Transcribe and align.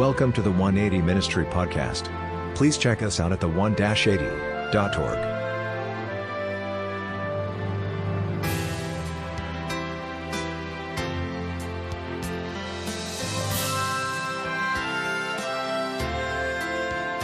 Welcome 0.00 0.32
to 0.32 0.40
the 0.40 0.50
180 0.50 1.02
Ministry 1.02 1.44
Podcast. 1.44 2.08
Please 2.54 2.78
check 2.78 3.02
us 3.02 3.20
out 3.20 3.32
at 3.32 3.40
the1-80.org. 3.40 4.94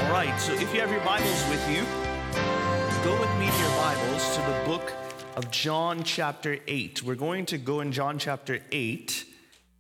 All 0.03 0.13
right, 0.13 0.39
so 0.39 0.53
if 0.53 0.75
you 0.75 0.81
have 0.81 0.91
your 0.91 1.01
Bibles 1.01 1.49
with 1.49 1.67
you, 1.71 1.83
go 3.03 3.19
with 3.19 3.31
me 3.39 3.47
in 3.47 3.59
your 3.59 3.71
Bibles 3.79 4.37
to 4.37 4.43
the 4.43 4.63
book 4.67 4.93
of 5.37 5.51
John, 5.51 6.05
chapter 6.05 6.59
8. 6.69 7.03
We're 7.03 7.15
going 7.15 7.47
to 7.47 7.57
go 7.57 7.81
in 7.81 7.91
John, 7.91 8.19
chapter 8.19 8.61
8, 8.71 9.25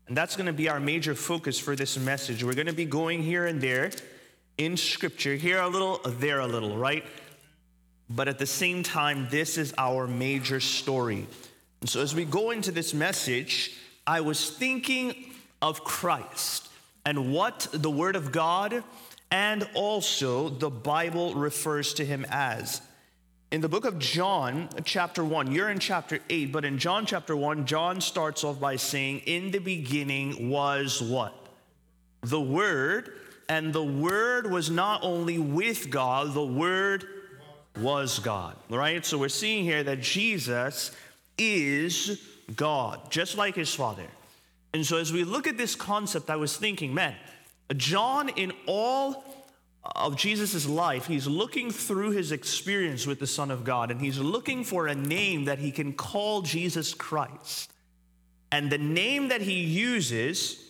and 0.09 0.16
that's 0.16 0.37
going 0.37 0.46
to 0.46 0.52
be 0.52 0.69
our 0.69 0.78
major 0.78 1.15
focus 1.15 1.59
for 1.59 1.74
this 1.74 1.98
message. 1.98 2.45
We're 2.45 2.55
going 2.55 2.66
to 2.66 2.73
be 2.73 2.84
going 2.84 3.23
here 3.23 3.47
and 3.47 3.60
there 3.60 3.91
in 4.56 4.77
Scripture, 4.77 5.34
here 5.34 5.60
a 5.60 5.69
little, 5.69 6.01
there 6.05 6.41
a 6.41 6.47
little, 6.47 6.77
right? 6.77 7.05
But 8.09 8.28
at 8.28 8.38
the 8.38 8.47
same 8.47 8.83
time, 8.83 9.27
this 9.30 9.59
is 9.59 9.74
our 9.77 10.06
major 10.06 10.61
story. 10.61 11.27
And 11.80 11.91
so 11.91 12.00
as 12.00 12.14
we 12.14 12.24
go 12.24 12.52
into 12.52 12.70
this 12.70 12.95
message, 12.95 13.77
I 14.06 14.20
was 14.20 14.50
thinking 14.50 15.33
of 15.61 15.83
Christ 15.83 16.69
and 17.05 17.33
what 17.33 17.66
the 17.73 17.91
Word 17.91 18.14
of 18.14 18.30
God 18.30 18.84
and 19.30 19.69
also 19.75 20.48
the 20.48 20.70
Bible 20.70 21.34
refers 21.34 21.95
to 21.95 22.05
him 22.05 22.25
as. 22.30 22.80
In 23.56 23.62
the 23.62 23.70
book 23.70 23.87
of 23.87 23.98
John, 23.98 24.69
chapter 24.84 25.24
1, 25.24 25.51
you're 25.51 25.70
in 25.70 25.78
chapter 25.78 26.19
8, 26.28 26.52
but 26.52 26.66
in 26.66 26.77
John 26.77 27.06
chapter 27.06 27.34
1, 27.34 27.64
John 27.64 28.02
starts 28.02 28.45
off 28.45 28.60
by 28.60 28.77
saying, 28.77 29.20
In 29.20 29.51
the 29.51 29.60
beginning 29.60 30.50
was 30.50 31.00
what? 31.00 31.33
The 32.20 32.39
Word, 32.39 33.14
and 33.48 33.72
the 33.72 33.83
Word 33.83 34.50
was 34.50 34.69
not 34.69 35.03
only 35.03 35.39
with 35.39 35.89
God, 35.89 36.34
the 36.34 36.44
Word 36.44 37.06
was 37.81 38.19
God, 38.19 38.56
right? 38.69 39.06
So 39.06 39.16
we're 39.16 39.31
seeing 39.31 39.64
here 39.64 39.83
that 39.84 40.03
Jesus 40.03 40.91
is 41.38 42.20
God, 42.55 43.11
just 43.11 43.38
like 43.38 43.55
his 43.55 43.75
Father. 43.75 44.06
And 44.75 44.84
so 44.84 44.98
as 44.98 45.14
we 45.14 45.25
look 45.25 45.47
at 45.47 45.56
this 45.56 45.75
concept, 45.75 46.28
I 46.28 46.36
was 46.36 46.59
thinking, 46.59 46.92
man, 46.92 47.14
John, 47.75 48.28
in 48.28 48.53
all 48.66 49.25
of 49.95 50.17
Jesus' 50.17 50.67
life, 50.67 51.06
he's 51.06 51.27
looking 51.27 51.70
through 51.70 52.11
his 52.11 52.33
experience 52.33 53.06
with 53.06 53.20
the 53.20 53.27
Son 53.27 53.51
of 53.51 53.65
God 53.65 53.91
and 53.91 54.01
he's 54.01 54.19
looking 54.19 54.65
for 54.65 54.87
a 54.87 54.95
name 54.95 55.45
that 55.45 55.59
he 55.59 55.70
can 55.70 55.93
call 55.93 56.43
Jesus 56.43 56.95
Christ. 56.95 57.73
And 58.51 58.70
the 58.70 58.78
name 58.78 59.28
that 59.28 59.43
he 59.43 59.61
uses 59.61 60.62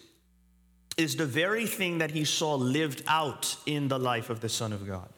is 0.97 1.17
the 1.17 1.27
very 1.27 1.67
thing 1.67 1.99
that 1.99 2.11
he 2.11 2.25
saw 2.25 2.55
lived 2.55 3.03
out 3.07 3.57
in 3.67 3.89
the 3.89 3.99
life 3.99 4.31
of 4.31 4.41
the 4.41 4.49
Son 4.49 4.73
of 4.73 4.87
God. 4.87 5.09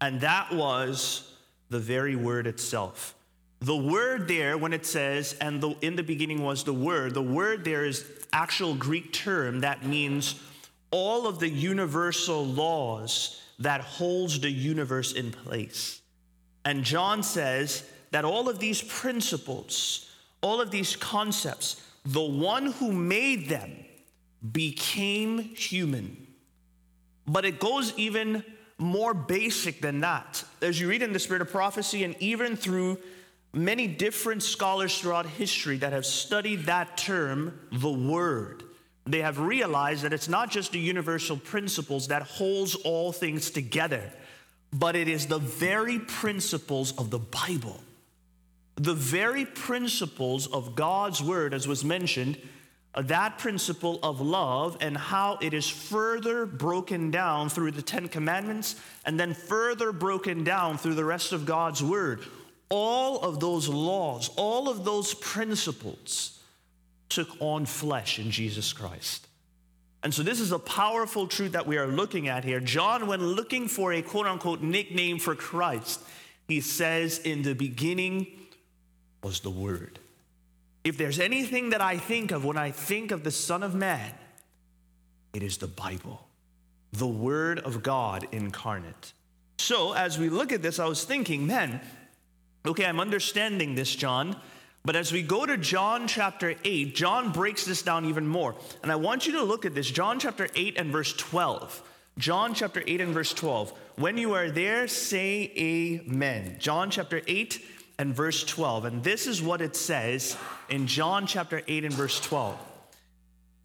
And 0.00 0.20
that 0.22 0.52
was 0.52 1.32
the 1.68 1.78
very 1.78 2.16
word 2.16 2.46
itself. 2.46 3.14
The 3.60 3.76
word 3.76 4.28
there, 4.28 4.58
when 4.58 4.72
it 4.72 4.84
says, 4.84 5.34
and 5.40 5.60
the, 5.60 5.70
in 5.80 5.96
the 5.96 6.02
beginning 6.02 6.42
was 6.42 6.64
the 6.64 6.74
word, 6.74 7.14
the 7.14 7.22
word 7.22 7.64
there 7.64 7.84
is 7.84 8.04
actual 8.32 8.74
Greek 8.74 9.12
term 9.12 9.60
that 9.60 9.84
means 9.84 10.40
all 10.90 11.26
of 11.26 11.38
the 11.38 11.48
universal 11.48 12.44
laws 12.44 13.42
that 13.58 13.80
holds 13.80 14.40
the 14.40 14.50
universe 14.50 15.12
in 15.12 15.30
place. 15.30 16.00
And 16.64 16.84
John 16.84 17.22
says 17.22 17.84
that 18.10 18.24
all 18.24 18.48
of 18.48 18.58
these 18.58 18.82
principles, 18.82 20.10
all 20.40 20.60
of 20.60 20.70
these 20.70 20.96
concepts, 20.96 21.80
the 22.04 22.20
one 22.20 22.66
who 22.72 22.92
made 22.92 23.48
them 23.48 23.84
became 24.52 25.38
human. 25.38 26.26
But 27.26 27.44
it 27.44 27.58
goes 27.58 27.92
even 27.96 28.44
more 28.78 29.14
basic 29.14 29.80
than 29.80 30.00
that. 30.00 30.44
As 30.60 30.80
you 30.80 30.88
read 30.88 31.02
in 31.02 31.12
the 31.12 31.18
Spirit 31.18 31.42
of 31.42 31.50
Prophecy, 31.50 32.04
and 32.04 32.14
even 32.20 32.56
through 32.56 32.98
many 33.52 33.86
different 33.86 34.42
scholars 34.42 34.98
throughout 34.98 35.26
history 35.26 35.78
that 35.78 35.92
have 35.92 36.04
studied 36.04 36.66
that 36.66 36.96
term, 36.96 37.58
the 37.72 37.90
Word, 37.90 38.62
they 39.06 39.22
have 39.22 39.38
realized 39.38 40.02
that 40.02 40.12
it's 40.12 40.28
not 40.28 40.50
just 40.50 40.72
the 40.72 40.80
universal 40.80 41.36
principles 41.36 42.08
that 42.08 42.22
holds 42.22 42.74
all 42.74 43.12
things 43.12 43.50
together, 43.50 44.02
but 44.72 44.96
it 44.96 45.06
is 45.08 45.26
the 45.26 45.38
very 45.38 46.00
principles 46.00 46.92
of 46.98 47.10
the 47.10 47.20
Bible. 47.20 47.80
The 48.74 48.94
very 48.94 49.46
principles 49.46 50.48
of 50.48 50.74
God's 50.74 51.22
word, 51.22 51.54
as 51.54 51.68
was 51.68 51.84
mentioned, 51.84 52.36
uh, 52.94 53.02
that 53.02 53.38
principle 53.38 54.00
of 54.02 54.20
love 54.20 54.76
and 54.80 54.96
how 54.96 55.38
it 55.40 55.54
is 55.54 55.68
further 55.68 56.44
broken 56.44 57.10
down 57.10 57.48
through 57.48 57.70
the 57.70 57.82
Ten 57.82 58.08
Commandments 58.08 58.74
and 59.04 59.20
then 59.20 59.34
further 59.34 59.92
broken 59.92 60.44
down 60.44 60.78
through 60.78 60.94
the 60.94 61.04
rest 61.04 61.32
of 61.32 61.46
God's 61.46 61.82
word. 61.82 62.20
All 62.68 63.20
of 63.20 63.38
those 63.38 63.68
laws, 63.68 64.30
all 64.36 64.68
of 64.68 64.84
those 64.84 65.14
principles 65.14 66.35
took 67.08 67.28
on 67.40 67.66
flesh 67.66 68.18
in 68.18 68.30
Jesus 68.30 68.72
Christ. 68.72 69.26
And 70.02 70.14
so, 70.14 70.22
this 70.22 70.40
is 70.40 70.52
a 70.52 70.58
powerful 70.58 71.26
truth 71.26 71.52
that 71.52 71.66
we 71.66 71.78
are 71.78 71.86
looking 71.86 72.28
at 72.28 72.44
here. 72.44 72.60
John, 72.60 73.06
when 73.06 73.20
looking 73.20 73.66
for 73.66 73.92
a 73.92 74.02
quote 74.02 74.26
unquote 74.26 74.60
nickname 74.60 75.18
for 75.18 75.34
Christ, 75.34 76.00
he 76.46 76.60
says, 76.60 77.18
In 77.18 77.42
the 77.42 77.54
beginning 77.54 78.26
was 79.22 79.40
the 79.40 79.50
Word. 79.50 79.98
If 80.84 80.96
there's 80.96 81.18
anything 81.18 81.70
that 81.70 81.80
I 81.80 81.98
think 81.98 82.30
of 82.30 82.44
when 82.44 82.56
I 82.56 82.70
think 82.70 83.10
of 83.10 83.24
the 83.24 83.32
Son 83.32 83.64
of 83.64 83.74
Man, 83.74 84.12
it 85.34 85.42
is 85.42 85.58
the 85.58 85.66
Bible, 85.66 86.28
the 86.92 87.08
Word 87.08 87.58
of 87.58 87.82
God 87.82 88.28
incarnate. 88.30 89.12
So, 89.58 89.92
as 89.92 90.18
we 90.18 90.28
look 90.28 90.52
at 90.52 90.62
this, 90.62 90.78
I 90.78 90.86
was 90.86 91.02
thinking, 91.02 91.46
man, 91.46 91.80
okay, 92.64 92.84
I'm 92.84 93.00
understanding 93.00 93.74
this, 93.74 93.92
John. 93.94 94.36
But 94.86 94.94
as 94.94 95.12
we 95.12 95.22
go 95.22 95.44
to 95.44 95.56
John 95.56 96.06
chapter 96.06 96.54
8, 96.62 96.94
John 96.94 97.32
breaks 97.32 97.64
this 97.64 97.82
down 97.82 98.04
even 98.04 98.24
more. 98.24 98.54
And 98.84 98.92
I 98.92 98.94
want 98.94 99.26
you 99.26 99.32
to 99.32 99.42
look 99.42 99.64
at 99.64 99.74
this 99.74 99.90
John 99.90 100.20
chapter 100.20 100.46
8 100.54 100.78
and 100.78 100.92
verse 100.92 101.12
12. 101.12 101.82
John 102.18 102.54
chapter 102.54 102.84
8 102.86 103.00
and 103.00 103.12
verse 103.12 103.34
12. 103.34 103.72
When 103.96 104.16
you 104.16 104.34
are 104.34 104.48
there, 104.48 104.86
say 104.86 105.50
amen. 105.58 106.58
John 106.60 106.90
chapter 106.90 107.20
8 107.26 107.60
and 107.98 108.14
verse 108.14 108.44
12. 108.44 108.84
And 108.84 109.02
this 109.02 109.26
is 109.26 109.42
what 109.42 109.60
it 109.60 109.74
says 109.74 110.36
in 110.68 110.86
John 110.86 111.26
chapter 111.26 111.62
8 111.66 111.84
and 111.84 111.92
verse 111.92 112.20
12. 112.20 112.56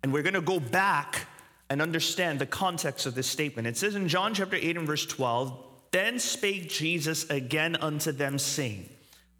And 0.02 0.12
we're 0.12 0.24
going 0.24 0.34
to 0.34 0.42
go 0.42 0.59
back 0.59 1.28
and 1.70 1.84
understand 1.84 2.40
the 2.40 2.48
context 2.48 3.06
of 3.06 3.14
this 3.14 3.28
statement. 3.28 3.68
It 3.68 3.78
says 3.78 3.94
in 3.94 4.08
John 4.08 4.34
chapter 4.34 4.56
8 4.56 4.76
and 4.76 4.88
verse 4.88 5.06
12, 5.06 5.66
Then 5.92 6.18
spake 6.18 6.68
Jesus 6.68 7.30
again 7.30 7.76
unto 7.76 8.12
them, 8.12 8.40
saying, 8.40 8.90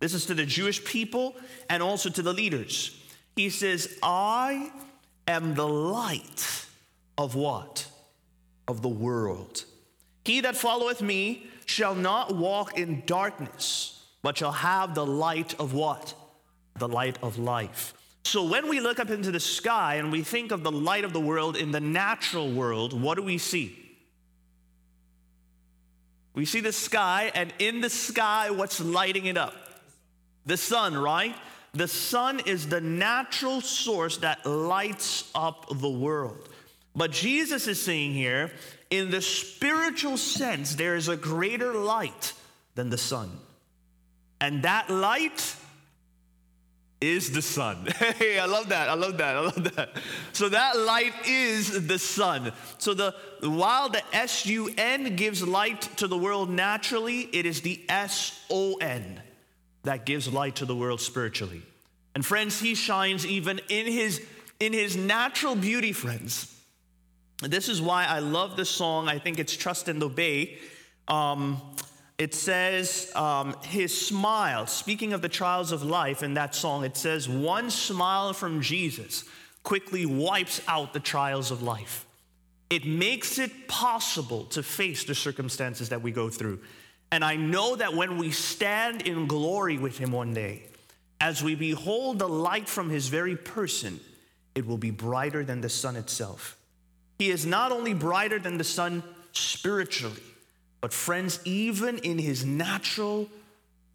this 0.02 0.16
is 0.16 0.26
to 0.26 0.34
the 0.34 0.46
Jewish 0.46 0.84
people 0.84 1.36
and 1.70 1.82
also 1.82 2.10
to 2.10 2.22
the 2.24 2.34
leaders. 2.34 3.00
He 3.36 3.52
says, 3.52 3.98
I 4.02 4.72
am 5.28 5.54
the 5.54 5.68
light 5.68 6.66
of 7.18 7.36
what? 7.36 7.86
Of 8.68 8.82
the 8.82 8.90
world. 8.90 9.64
He 10.26 10.42
that 10.42 10.58
followeth 10.58 11.02
me 11.04 11.46
shall 11.68 11.94
not 11.94 12.36
walk 12.36 12.78
in 12.78 13.04
darkness, 13.06 14.04
but 14.24 14.40
shall 14.40 14.52
have 14.52 14.96
the 14.96 15.06
light 15.06 15.54
of 15.60 15.74
what? 15.74 16.16
The 16.80 16.88
light 16.88 17.20
of 17.22 17.38
life. 17.38 17.94
So 18.24 18.44
when 18.44 18.70
we 18.70 18.80
look 18.80 19.00
up 19.00 19.12
into 19.12 19.30
the 19.30 19.40
sky 19.40 19.96
and 19.96 20.12
we 20.12 20.24
think 20.24 20.52
of 20.52 20.64
the 20.64 20.72
light 20.72 21.04
of 21.04 21.14
the 21.14 21.20
world 21.20 21.56
in 21.56 21.72
the 21.72 21.80
natural 21.80 22.52
world, 22.52 23.00
what 23.00 23.18
do 23.18 23.24
we 23.24 23.38
see? 23.38 23.78
We 26.34 26.46
see 26.46 26.62
the 26.62 26.72
sky, 26.72 27.32
and 27.36 27.54
in 27.60 27.82
the 27.82 27.90
sky, 27.90 28.50
what's 28.50 28.80
lighting 28.80 29.26
it 29.26 29.38
up? 29.38 29.54
The 30.46 30.58
sun, 30.58 30.98
right? 30.98 31.36
The 31.74 31.88
sun 31.88 32.42
is 32.46 32.68
the 32.68 32.82
natural 32.82 33.62
source 33.62 34.18
that 34.18 34.46
lights 34.46 35.30
up 35.34 35.68
the 35.70 35.90
world. 35.90 36.50
But 36.96 37.12
Jesus 37.12 37.68
is 37.68 37.82
saying 37.82 38.14
here, 38.14 38.52
in 38.90 39.10
the 39.10 39.22
spiritual 39.22 40.18
sense, 40.18 40.76
there 40.76 40.96
is 40.96 41.08
a 41.08 41.16
greater 41.16 41.74
light 41.74 42.34
than 42.76 42.90
the 42.90 42.98
sun. 42.98 43.32
And 44.42 44.64
that 44.64 44.90
light 44.90 45.56
is 47.00 47.32
the 47.32 47.42
sun. 47.42 47.88
Hey, 48.18 48.38
I 48.38 48.46
love 48.46 48.70
that. 48.70 48.90
I 48.90 48.94
love 48.94 49.18
that. 49.20 49.38
I 49.38 49.40
love 49.40 49.76
that. 49.76 49.98
So 50.34 50.50
that 50.50 50.78
light 50.78 51.14
is 51.26 51.88
the 51.88 51.98
sun. 51.98 52.52
So 52.78 52.94
the 52.94 53.16
while 53.42 53.90
the 53.90 54.04
S 54.14 54.46
U 54.46 54.72
N 54.78 55.16
gives 55.16 55.42
light 55.42 55.82
to 55.98 56.08
the 56.08 56.18
world 56.18 56.50
naturally, 56.50 57.22
it 57.22 57.46
is 57.46 57.62
the 57.62 57.82
S 57.90 58.46
O 58.50 58.76
N 58.76 59.22
that 59.84 60.06
gives 60.06 60.32
light 60.32 60.56
to 60.58 60.66
the 60.66 60.76
world 60.76 61.02
spiritually. 61.02 61.62
And 62.14 62.26
friends, 62.26 62.60
he 62.60 62.76
shines 62.76 63.26
even 63.26 63.60
in 63.70 63.88
his 63.88 64.22
in 64.60 64.74
his 64.74 64.96
natural 64.96 65.56
beauty, 65.56 65.92
friends. 65.92 66.56
This 67.42 67.68
is 67.68 67.82
why 67.82 68.06
I 68.06 68.20
love 68.20 68.56
the 68.56 68.66
song. 68.66 69.08
I 69.08 69.18
think 69.18 69.40
it's 69.40 69.58
Trust 69.58 69.88
and 69.88 70.04
Obey. 70.04 70.60
Um, 71.08 71.60
it 72.20 72.36
says, 72.36 73.12
um, 73.16 73.56
His 73.64 74.00
smile, 74.08 74.68
speaking 74.68 75.14
of 75.14 75.24
the 75.24 75.30
trials 75.30 75.72
of 75.72 75.82
life 75.82 76.22
in 76.22 76.36
that 76.36 76.54
song, 76.54 76.86
it 76.86 76.96
says, 76.96 77.28
One 77.28 77.72
smile 77.72 78.34
from 78.34 78.62
Jesus 78.62 79.24
quickly 79.64 80.06
wipes 80.06 80.62
out 80.68 80.94
the 80.94 81.00
trials 81.00 81.50
of 81.50 81.64
life. 81.64 82.06
It 82.70 82.86
makes 82.86 83.40
it 83.40 83.68
possible 83.68 84.46
to 84.46 84.62
face 84.62 85.04
the 85.04 85.16
circumstances 85.16 85.90
that 85.90 86.04
we 86.04 86.12
go 86.12 86.30
through. 86.30 86.60
And 87.12 87.26
I 87.26 87.36
know 87.36 87.76
that 87.76 87.94
when 87.94 88.18
we 88.18 88.32
stand 88.32 89.02
in 89.02 89.28
glory 89.28 89.78
with 89.78 89.98
Him 89.98 90.12
one 90.12 90.34
day, 90.34 90.64
as 91.20 91.44
we 91.44 91.56
behold 91.56 92.20
the 92.20 92.30
light 92.30 92.70
from 92.70 92.90
His 92.90 93.10
very 93.10 93.36
person, 93.36 94.00
it 94.56 94.66
will 94.66 94.78
be 94.78 94.92
brighter 94.92 95.44
than 95.44 95.62
the 95.62 95.70
sun 95.70 95.96
itself. 95.96 96.58
He 97.20 97.30
is 97.30 97.46
not 97.46 97.72
only 97.72 97.94
brighter 97.94 98.40
than 98.40 98.58
the 98.58 98.64
sun 98.64 99.04
spiritually, 99.34 100.24
but 100.80 100.94
friends, 100.94 101.40
even 101.46 102.00
in 102.00 102.18
His 102.18 102.46
natural 102.46 103.30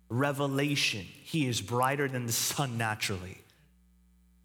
revelation, 0.08 1.04
He 1.24 1.46
is 1.46 1.60
brighter 1.60 2.08
than 2.08 2.26
the 2.26 2.32
sun 2.32 2.78
naturally. 2.78 3.38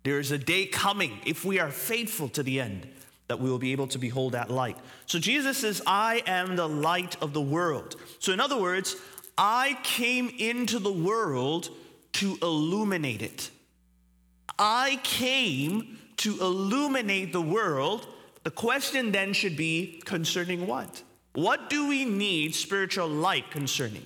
There 0.03 0.19
is 0.19 0.31
a 0.31 0.37
day 0.37 0.65
coming, 0.65 1.19
if 1.25 1.45
we 1.45 1.59
are 1.59 1.69
faithful 1.69 2.29
to 2.29 2.41
the 2.41 2.59
end, 2.59 2.87
that 3.31 3.39
we 3.39 3.49
will 3.49 3.57
be 3.57 3.71
able 3.71 3.87
to 3.87 3.97
behold 3.97 4.33
that 4.33 4.51
light. 4.51 4.75
So 5.05 5.17
Jesus 5.17 5.59
says, 5.59 5.81
I 5.87 6.21
am 6.27 6.57
the 6.57 6.67
light 6.67 7.15
of 7.21 7.31
the 7.31 7.39
world. 7.39 7.95
So, 8.19 8.33
in 8.33 8.41
other 8.41 8.59
words, 8.59 8.97
I 9.37 9.77
came 9.83 10.29
into 10.37 10.79
the 10.79 10.91
world 10.91 11.69
to 12.13 12.37
illuminate 12.41 13.21
it. 13.21 13.49
I 14.59 14.99
came 15.03 15.97
to 16.17 16.37
illuminate 16.41 17.31
the 17.31 17.41
world. 17.41 18.05
The 18.43 18.51
question 18.51 19.13
then 19.13 19.31
should 19.31 19.55
be 19.55 20.01
concerning 20.03 20.67
what? 20.67 21.01
What 21.31 21.69
do 21.69 21.87
we 21.87 22.03
need 22.03 22.53
spiritual 22.53 23.07
light 23.07 23.49
concerning? 23.49 24.03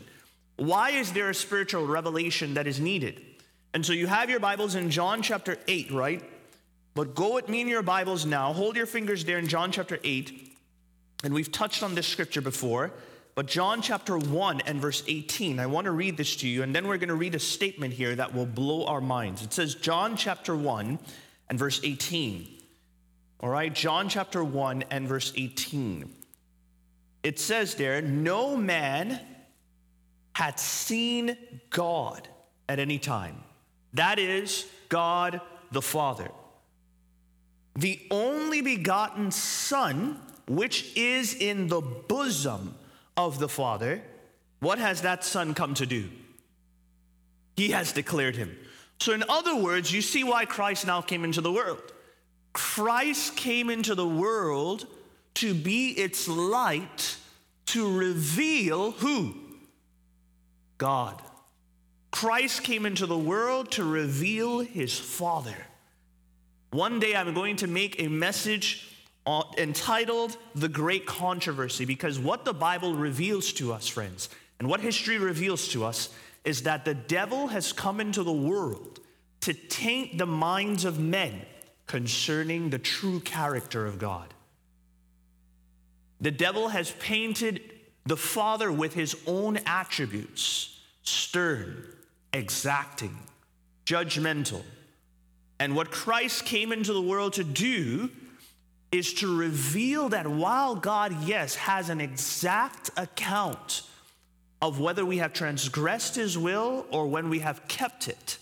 Why 0.57 0.91
is 0.91 1.13
there 1.13 1.31
a 1.31 1.33
spiritual 1.33 1.87
revelation 1.87 2.53
that 2.53 2.67
is 2.67 2.79
needed? 2.79 3.19
And 3.73 3.83
so 3.83 3.91
you 3.91 4.05
have 4.05 4.29
your 4.29 4.39
Bibles 4.39 4.75
in 4.75 4.91
John 4.91 5.23
chapter 5.23 5.57
8, 5.67 5.89
right? 5.89 6.23
But 6.95 7.13
go 7.13 7.35
with 7.35 7.49
me 7.49 7.59
in 7.59 7.67
your 7.67 7.83
Bibles 7.83 8.25
now. 8.25 8.53
Hold 8.53 8.77
your 8.77 8.85
fingers 8.85 9.25
there 9.25 9.37
in 9.37 9.47
John 9.47 9.71
chapter 9.71 9.99
8. 10.01 10.57
And 11.25 11.33
we've 11.33 11.51
touched 11.51 11.83
on 11.83 11.93
this 11.93 12.07
scripture 12.07 12.41
before. 12.41 12.91
But 13.35 13.47
John 13.47 13.81
chapter 13.81 14.17
1 14.17 14.61
and 14.61 14.79
verse 14.79 15.03
18, 15.05 15.59
I 15.59 15.65
want 15.65 15.85
to 15.85 15.91
read 15.91 16.15
this 16.15 16.37
to 16.37 16.47
you, 16.47 16.63
and 16.63 16.73
then 16.73 16.87
we're 16.87 16.97
going 16.97 17.09
to 17.09 17.15
read 17.15 17.35
a 17.35 17.39
statement 17.39 17.93
here 17.93 18.15
that 18.15 18.33
will 18.33 18.45
blow 18.45 18.85
our 18.85 19.01
minds. 19.01 19.43
It 19.43 19.51
says, 19.51 19.75
John 19.75 20.15
chapter 20.15 20.55
1 20.55 20.97
and 21.49 21.59
verse 21.59 21.81
18. 21.83 22.47
All 23.41 23.49
right, 23.49 23.73
John 23.75 24.07
chapter 24.07 24.41
1 24.41 24.85
and 24.89 25.05
verse 25.05 25.33
18. 25.35 26.13
It 27.23 27.39
says 27.39 27.75
there, 27.75 28.01
No 28.01 28.55
man 28.55 29.19
had 30.33 30.57
seen 30.57 31.35
God 31.71 32.25
at 32.69 32.79
any 32.79 32.99
time. 32.99 33.43
That 33.93 34.17
is 34.17 34.65
God 34.87 35.41
the 35.73 35.81
Father. 35.81 36.31
The 37.75 37.99
only 38.09 38.61
begotten 38.61 39.31
Son, 39.31 40.19
which 40.47 40.95
is 40.95 41.33
in 41.33 41.67
the 41.67 41.81
bosom 41.81 42.75
of 43.17 43.39
the 43.39 43.49
Father, 43.49 44.01
what 44.59 44.79
has 44.79 45.01
that 45.01 45.23
Son 45.23 45.53
come 45.53 45.73
to 45.75 45.85
do? 45.85 46.09
He 47.57 47.69
has 47.71 47.91
declared 47.91 48.35
him. 48.35 48.57
So, 48.99 49.13
in 49.13 49.23
other 49.27 49.55
words, 49.55 49.91
you 49.91 50.01
see 50.01 50.23
why 50.23 50.45
Christ 50.45 50.87
now 50.87 51.01
came 51.01 51.23
into 51.23 51.41
the 51.41 51.51
world. 51.51 51.81
Christ 52.53 53.35
came 53.35 53.69
into 53.69 53.95
the 53.95 54.07
world 54.07 54.87
to 55.35 55.53
be 55.53 55.89
its 55.89 56.27
light 56.27 57.17
to 57.67 57.97
reveal 57.97 58.91
who? 58.91 59.35
God. 60.77 61.21
Christ 62.11 62.63
came 62.63 62.85
into 62.85 63.05
the 63.05 63.17
world 63.17 63.71
to 63.71 63.83
reveal 63.83 64.59
his 64.59 64.97
Father. 64.97 65.55
One 66.75 66.99
day 66.99 67.15
I'm 67.15 67.33
going 67.33 67.55
to 67.57 67.67
make 67.67 68.01
a 68.01 68.09
message 68.09 68.89
uh, 69.25 69.43
entitled 69.57 70.35
The 70.55 70.67
Great 70.67 71.05
Controversy 71.05 71.85
because 71.85 72.19
what 72.19 72.43
the 72.43 72.53
Bible 72.53 72.93
reveals 72.93 73.53
to 73.53 73.71
us, 73.71 73.87
friends, 73.87 74.27
and 74.59 74.67
what 74.67 74.81
history 74.81 75.17
reveals 75.17 75.69
to 75.69 75.85
us 75.85 76.09
is 76.43 76.63
that 76.63 76.83
the 76.83 76.93
devil 76.93 77.47
has 77.47 77.71
come 77.71 78.01
into 78.01 78.23
the 78.23 78.33
world 78.33 78.99
to 79.39 79.53
taint 79.53 80.17
the 80.17 80.25
minds 80.25 80.83
of 80.83 80.99
men 80.99 81.45
concerning 81.87 82.71
the 82.71 82.79
true 82.79 83.21
character 83.21 83.85
of 83.85 83.97
God. 83.97 84.33
The 86.19 86.31
devil 86.31 86.67
has 86.67 86.91
painted 86.91 87.61
the 88.05 88.17
Father 88.17 88.69
with 88.69 88.93
his 88.93 89.15
own 89.25 89.59
attributes 89.65 90.77
stern, 91.03 91.85
exacting, 92.33 93.17
judgmental. 93.85 94.63
And 95.59 95.75
what 95.75 95.91
Christ 95.91 96.45
came 96.45 96.71
into 96.71 96.93
the 96.93 97.01
world 97.01 97.33
to 97.33 97.43
do 97.43 98.09
is 98.91 99.13
to 99.15 99.37
reveal 99.37 100.09
that 100.09 100.27
while 100.27 100.75
God, 100.75 101.23
yes, 101.23 101.55
has 101.55 101.89
an 101.89 102.01
exact 102.01 102.91
account 102.97 103.83
of 104.61 104.79
whether 104.79 105.05
we 105.05 105.17
have 105.17 105.33
transgressed 105.33 106.15
his 106.15 106.37
will 106.37 106.85
or 106.91 107.07
when 107.07 107.29
we 107.29 107.39
have 107.39 107.67
kept 107.67 108.07
it, 108.07 108.37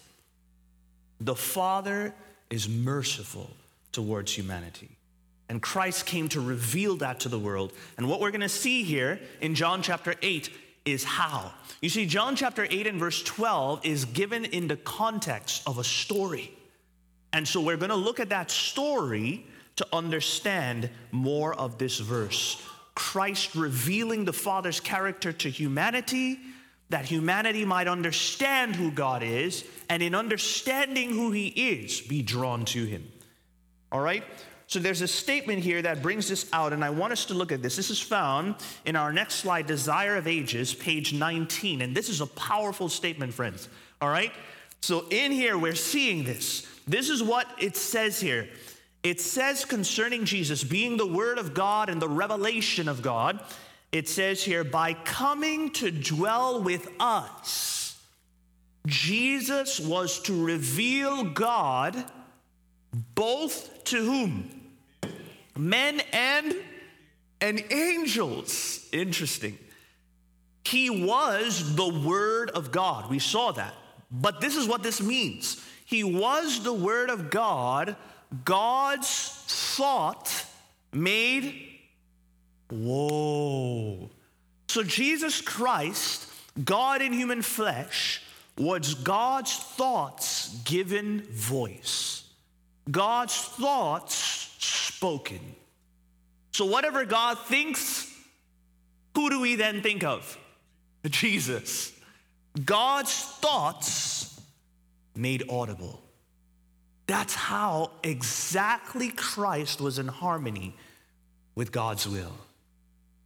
the 1.20 1.36
Father 1.36 2.14
is 2.50 2.68
merciful 2.70 3.50
towards 3.92 4.32
humanity. 4.34 4.90
And 5.50 5.62
Christ 5.62 6.06
came 6.06 6.30
to 6.30 6.42
reveal 6.42 6.96
that 6.98 7.20
to 7.22 7.30
the 7.30 7.40
world. 7.40 7.74
And 7.98 8.10
what 8.10 8.20
we're 8.20 8.32
going 8.32 8.42
to 8.42 8.50
see 8.50 8.84
here 8.84 9.20
in 9.42 9.56
John 9.56 9.82
chapter 9.82 10.16
8 10.22 10.50
is 10.86 11.04
how. 11.04 11.52
You 11.82 11.90
see, 11.90 12.06
John 12.06 12.36
chapter 12.36 12.68
8 12.70 12.88
and 12.88 13.00
verse 13.00 13.22
12 13.24 13.86
is 13.86 14.06
given 14.06 14.46
in 14.46 14.68
the 14.68 14.78
context 14.78 15.64
of 15.68 15.78
a 15.78 15.84
story. 15.84 16.54
And 17.34 17.48
so 17.48 17.60
we're 17.60 17.78
going 17.78 17.90
to 17.90 17.96
look 17.96 18.20
at 18.20 18.30
that 18.30 18.52
story 18.52 19.46
to 19.76 19.88
understand 19.92 20.90
more 21.12 21.56
of 21.56 21.80
this 21.80 22.00
verse. 22.00 22.62
Christ 22.96 23.56
revealing 23.56 24.24
the 24.24 24.34
Father's 24.34 24.80
character 24.80 25.34
to 25.34 25.50
humanity, 25.50 26.40
that 26.90 27.06
humanity 27.06 27.66
might 27.66 27.88
understand 27.88 28.76
who 28.76 28.92
God 28.92 29.24
is, 29.24 29.66
and 29.90 30.04
in 30.04 30.14
understanding 30.14 31.10
who 31.10 31.32
He 31.32 31.48
is, 31.48 32.02
be 32.02 32.22
drawn 32.22 32.66
to 32.66 32.86
Him. 32.86 33.12
All 33.92 34.02
right? 34.02 34.24
So 34.68 34.80
there's 34.80 35.02
a 35.02 35.08
statement 35.08 35.64
here 35.64 35.82
that 35.82 36.02
brings 36.02 36.30
this 36.30 36.48
out, 36.54 36.72
and 36.72 36.84
I 36.84 36.92
want 36.92 37.14
us 37.14 37.26
to 37.26 37.34
look 37.34 37.52
at 37.52 37.62
this. 37.62 37.76
This 37.76 37.90
is 37.90 38.00
found 38.00 38.56
in 38.86 38.96
our 38.96 39.12
next 39.12 39.36
slide, 39.36 39.66
Desire 39.66 40.16
of 40.16 40.28
Ages, 40.28 40.74
page 40.74 41.14
19. 41.14 41.82
And 41.82 41.96
this 41.96 42.10
is 42.10 42.22
a 42.22 42.28
powerful 42.28 42.90
statement, 42.90 43.34
friends. 43.34 43.70
All 44.02 44.10
right? 44.10 44.32
So 44.82 45.06
in 45.10 45.32
here, 45.32 45.58
we're 45.58 45.76
seeing 45.76 46.24
this. 46.24 46.68
This 46.88 47.10
is 47.10 47.24
what 47.24 47.48
it 47.60 47.76
says 47.76 48.20
here. 48.20 48.50
It 49.04 49.20
says 49.20 49.66
concerning 49.66 50.26
Jesus 50.26 50.64
being 50.64 50.98
the 50.98 51.08
Word 51.08 51.38
of 51.38 51.54
God 51.54 51.90
and 51.90 52.02
the 52.02 52.10
revelation 52.10 52.88
of 52.88 53.02
God, 53.02 53.40
it 53.92 54.08
says 54.10 54.44
here, 54.44 54.64
by 54.64 54.94
coming 54.94 55.72
to 55.74 55.92
dwell 55.92 56.62
with 56.62 56.90
us, 57.00 58.02
Jesus 58.88 59.80
was 59.80 60.20
to 60.24 60.44
reveal 60.44 61.24
God 61.24 62.04
both 63.16 63.84
to 63.86 63.98
whom? 63.98 64.50
Men 65.58 66.02
and 66.12 66.56
and 67.42 67.64
angels. 67.72 68.88
Interesting. 68.94 69.58
He 70.66 70.90
was 70.90 71.76
the 71.76 71.88
word 71.90 72.50
of 72.52 72.72
God. 72.72 73.10
We 73.10 73.20
saw 73.20 73.52
that. 73.52 73.74
But 74.10 74.40
this 74.40 74.56
is 74.56 74.66
what 74.66 74.82
this 74.82 75.02
means. 75.02 75.62
He 75.94 76.04
was 76.04 76.64
the 76.64 76.74
word 76.74 77.12
of 77.12 77.30
God, 77.30 77.96
God's 78.44 79.30
thought 79.48 80.44
made 80.92 81.70
whoa. 82.72 84.10
So 84.70 84.82
Jesus 84.82 85.40
Christ, 85.40 86.28
God 86.66 87.04
in 87.04 87.14
human 87.14 87.44
flesh, 87.44 88.24
was 88.58 88.96
God's 88.96 89.56
thoughts 89.56 90.58
given 90.64 91.22
voice. 91.30 92.24
God's 92.90 93.38
thoughts 93.38 94.16
spoken. 94.58 95.42
So, 96.54 96.66
whatever 96.66 97.06
God 97.06 97.38
thinks, 97.38 98.12
who 99.14 99.30
do 99.30 99.40
we 99.42 99.58
then 99.58 99.84
think 99.84 100.04
of? 100.04 100.40
Jesus. 101.06 101.92
God's 102.66 103.14
thoughts 103.14 104.23
made 105.16 105.44
audible. 105.50 106.02
That's 107.08 107.36
how 107.36 107.92
exactly 108.04 109.10
Christ 109.10 109.82
was 109.82 110.00
in 110.00 110.08
harmony 110.08 110.76
with 111.56 111.72
God's 111.72 112.08
will. 112.08 112.34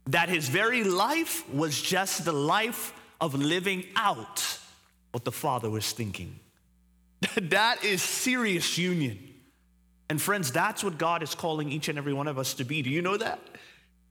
That 0.06 0.28
his 0.28 0.48
very 0.48 0.84
life 0.84 1.48
was 1.52 1.80
just 1.80 2.24
the 2.24 2.32
life 2.32 2.92
of 3.20 3.34
living 3.34 3.84
out 3.96 4.58
what 5.12 5.24
the 5.24 5.32
Father 5.32 5.70
was 5.70 5.92
thinking. 5.92 6.38
that 7.36 7.84
is 7.84 8.02
serious 8.02 8.78
union. 8.78 9.18
And 10.10 10.20
friends, 10.20 10.50
that's 10.52 10.82
what 10.82 10.98
God 10.98 11.22
is 11.22 11.34
calling 11.34 11.70
each 11.70 11.88
and 11.88 11.98
every 11.98 12.12
one 12.12 12.28
of 12.28 12.38
us 12.38 12.54
to 12.54 12.64
be. 12.64 12.82
Do 12.82 12.90
you 12.90 13.02
know 13.02 13.16
that? 13.16 13.40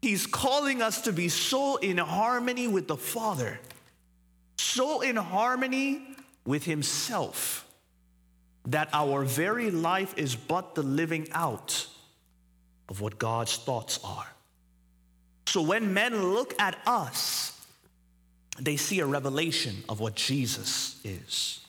He's 0.02 0.28
calling 0.28 0.82
us 0.82 1.02
to 1.02 1.12
be 1.12 1.30
so 1.30 1.78
in 1.78 1.98
harmony 1.98 2.68
with 2.68 2.88
the 2.88 2.98
Father, 2.98 3.60
so 4.58 5.02
in 5.02 5.16
harmony 5.16 6.04
with 6.46 6.66
Himself, 6.66 7.67
that 8.68 8.90
our 8.94 9.24
very 9.24 9.72
life 9.72 10.14
is 10.18 10.36
but 10.36 10.76
the 10.76 10.84
living 10.84 11.28
out 11.32 11.88
of 12.90 13.02
what 13.02 13.18
God's 13.18 13.58
thoughts 13.58 14.00
are. 14.04 14.28
So 15.48 15.62
when 15.62 15.94
men 15.94 16.34
look 16.34 16.54
at 16.60 16.78
us, 16.86 17.54
they 18.60 18.76
see 18.76 19.00
a 19.00 19.06
revelation 19.06 19.84
of 19.88 20.00
what 20.00 20.16
Jesus 20.16 21.00
is. 21.04 21.66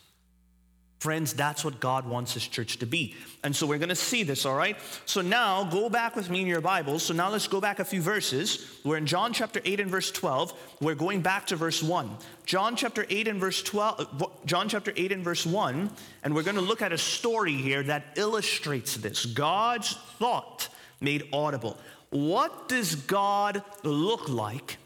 Friends, 0.98 1.32
that's 1.32 1.64
what 1.64 1.78
God 1.78 2.08
wants 2.08 2.34
His 2.34 2.46
church 2.46 2.78
to 2.78 2.86
be. 2.86 3.14
And 3.44 3.54
so 3.54 3.68
we're 3.68 3.78
going 3.78 3.88
to 3.88 3.94
see 3.94 4.24
this, 4.24 4.44
all 4.44 4.56
right? 4.56 4.76
So 5.06 5.20
now 5.20 5.62
go 5.62 5.88
back 5.88 6.16
with 6.16 6.28
me 6.28 6.40
in 6.40 6.48
your 6.48 6.60
Bibles. 6.60 7.04
So 7.04 7.14
now 7.14 7.30
let's 7.30 7.46
go 7.46 7.60
back 7.60 7.78
a 7.78 7.84
few 7.84 8.02
verses. 8.02 8.80
We're 8.84 8.96
in 8.96 9.06
John 9.06 9.32
chapter 9.32 9.60
8 9.64 9.78
and 9.78 9.90
verse 9.90 10.10
12. 10.10 10.52
We're 10.80 10.96
going 10.96 11.20
back 11.20 11.46
to 11.48 11.56
verse 11.56 11.84
1. 11.84 12.10
John 12.46 12.74
chapter 12.74 13.06
8 13.08 13.28
and 13.28 13.38
verse 13.38 13.62
12, 13.62 14.22
uh, 14.22 14.26
John 14.44 14.68
chapter 14.68 14.92
8 14.96 15.12
and 15.12 15.22
verse 15.22 15.46
1. 15.46 15.88
And 16.24 16.34
we're 16.34 16.42
going 16.42 16.56
to 16.56 16.62
look 16.62 16.82
at 16.82 16.92
a 16.92 16.98
story 16.98 17.54
here 17.54 17.84
that 17.84 18.04
illustrates 18.16 18.96
this 18.96 19.24
God's 19.24 19.92
thought 20.18 20.68
made 21.00 21.28
audible. 21.32 21.78
What 22.10 22.68
does 22.68 22.96
God 22.96 23.62
look 23.84 24.28
like 24.28 24.78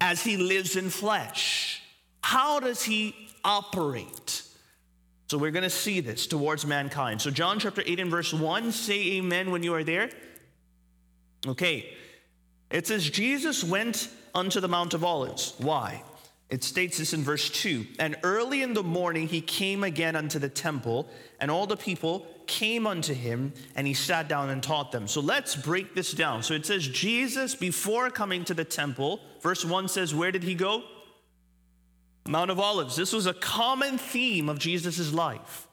as 0.00 0.22
He 0.22 0.38
lives 0.38 0.74
in 0.74 0.88
flesh? 0.88 1.82
How 2.22 2.60
does 2.60 2.82
He 2.82 3.27
operate. 3.48 4.42
So 5.26 5.38
we're 5.38 5.50
going 5.50 5.64
to 5.64 5.70
see 5.70 6.00
this 6.00 6.26
towards 6.26 6.64
mankind. 6.64 7.20
So, 7.20 7.30
John 7.30 7.58
chapter 7.58 7.82
8 7.84 7.98
and 7.98 8.10
verse 8.10 8.32
1, 8.32 8.70
say 8.70 9.16
amen 9.16 9.50
when 9.50 9.62
you 9.62 9.74
are 9.74 9.84
there. 9.84 10.10
Okay. 11.46 11.92
It 12.70 12.86
says, 12.86 13.08
Jesus 13.08 13.64
went 13.64 14.10
unto 14.34 14.60
the 14.60 14.68
Mount 14.68 14.94
of 14.94 15.02
Olives. 15.02 15.54
Why? 15.58 16.02
It 16.50 16.64
states 16.64 16.96
this 16.98 17.12
in 17.12 17.22
verse 17.22 17.50
2 17.50 17.86
And 17.98 18.16
early 18.22 18.62
in 18.62 18.72
the 18.72 18.82
morning 18.82 19.28
he 19.28 19.40
came 19.40 19.84
again 19.84 20.16
unto 20.16 20.38
the 20.38 20.48
temple, 20.48 21.08
and 21.40 21.50
all 21.50 21.66
the 21.66 21.76
people 21.76 22.26
came 22.46 22.86
unto 22.86 23.12
him, 23.12 23.52
and 23.76 23.86
he 23.86 23.94
sat 23.94 24.28
down 24.28 24.48
and 24.48 24.62
taught 24.62 24.92
them. 24.92 25.06
So 25.06 25.20
let's 25.20 25.56
break 25.56 25.94
this 25.94 26.12
down. 26.12 26.42
So 26.42 26.54
it 26.54 26.64
says, 26.64 26.88
Jesus, 26.88 27.54
before 27.54 28.08
coming 28.08 28.44
to 28.44 28.54
the 28.54 28.64
temple, 28.64 29.20
verse 29.42 29.64
1 29.64 29.88
says, 29.88 30.14
Where 30.14 30.32
did 30.32 30.42
he 30.42 30.54
go? 30.54 30.84
Mount 32.28 32.50
of 32.50 32.60
Olives. 32.60 32.94
This 32.94 33.12
was 33.12 33.26
a 33.26 33.34
common 33.34 33.98
theme 33.98 34.48
of 34.48 34.58
Jesus' 34.58 35.12
life. 35.12 35.66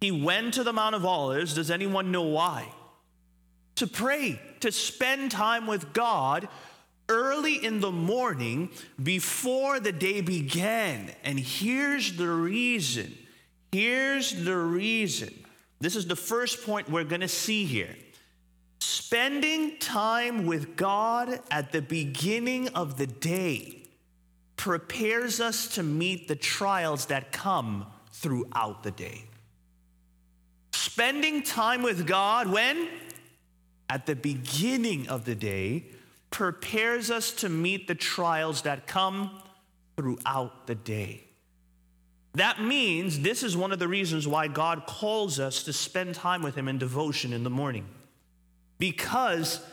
He 0.00 0.10
went 0.10 0.54
to 0.54 0.64
the 0.64 0.72
Mount 0.72 0.94
of 0.94 1.04
Olives. 1.04 1.54
Does 1.54 1.70
anyone 1.70 2.10
know 2.10 2.22
why? 2.22 2.66
To 3.76 3.86
pray, 3.86 4.40
to 4.60 4.72
spend 4.72 5.30
time 5.30 5.66
with 5.66 5.92
God 5.92 6.48
early 7.08 7.64
in 7.64 7.80
the 7.80 7.92
morning 7.92 8.70
before 9.02 9.78
the 9.78 9.92
day 9.92 10.20
began. 10.20 11.12
And 11.22 11.38
here's 11.38 12.16
the 12.16 12.28
reason. 12.28 13.16
Here's 13.72 14.32
the 14.44 14.56
reason. 14.56 15.32
This 15.80 15.96
is 15.96 16.06
the 16.06 16.16
first 16.16 16.64
point 16.64 16.90
we're 16.90 17.04
going 17.04 17.20
to 17.20 17.28
see 17.28 17.64
here. 17.64 17.94
Spending 18.80 19.78
time 19.78 20.46
with 20.46 20.76
God 20.76 21.40
at 21.50 21.72
the 21.72 21.82
beginning 21.82 22.68
of 22.68 22.96
the 22.98 23.06
day 23.06 23.79
prepares 24.60 25.40
us 25.40 25.68
to 25.68 25.82
meet 25.82 26.28
the 26.28 26.36
trials 26.36 27.06
that 27.06 27.32
come 27.32 27.86
throughout 28.12 28.82
the 28.82 28.90
day. 28.90 29.24
Spending 30.74 31.42
time 31.42 31.80
with 31.80 32.06
God 32.06 32.46
when? 32.46 32.86
At 33.88 34.04
the 34.04 34.14
beginning 34.14 35.08
of 35.08 35.24
the 35.24 35.34
day 35.34 35.86
prepares 36.28 37.10
us 37.10 37.32
to 37.32 37.48
meet 37.48 37.88
the 37.88 37.94
trials 37.94 38.60
that 38.62 38.86
come 38.86 39.40
throughout 39.96 40.66
the 40.66 40.74
day. 40.74 41.24
That 42.34 42.60
means 42.60 43.20
this 43.20 43.42
is 43.42 43.56
one 43.56 43.72
of 43.72 43.78
the 43.78 43.88
reasons 43.88 44.28
why 44.28 44.46
God 44.46 44.84
calls 44.86 45.40
us 45.40 45.62
to 45.62 45.72
spend 45.72 46.16
time 46.16 46.42
with 46.42 46.54
Him 46.54 46.68
in 46.68 46.76
devotion 46.76 47.32
in 47.32 47.44
the 47.44 47.50
morning. 47.50 47.86
Because 48.78 49.64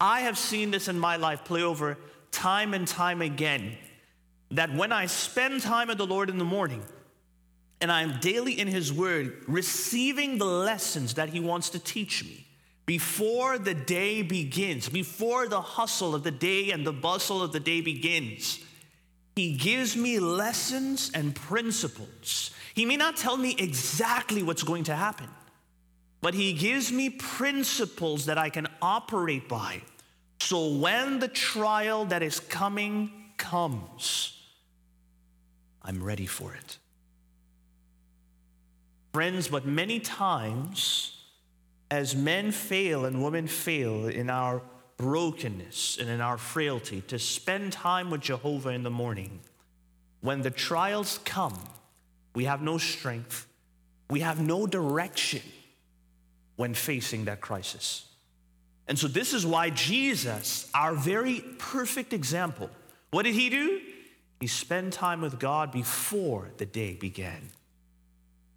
I 0.00 0.20
have 0.20 0.38
seen 0.38 0.70
this 0.70 0.86
in 0.86 1.00
my 1.00 1.16
life 1.16 1.44
play 1.44 1.64
over 1.64 1.98
time 2.30 2.74
and 2.74 2.86
time 2.86 3.22
again 3.22 3.76
that 4.52 4.74
when 4.74 4.92
I 4.92 5.06
spend 5.06 5.62
time 5.62 5.88
with 5.88 5.98
the 5.98 6.06
Lord 6.06 6.28
in 6.28 6.38
the 6.38 6.44
morning 6.44 6.82
and 7.80 7.90
I'm 7.90 8.18
daily 8.20 8.58
in 8.58 8.68
His 8.68 8.92
Word, 8.92 9.44
receiving 9.46 10.38
the 10.38 10.44
lessons 10.44 11.14
that 11.14 11.28
He 11.28 11.40
wants 11.40 11.70
to 11.70 11.78
teach 11.78 12.24
me 12.24 12.46
before 12.86 13.56
the 13.56 13.74
day 13.74 14.22
begins, 14.22 14.88
before 14.88 15.46
the 15.46 15.60
hustle 15.60 16.14
of 16.14 16.24
the 16.24 16.30
day 16.32 16.72
and 16.72 16.84
the 16.84 16.92
bustle 16.92 17.42
of 17.42 17.52
the 17.52 17.60
day 17.60 17.80
begins, 17.80 18.58
He 19.36 19.56
gives 19.56 19.96
me 19.96 20.18
lessons 20.18 21.12
and 21.14 21.34
principles. 21.34 22.50
He 22.74 22.84
may 22.84 22.96
not 22.96 23.16
tell 23.16 23.36
me 23.36 23.54
exactly 23.58 24.42
what's 24.42 24.64
going 24.64 24.84
to 24.84 24.94
happen, 24.96 25.28
but 26.20 26.34
He 26.34 26.52
gives 26.52 26.90
me 26.90 27.10
principles 27.10 28.26
that 28.26 28.38
I 28.38 28.50
can 28.50 28.66
operate 28.82 29.48
by. 29.48 29.82
So 30.40 30.74
when 30.74 31.20
the 31.20 31.28
trial 31.28 32.06
that 32.06 32.24
is 32.24 32.40
coming 32.40 33.12
comes, 33.36 34.39
I'm 35.82 36.02
ready 36.02 36.26
for 36.26 36.54
it. 36.54 36.78
Friends, 39.12 39.48
but 39.48 39.66
many 39.66 39.98
times, 39.98 41.16
as 41.90 42.14
men 42.14 42.52
fail 42.52 43.04
and 43.04 43.22
women 43.22 43.46
fail 43.46 44.06
in 44.06 44.30
our 44.30 44.62
brokenness 44.96 45.98
and 45.98 46.08
in 46.08 46.20
our 46.20 46.38
frailty, 46.38 47.00
to 47.02 47.18
spend 47.18 47.72
time 47.72 48.10
with 48.10 48.20
Jehovah 48.20 48.68
in 48.68 48.82
the 48.82 48.90
morning, 48.90 49.40
when 50.20 50.42
the 50.42 50.50
trials 50.50 51.18
come, 51.24 51.58
we 52.34 52.44
have 52.44 52.62
no 52.62 52.78
strength, 52.78 53.46
we 54.10 54.20
have 54.20 54.40
no 54.40 54.66
direction 54.66 55.42
when 56.56 56.74
facing 56.74 57.24
that 57.24 57.40
crisis. 57.40 58.06
And 58.86 58.98
so, 58.98 59.08
this 59.08 59.32
is 59.32 59.46
why 59.46 59.70
Jesus, 59.70 60.68
our 60.74 60.94
very 60.94 61.40
perfect 61.58 62.12
example, 62.12 62.68
what 63.10 63.22
did 63.22 63.34
he 63.34 63.48
do? 63.48 63.80
He 64.40 64.46
spent 64.46 64.94
time 64.94 65.20
with 65.20 65.38
God 65.38 65.70
before 65.70 66.48
the 66.56 66.64
day 66.66 66.94
began. 66.94 67.50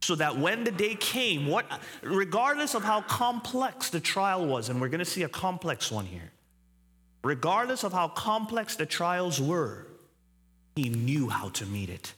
So 0.02 0.16
that 0.16 0.38
when 0.38 0.64
the 0.64 0.72
day 0.72 0.96
came, 0.96 1.48
what, 1.48 1.66
regardless 2.02 2.74
of 2.74 2.84
how 2.84 3.02
complex 3.02 3.90
the 3.90 4.00
trial 4.00 4.46
was, 4.46 4.70
and 4.70 4.82
we're 4.82 4.90
going 4.90 5.00
to 5.00 5.06
see 5.06 5.24
a 5.24 5.30
complex 5.30 5.92
one 5.92 6.06
here, 6.06 6.32
regardless 7.24 7.84
of 7.84 7.94
how 7.94 8.08
complex 8.10 8.76
the 8.76 8.86
trials 8.86 9.40
were, 9.40 9.88
he 10.76 10.90
knew 10.90 11.30
how 11.30 11.50
to 11.50 11.66
meet 11.66 11.90
it. 11.90 12.14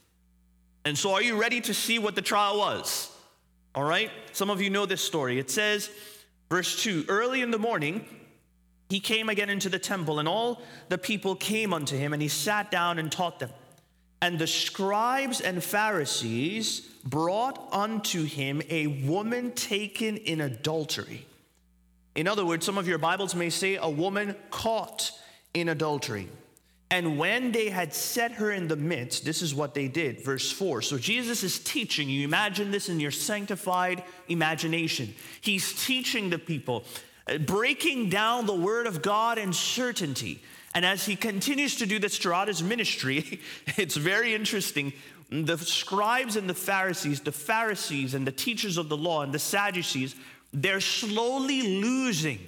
And 0.83 0.97
so, 0.97 1.13
are 1.13 1.21
you 1.21 1.39
ready 1.39 1.61
to 1.61 1.73
see 1.73 1.99
what 1.99 2.15
the 2.15 2.21
trial 2.21 2.59
was? 2.59 3.11
All 3.73 3.83
right? 3.83 4.11
Some 4.31 4.49
of 4.49 4.61
you 4.61 4.69
know 4.69 4.85
this 4.85 5.01
story. 5.01 5.39
It 5.39 5.49
says, 5.49 5.89
verse 6.49 6.81
2 6.83 7.05
Early 7.07 7.41
in 7.41 7.51
the 7.51 7.59
morning, 7.59 8.05
he 8.89 8.99
came 8.99 9.29
again 9.29 9.49
into 9.49 9.69
the 9.69 9.79
temple, 9.79 10.19
and 10.19 10.27
all 10.27 10.61
the 10.89 10.97
people 10.97 11.35
came 11.35 11.73
unto 11.73 11.97
him, 11.97 12.13
and 12.13 12.21
he 12.21 12.27
sat 12.27 12.69
down 12.71 12.99
and 12.99 13.11
taught 13.11 13.39
them. 13.39 13.49
And 14.21 14.39
the 14.39 14.47
scribes 14.47 15.41
and 15.41 15.63
Pharisees 15.63 16.81
brought 17.03 17.67
unto 17.71 18.23
him 18.23 18.61
a 18.69 18.87
woman 18.87 19.51
taken 19.51 20.17
in 20.17 20.41
adultery. 20.41 21.25
In 22.15 22.27
other 22.27 22.45
words, 22.45 22.65
some 22.65 22.77
of 22.77 22.87
your 22.87 22.97
Bibles 22.97 23.35
may 23.35 23.49
say 23.49 23.75
a 23.75 23.89
woman 23.89 24.35
caught 24.49 25.11
in 25.53 25.69
adultery. 25.69 26.29
And 26.91 27.17
when 27.17 27.51
they 27.51 27.69
had 27.69 27.93
set 27.93 28.33
her 28.33 28.51
in 28.51 28.67
the 28.67 28.75
midst, 28.75 29.25
this 29.25 29.41
is 29.41 29.53
what 29.53 29.73
they 29.73 29.87
did. 29.87 30.23
Verse 30.23 30.51
4. 30.51 30.81
So 30.81 30.97
Jesus 30.97 31.43
is 31.43 31.59
teaching. 31.59 32.07
You 32.07 32.23
imagine 32.23 32.71
this 32.71 32.89
in 32.89 32.99
your 32.99 33.11
sanctified 33.11 34.03
imagination. 34.27 35.13
He's 35.41 35.85
teaching 35.85 36.29
the 36.29 36.37
people 36.37 36.85
breaking 37.45 38.09
down 38.09 38.45
the 38.45 38.55
word 38.55 38.87
of 38.87 39.01
God 39.01 39.37
in 39.37 39.53
certainty. 39.53 40.41
And 40.73 40.85
as 40.85 41.05
he 41.05 41.15
continues 41.15 41.77
to 41.77 41.85
do 41.85 41.99
this 41.99 42.17
throughout 42.17 42.47
his 42.47 42.61
ministry, 42.61 43.39
it's 43.77 43.95
very 43.95 44.35
interesting. 44.35 44.93
The 45.29 45.57
scribes 45.57 46.35
and 46.35 46.49
the 46.49 46.53
Pharisees, 46.53 47.21
the 47.21 47.31
Pharisees 47.31 48.13
and 48.13 48.27
the 48.27 48.31
teachers 48.31 48.77
of 48.77 48.89
the 48.89 48.97
law 48.97 49.23
and 49.23 49.33
the 49.33 49.39
Sadducees, 49.39 50.15
they're 50.53 50.81
slowly 50.81 51.81
losing 51.81 52.39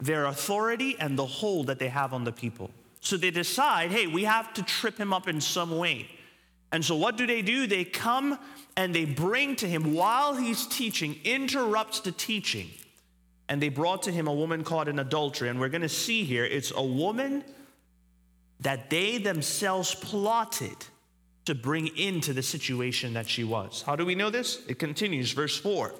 their 0.00 0.26
authority 0.26 0.96
and 0.98 1.18
the 1.18 1.26
hold 1.26 1.68
that 1.68 1.78
they 1.78 1.88
have 1.88 2.12
on 2.12 2.24
the 2.24 2.32
people. 2.32 2.70
So 3.00 3.16
they 3.16 3.30
decide, 3.30 3.92
hey, 3.92 4.06
we 4.06 4.24
have 4.24 4.52
to 4.54 4.62
trip 4.62 4.98
him 4.98 5.12
up 5.12 5.28
in 5.28 5.40
some 5.40 5.76
way. 5.78 6.08
And 6.72 6.84
so 6.84 6.96
what 6.96 7.16
do 7.16 7.26
they 7.26 7.42
do? 7.42 7.66
They 7.66 7.84
come 7.84 8.38
and 8.76 8.94
they 8.94 9.04
bring 9.04 9.56
to 9.56 9.68
him 9.68 9.94
while 9.94 10.34
he's 10.34 10.66
teaching, 10.66 11.16
interrupts 11.24 12.00
the 12.00 12.12
teaching 12.12 12.70
and 13.48 13.62
they 13.62 13.68
brought 13.68 14.02
to 14.02 14.12
him 14.12 14.26
a 14.26 14.32
woman 14.32 14.62
caught 14.62 14.88
in 14.88 14.98
adultery. 14.98 15.48
And 15.48 15.58
we're 15.58 15.68
going 15.68 15.82
to 15.82 15.88
see 15.88 16.24
here 16.24 16.44
it's 16.44 16.72
a 16.74 16.82
woman 16.82 17.44
that 18.60 18.90
they 18.90 19.18
themselves 19.18 19.94
plotted 19.94 20.76
to 21.46 21.54
bring 21.54 21.86
into 21.96 22.32
the 22.32 22.42
situation 22.42 23.14
that 23.14 23.28
she 23.28 23.44
was. 23.44 23.82
How 23.82 23.96
do 23.96 24.04
we 24.04 24.14
know 24.14 24.28
this? 24.28 24.60
It 24.68 24.78
continues, 24.78 25.32
verse 25.32 25.56
4. 25.56 25.94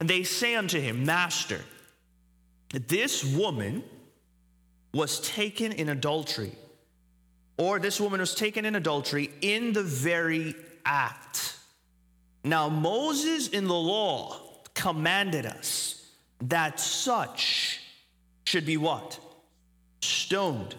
And 0.00 0.08
they 0.08 0.22
say 0.22 0.54
unto 0.54 0.80
him, 0.80 1.04
Master, 1.04 1.60
this 2.70 3.22
woman 3.22 3.84
was 4.94 5.20
taken 5.20 5.72
in 5.72 5.90
adultery, 5.90 6.52
or 7.58 7.78
this 7.78 8.00
woman 8.00 8.20
was 8.20 8.34
taken 8.34 8.64
in 8.64 8.74
adultery 8.74 9.30
in 9.42 9.72
the 9.74 9.82
very 9.82 10.54
act. 10.86 11.58
Now, 12.42 12.68
Moses 12.68 13.48
in 13.48 13.66
the 13.66 13.74
law 13.74 14.40
commanded 14.74 15.44
us 15.44 15.95
that 16.40 16.80
such 16.80 17.80
should 18.44 18.66
be 18.66 18.76
what? 18.76 19.18
stoned. 20.06 20.74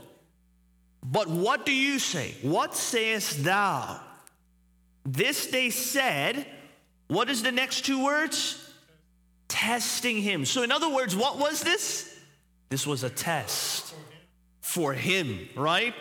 But 1.03 1.29
what 1.29 1.65
do 1.65 1.73
you 1.73 1.99
say? 1.99 2.35
What 2.41 2.75
sayest 2.75 3.43
thou? 3.43 3.99
This 5.05 5.47
they 5.47 5.69
said. 5.69 6.45
What 7.07 7.29
is 7.29 7.41
the 7.41 7.51
next 7.51 7.85
two 7.85 8.03
words? 8.03 8.61
Testing 9.47 10.21
him. 10.21 10.43
So, 10.43 10.63
in 10.63 10.71
other 10.71 10.89
words, 10.89 11.15
what 11.15 11.39
was 11.39 11.61
this? 11.61 12.13
This 12.69 12.85
was 12.85 13.03
a 13.03 13.09
test 13.09 13.93
for 14.59 14.93
him, 14.93 15.47
right? 15.55 15.93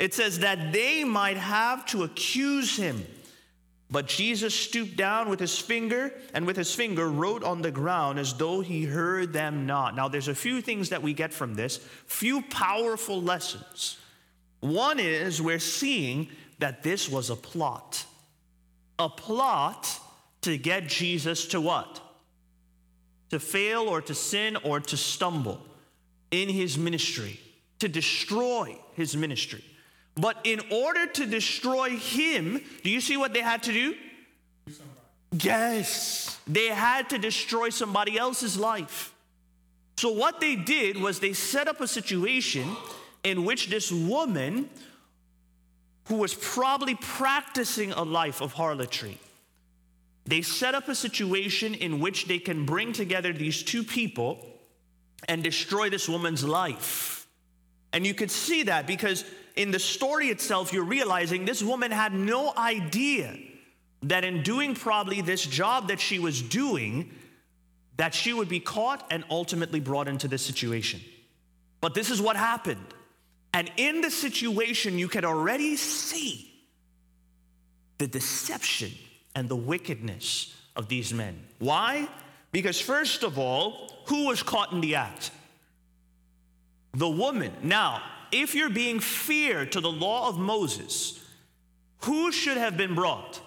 It 0.00 0.14
says 0.14 0.40
that 0.40 0.72
they 0.72 1.04
might 1.04 1.36
have 1.36 1.86
to 1.86 2.02
accuse 2.02 2.76
him. 2.76 3.06
But 3.90 4.06
Jesus 4.06 4.54
stooped 4.54 4.96
down 4.96 5.30
with 5.30 5.40
his 5.40 5.58
finger 5.58 6.12
and 6.34 6.46
with 6.46 6.56
his 6.56 6.74
finger 6.74 7.08
wrote 7.08 7.42
on 7.42 7.62
the 7.62 7.70
ground 7.70 8.18
as 8.18 8.34
though 8.34 8.60
he 8.60 8.84
heard 8.84 9.32
them 9.32 9.66
not. 9.66 9.96
Now, 9.96 10.08
there's 10.08 10.28
a 10.28 10.34
few 10.34 10.60
things 10.60 10.90
that 10.90 11.02
we 11.02 11.14
get 11.14 11.32
from 11.32 11.54
this, 11.54 11.78
few 12.06 12.42
powerful 12.42 13.22
lessons. 13.22 13.96
One 14.60 14.98
is 14.98 15.40
we're 15.40 15.58
seeing 15.58 16.28
that 16.58 16.82
this 16.82 17.08
was 17.08 17.30
a 17.30 17.36
plot, 17.36 18.04
a 18.98 19.08
plot 19.08 19.88
to 20.42 20.58
get 20.58 20.88
Jesus 20.88 21.46
to 21.46 21.60
what? 21.60 22.00
To 23.30 23.40
fail 23.40 23.82
or 23.82 24.02
to 24.02 24.14
sin 24.14 24.56
or 24.64 24.80
to 24.80 24.96
stumble 24.96 25.64
in 26.30 26.50
his 26.50 26.76
ministry, 26.76 27.40
to 27.78 27.88
destroy 27.88 28.78
his 28.94 29.16
ministry. 29.16 29.64
But 30.18 30.38
in 30.42 30.60
order 30.70 31.06
to 31.06 31.26
destroy 31.26 31.90
him, 31.90 32.60
do 32.82 32.90
you 32.90 33.00
see 33.00 33.16
what 33.16 33.32
they 33.32 33.40
had 33.40 33.62
to 33.62 33.72
do? 33.72 33.94
Yes, 35.30 36.38
they 36.46 36.66
had 36.66 37.10
to 37.10 37.18
destroy 37.18 37.68
somebody 37.68 38.18
else's 38.18 38.56
life. 38.56 39.14
So, 39.96 40.10
what 40.10 40.40
they 40.40 40.56
did 40.56 40.96
was 40.96 41.20
they 41.20 41.34
set 41.34 41.68
up 41.68 41.80
a 41.80 41.86
situation 41.86 42.76
in 43.22 43.44
which 43.44 43.68
this 43.68 43.92
woman, 43.92 44.70
who 46.06 46.16
was 46.16 46.34
probably 46.34 46.94
practicing 46.94 47.92
a 47.92 48.02
life 48.02 48.40
of 48.40 48.54
harlotry, 48.54 49.18
they 50.26 50.42
set 50.42 50.74
up 50.74 50.88
a 50.88 50.94
situation 50.94 51.74
in 51.74 52.00
which 52.00 52.26
they 52.26 52.38
can 52.38 52.64
bring 52.64 52.92
together 52.92 53.32
these 53.32 53.62
two 53.62 53.84
people 53.84 54.44
and 55.28 55.42
destroy 55.42 55.90
this 55.90 56.08
woman's 56.08 56.44
life. 56.44 57.26
And 57.92 58.06
you 58.06 58.14
could 58.14 58.30
see 58.30 58.64
that 58.64 58.86
because 58.86 59.24
in 59.58 59.72
the 59.72 59.78
story 59.80 60.28
itself, 60.28 60.72
you're 60.72 60.84
realizing 60.84 61.44
this 61.44 61.62
woman 61.62 61.90
had 61.90 62.14
no 62.14 62.54
idea 62.56 63.36
that 64.04 64.22
in 64.24 64.44
doing 64.44 64.76
probably 64.76 65.20
this 65.20 65.44
job 65.44 65.88
that 65.88 65.98
she 65.98 66.20
was 66.20 66.40
doing, 66.40 67.10
that 67.96 68.14
she 68.14 68.32
would 68.32 68.48
be 68.48 68.60
caught 68.60 69.04
and 69.10 69.24
ultimately 69.28 69.80
brought 69.80 70.06
into 70.06 70.28
this 70.28 70.42
situation. 70.42 71.00
But 71.80 71.92
this 71.92 72.08
is 72.08 72.22
what 72.22 72.36
happened. 72.36 72.86
And 73.52 73.68
in 73.76 74.00
the 74.00 74.12
situation, 74.12 74.96
you 74.96 75.08
can 75.08 75.24
already 75.24 75.74
see 75.74 76.54
the 77.98 78.06
deception 78.06 78.92
and 79.34 79.48
the 79.48 79.56
wickedness 79.56 80.54
of 80.76 80.86
these 80.86 81.12
men. 81.12 81.36
Why? 81.58 82.08
Because, 82.52 82.80
first 82.80 83.24
of 83.24 83.38
all, 83.40 83.90
who 84.06 84.26
was 84.26 84.40
caught 84.40 84.70
in 84.70 84.80
the 84.80 84.94
act? 84.94 85.32
The 86.94 87.08
woman. 87.08 87.52
Now, 87.64 88.02
if 88.32 88.54
you're 88.54 88.70
being 88.70 89.00
fair 89.00 89.66
to 89.66 89.80
the 89.80 89.90
law 89.90 90.28
of 90.28 90.38
Moses, 90.38 91.24
who 92.02 92.30
should 92.32 92.56
have 92.56 92.76
been 92.76 92.94
brought? 92.94 93.40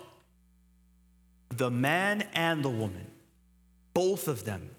The 1.50 1.72
man 1.72 2.28
and 2.34 2.64
the 2.64 2.70
woman, 2.70 3.08
both 3.94 4.28
of 4.28 4.46
them. 4.46 4.70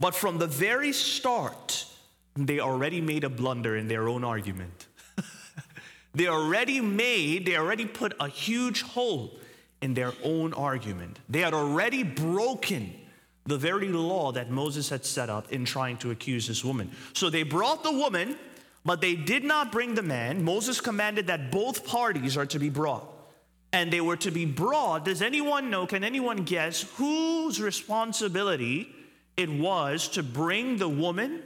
But 0.00 0.14
from 0.14 0.38
the 0.38 0.46
very 0.46 0.92
start, 0.92 1.86
they 2.36 2.60
already 2.60 3.00
made 3.00 3.24
a 3.24 3.28
blunder 3.28 3.76
in 3.76 3.88
their 3.88 4.08
own 4.08 4.24
argument. 4.24 4.86
they 6.14 6.28
already 6.28 6.80
made, 6.80 7.46
they 7.46 7.56
already 7.56 7.86
put 7.86 8.14
a 8.20 8.28
huge 8.28 8.82
hole 8.82 9.38
in 9.80 9.94
their 9.94 10.12
own 10.22 10.52
argument. 10.54 11.18
They 11.28 11.40
had 11.40 11.54
already 11.54 12.02
broken 12.02 12.94
the 13.46 13.56
very 13.56 13.88
law 13.88 14.30
that 14.32 14.50
Moses 14.50 14.88
had 14.90 15.04
set 15.04 15.30
up 15.30 15.50
in 15.50 15.64
trying 15.64 15.96
to 15.98 16.10
accuse 16.10 16.46
this 16.46 16.64
woman. 16.64 16.92
So 17.14 17.30
they 17.30 17.42
brought 17.42 17.82
the 17.82 17.92
woman 17.92 18.36
but 18.84 19.00
they 19.00 19.14
did 19.14 19.44
not 19.44 19.72
bring 19.72 19.94
the 19.94 20.02
man. 20.02 20.44
Moses 20.44 20.80
commanded 20.80 21.26
that 21.26 21.50
both 21.50 21.86
parties 21.86 22.36
are 22.36 22.46
to 22.46 22.58
be 22.58 22.70
brought. 22.70 23.04
And 23.72 23.92
they 23.92 24.00
were 24.00 24.16
to 24.16 24.30
be 24.30 24.46
brought. 24.46 25.04
Does 25.04 25.20
anyone 25.20 25.68
know, 25.68 25.86
can 25.86 26.02
anyone 26.02 26.38
guess 26.44 26.82
whose 26.96 27.60
responsibility 27.60 28.88
it 29.36 29.50
was 29.50 30.08
to 30.08 30.22
bring 30.22 30.78
the 30.78 30.88
woman 30.88 31.42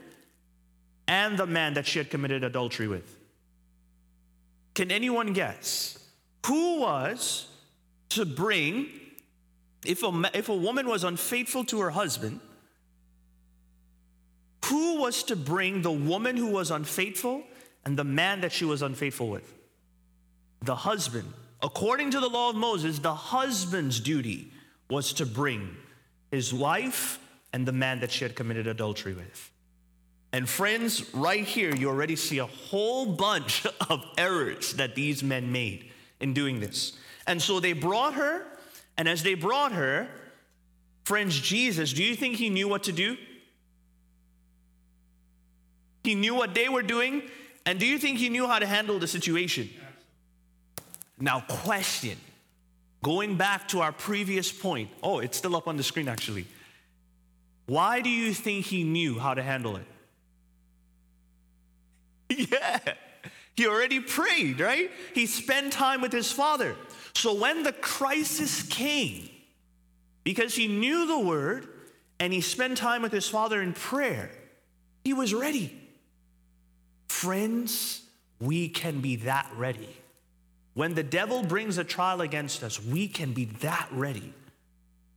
and 1.09 1.37
the 1.37 1.47
man 1.47 1.75
that 1.75 1.87
she 1.87 1.99
had 1.99 2.11
committed 2.11 2.45
adultery 2.45 2.87
with? 2.87 3.19
Can 4.75 4.93
anyone 4.93 5.33
guess? 5.33 5.99
Who 6.47 6.81
was 6.81 7.49
to 8.11 8.25
bring, 8.25 8.89
if 9.85 10.03
a, 10.03 10.31
if 10.33 10.49
a 10.49 10.57
woman 10.57 10.87
was 10.89 11.03
unfaithful 11.03 11.65
to 11.65 11.81
her 11.81 11.91
husband, 11.91 12.41
who 14.67 15.01
was 15.01 15.23
to 15.25 15.37
bring 15.37 15.83
the 15.83 15.93
woman 15.93 16.37
who 16.37 16.49
was 16.49 16.71
unfaithful 16.71 17.43
and 17.85 17.99
the 17.99 18.05
man 18.05 18.41
that 18.43 18.53
she 18.53 18.65
was 18.65 18.83
unfaithful 18.83 19.29
with? 19.29 19.53
The 20.63 20.77
husband. 20.77 21.33
According 21.63 22.11
to 22.13 22.21
the 22.21 22.29
law 22.29 22.51
of 22.51 22.57
Moses, 22.57 22.99
the 22.99 23.15
husband's 23.15 24.01
duty 24.01 24.53
was 24.89 25.13
to 25.15 25.27
bring 25.27 25.77
his 26.31 26.53
wife 26.53 27.19
and 27.53 27.67
the 27.67 27.73
man 27.73 28.01
that 28.01 28.11
she 28.11 28.25
had 28.25 28.35
committed 28.35 28.67
adultery 28.67 29.15
with. 29.15 29.51
And 30.33 30.49
friends, 30.49 31.13
right 31.15 31.45
here, 31.45 31.75
you 31.75 31.89
already 31.89 32.17
see 32.17 32.39
a 32.39 32.47
whole 32.47 33.07
bunch 33.07 33.67
of 33.91 34.05
errors 34.17 34.75
that 34.75 34.95
these 34.95 35.23
men 35.23 35.53
made 35.53 35.91
in 36.21 36.33
doing 36.33 36.61
this. 36.61 36.97
And 37.27 37.41
so 37.41 37.61
they 37.61 37.73
brought 37.75 38.15
her, 38.15 38.45
and 38.97 39.09
as 39.09 39.23
they 39.23 39.35
brought 39.35 39.73
her, 39.73 40.09
friends, 41.05 41.39
Jesus, 41.39 41.93
do 41.93 42.03
you 42.03 42.17
think 42.17 42.37
he 42.37 42.49
knew 42.49 42.69
what 42.69 42.85
to 42.85 42.93
do? 42.93 43.17
He 46.05 46.15
knew 46.15 46.35
what 46.35 46.55
they 46.55 46.69
were 46.69 46.83
doing. 46.83 47.23
And 47.65 47.79
do 47.79 47.87
you 47.87 47.99
think 47.99 48.19
he 48.19 48.29
knew 48.29 48.47
how 48.47 48.59
to 48.59 48.67
handle 48.67 48.99
the 48.99 49.07
situation? 49.07 49.71
Now, 51.19 51.45
question. 51.49 52.19
Going 53.03 53.37
back 53.37 53.69
to 53.69 53.81
our 53.81 53.93
previous 53.93 54.51
point. 54.51 54.91
Oh, 55.03 55.19
it's 55.19 55.37
still 55.37 55.57
up 55.57 55.69
on 55.69 55.77
the 55.77 55.83
screen 55.83 56.09
actually. 56.09 56.47
Why 57.67 58.01
do 58.01 58.11
you 58.11 58.35
think 58.35 58.67
he 58.67 58.85
knew 58.85 59.19
how 59.19 59.35
to 59.35 59.43
handle 59.43 59.77
it? 59.77 59.87
yeah. 62.51 62.79
He 63.55 63.67
already 63.67 64.01
prayed, 64.01 64.61
right? 64.61 64.91
He 65.15 65.27
spent 65.27 65.73
time 65.73 66.01
with 66.01 66.13
his 66.13 66.33
father. 66.33 66.75
So 67.15 67.35
when 67.35 67.63
the 67.63 67.73
crisis 67.73 68.63
came, 68.63 69.29
because 70.25 70.55
he 70.55 70.69
knew 70.69 71.07
the 71.07 71.19
word 71.19 71.69
and 72.19 72.33
he 72.33 72.41
spent 72.41 72.79
time 72.79 73.03
with 73.03 73.13
his 73.13 73.29
father 73.29 73.61
in 73.61 73.73
prayer, 73.73 74.31
he 75.05 75.13
was 75.13 75.35
ready. 75.35 75.82
Friends, 77.13 78.03
we 78.41 78.69
can 78.69 79.01
be 79.01 79.15
that 79.17 79.49
ready. 79.57 79.97
When 80.75 80.95
the 80.95 81.05
devil 81.05 81.45
brings 81.45 81.79
a 81.79 81.85
trial 81.85 82.21
against 82.21 82.65
us, 82.65 82.83
we 82.83 83.07
can 83.07 83.33
be 83.33 83.45
that 83.61 83.87
ready 83.93 84.33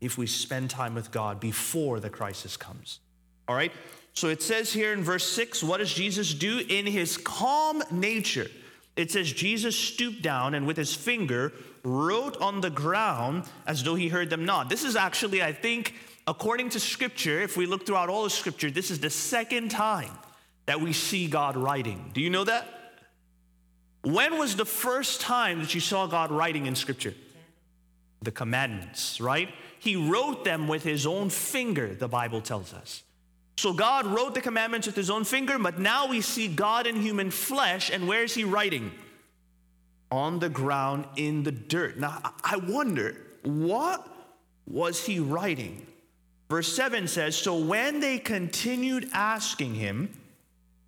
if 0.02 0.16
we 0.16 0.28
spend 0.28 0.70
time 0.70 0.94
with 0.94 1.10
God 1.10 1.40
before 1.40 2.00
the 2.00 2.12
crisis 2.12 2.58
comes. 2.58 3.00
All 3.48 3.56
right? 3.56 3.72
So 4.14 4.28
it 4.28 4.44
says 4.44 4.72
here 4.72 4.94
in 4.94 5.04
verse 5.04 5.28
6, 5.28 5.64
what 5.64 5.78
does 5.78 5.92
Jesus 5.92 6.34
do? 6.36 6.64
In 6.70 6.86
his 6.86 7.18
calm 7.18 7.82
nature, 7.90 8.52
it 8.96 9.10
says, 9.10 9.32
Jesus 9.32 9.76
stooped 9.76 10.22
down 10.22 10.54
and 10.54 10.68
with 10.68 10.78
his 10.78 10.94
finger 10.94 11.54
wrote 11.84 12.38
on 12.38 12.62
the 12.62 12.70
ground 12.70 13.46
as 13.66 13.84
though 13.84 13.96
he 13.96 14.10
heard 14.10 14.30
them 14.30 14.46
not. 14.46 14.70
This 14.70 14.84
is 14.84 14.96
actually, 14.96 15.42
I 15.42 15.54
think, 15.54 15.96
according 16.28 16.70
to 16.72 16.80
scripture, 16.80 17.42
if 17.42 17.58
we 17.58 17.66
look 17.66 17.88
throughout 17.88 18.10
all 18.10 18.26
the 18.26 18.30
scripture, 18.30 18.70
this 18.70 18.92
is 18.92 19.00
the 19.00 19.10
second 19.10 19.72
time 19.72 20.12
that 20.66 20.82
we 20.82 20.94
see 20.94 21.28
God 21.28 21.56
writing. 21.56 22.12
Do 22.14 22.22
you 22.22 22.30
know 22.30 22.44
that? 22.44 22.68
When 24.04 24.38
was 24.38 24.56
the 24.56 24.66
first 24.66 25.22
time 25.22 25.60
that 25.62 25.74
you 25.74 25.82
saw 25.82 26.06
God 26.08 26.32
writing 26.32 26.66
in 26.66 26.76
Scripture? 26.76 27.14
The 28.22 28.32
commandments, 28.32 29.20
right? 29.20 29.50
He 29.80 29.96
wrote 29.96 30.44
them 30.44 30.68
with 30.68 30.84
his 30.84 31.06
own 31.06 31.30
finger, 31.30 31.94
the 31.94 32.08
Bible 32.08 32.42
tells 32.42 32.74
us. 32.74 33.04
So 33.58 33.74
God 33.74 34.06
wrote 34.06 34.34
the 34.34 34.42
commandments 34.42 34.88
with 34.88 34.96
his 34.96 35.10
own 35.10 35.24
finger, 35.24 35.58
but 35.58 35.80
now 35.80 36.08
we 36.08 36.22
see 36.22 36.48
God 36.48 36.88
in 36.88 37.02
human 37.02 37.32
flesh, 37.32 37.90
and 37.90 38.08
where 38.08 38.24
is 38.24 38.34
he 38.34 38.44
writing? 38.44 38.92
On 40.12 40.40
the 40.40 40.50
ground 40.50 41.06
in 41.16 41.44
the 41.44 41.52
dirt. 41.52 41.98
Now, 41.98 42.22
I 42.44 42.58
wonder, 42.58 43.16
what 43.44 44.08
was 44.68 45.04
he 45.04 45.20
writing? 45.20 45.86
Verse 46.50 46.72
7 46.76 47.08
says 47.08 47.36
So 47.36 47.58
when 47.58 48.00
they 48.00 48.20
continued 48.20 49.10
asking 49.14 49.76
him, 49.76 50.10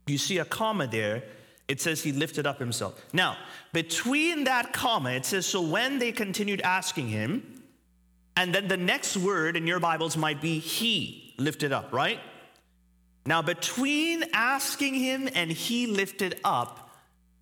you 0.10 0.18
see 0.18 0.38
a 0.38 0.46
comma 0.46 0.88
there. 0.88 1.24
It 1.68 1.82
says 1.82 2.02
he 2.02 2.14
lifted 2.14 2.48
up 2.48 2.60
himself. 2.60 3.04
Now, 3.12 3.38
between 3.74 4.46
that 4.46 4.72
comma, 4.72 5.12
it 5.12 5.26
says, 5.26 5.46
so 5.46 5.62
when 5.62 6.00
they 6.00 6.12
continued 6.14 6.62
asking 6.62 7.10
him, 7.10 7.62
and 8.38 8.56
then 8.56 8.68
the 8.68 8.78
next 8.78 9.18
word 9.18 9.58
in 9.58 9.68
your 9.68 9.80
Bibles 9.80 10.16
might 10.16 10.42
be 10.42 10.60
he 10.60 11.34
lifted 11.38 11.74
up, 11.74 11.92
right? 11.92 12.20
Now, 13.26 13.42
between 13.42 14.24
asking 14.34 14.94
him 14.94 15.28
and 15.36 15.52
he 15.52 15.88
lifted 15.88 16.40
up, 16.46 16.90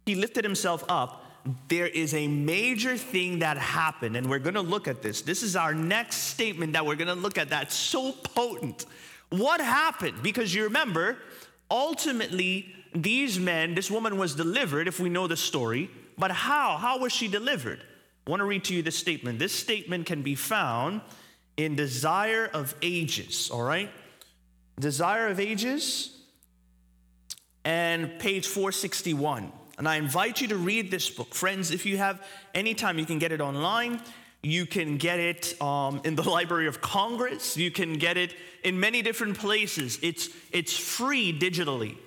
he 0.06 0.16
lifted 0.16 0.44
himself 0.44 0.84
up, 0.90 1.24
there 1.68 1.88
is 1.88 2.16
a 2.16 2.28
major 2.28 2.98
thing 2.98 3.40
that 3.40 3.58
happened, 3.58 4.18
and 4.18 4.28
we're 4.28 4.40
gonna 4.40 4.62
look 4.62 4.88
at 4.88 5.04
this. 5.04 5.22
This 5.22 5.44
is 5.44 5.56
our 5.56 5.76
next 5.76 6.16
statement 6.16 6.74
that 6.74 6.86
we're 6.86 6.96
gonna 6.96 7.14
look 7.14 7.38
at 7.38 7.50
that's 7.50 7.76
so 7.76 8.12
potent. 8.12 8.86
What 9.30 9.62
happened? 9.62 10.24
Because 10.24 10.56
you 10.56 10.64
remember, 10.64 11.18
ultimately, 11.70 12.74
these 12.94 13.40
men, 13.40 13.76
this 13.76 13.92
woman 13.92 14.18
was 14.18 14.36
delivered, 14.36 14.88
if 14.88 15.00
we 15.00 15.10
know 15.10 15.28
the 15.28 15.38
story, 15.38 15.90
but 16.18 16.32
how? 16.32 16.78
How 16.78 17.00
was 17.00 17.12
she 17.12 17.28
delivered? 17.28 17.82
I 18.26 18.30
wanna 18.30 18.46
read 18.46 18.64
to 18.66 18.74
you 18.74 18.82
this 18.82 18.98
statement. 18.98 19.40
This 19.40 19.54
statement 19.54 20.06
can 20.06 20.22
be 20.22 20.36
found 20.36 21.02
in 21.58 21.76
Desire 21.76 22.50
of 22.54 22.74
Ages, 22.82 23.50
all 23.52 23.64
right? 23.64 23.90
Desire 24.80 25.28
of 25.28 25.40
Ages 25.40 26.18
and 27.64 28.20
page 28.20 28.48
461. 28.48 29.52
And 29.78 29.88
I 29.88 29.98
invite 29.98 30.42
you 30.42 30.48
to 30.50 30.58
read 30.58 30.92
this 30.92 31.10
book. 31.10 31.34
Friends, 31.34 31.72
if 31.72 31.86
you 31.86 31.98
have 31.98 32.26
any 32.54 32.74
time, 32.74 32.98
you 32.98 33.06
can 33.06 33.20
get 33.20 33.32
it 33.32 33.42
online. 33.42 34.02
You 34.46 34.68
can 34.68 34.98
get 34.98 35.20
it 35.20 35.60
um, 35.60 36.02
in 36.04 36.14
the 36.14 36.22
Library 36.22 36.68
of 36.68 36.80
Congress. 36.80 37.58
You 37.58 37.72
can 37.72 37.94
get 37.94 38.16
it 38.16 38.36
in 38.64 38.80
many 38.80 39.02
different 39.02 39.40
places. 39.40 39.98
It's, 40.04 40.30
it's 40.52 40.78
free 40.78 41.38
digitally. 41.38 41.98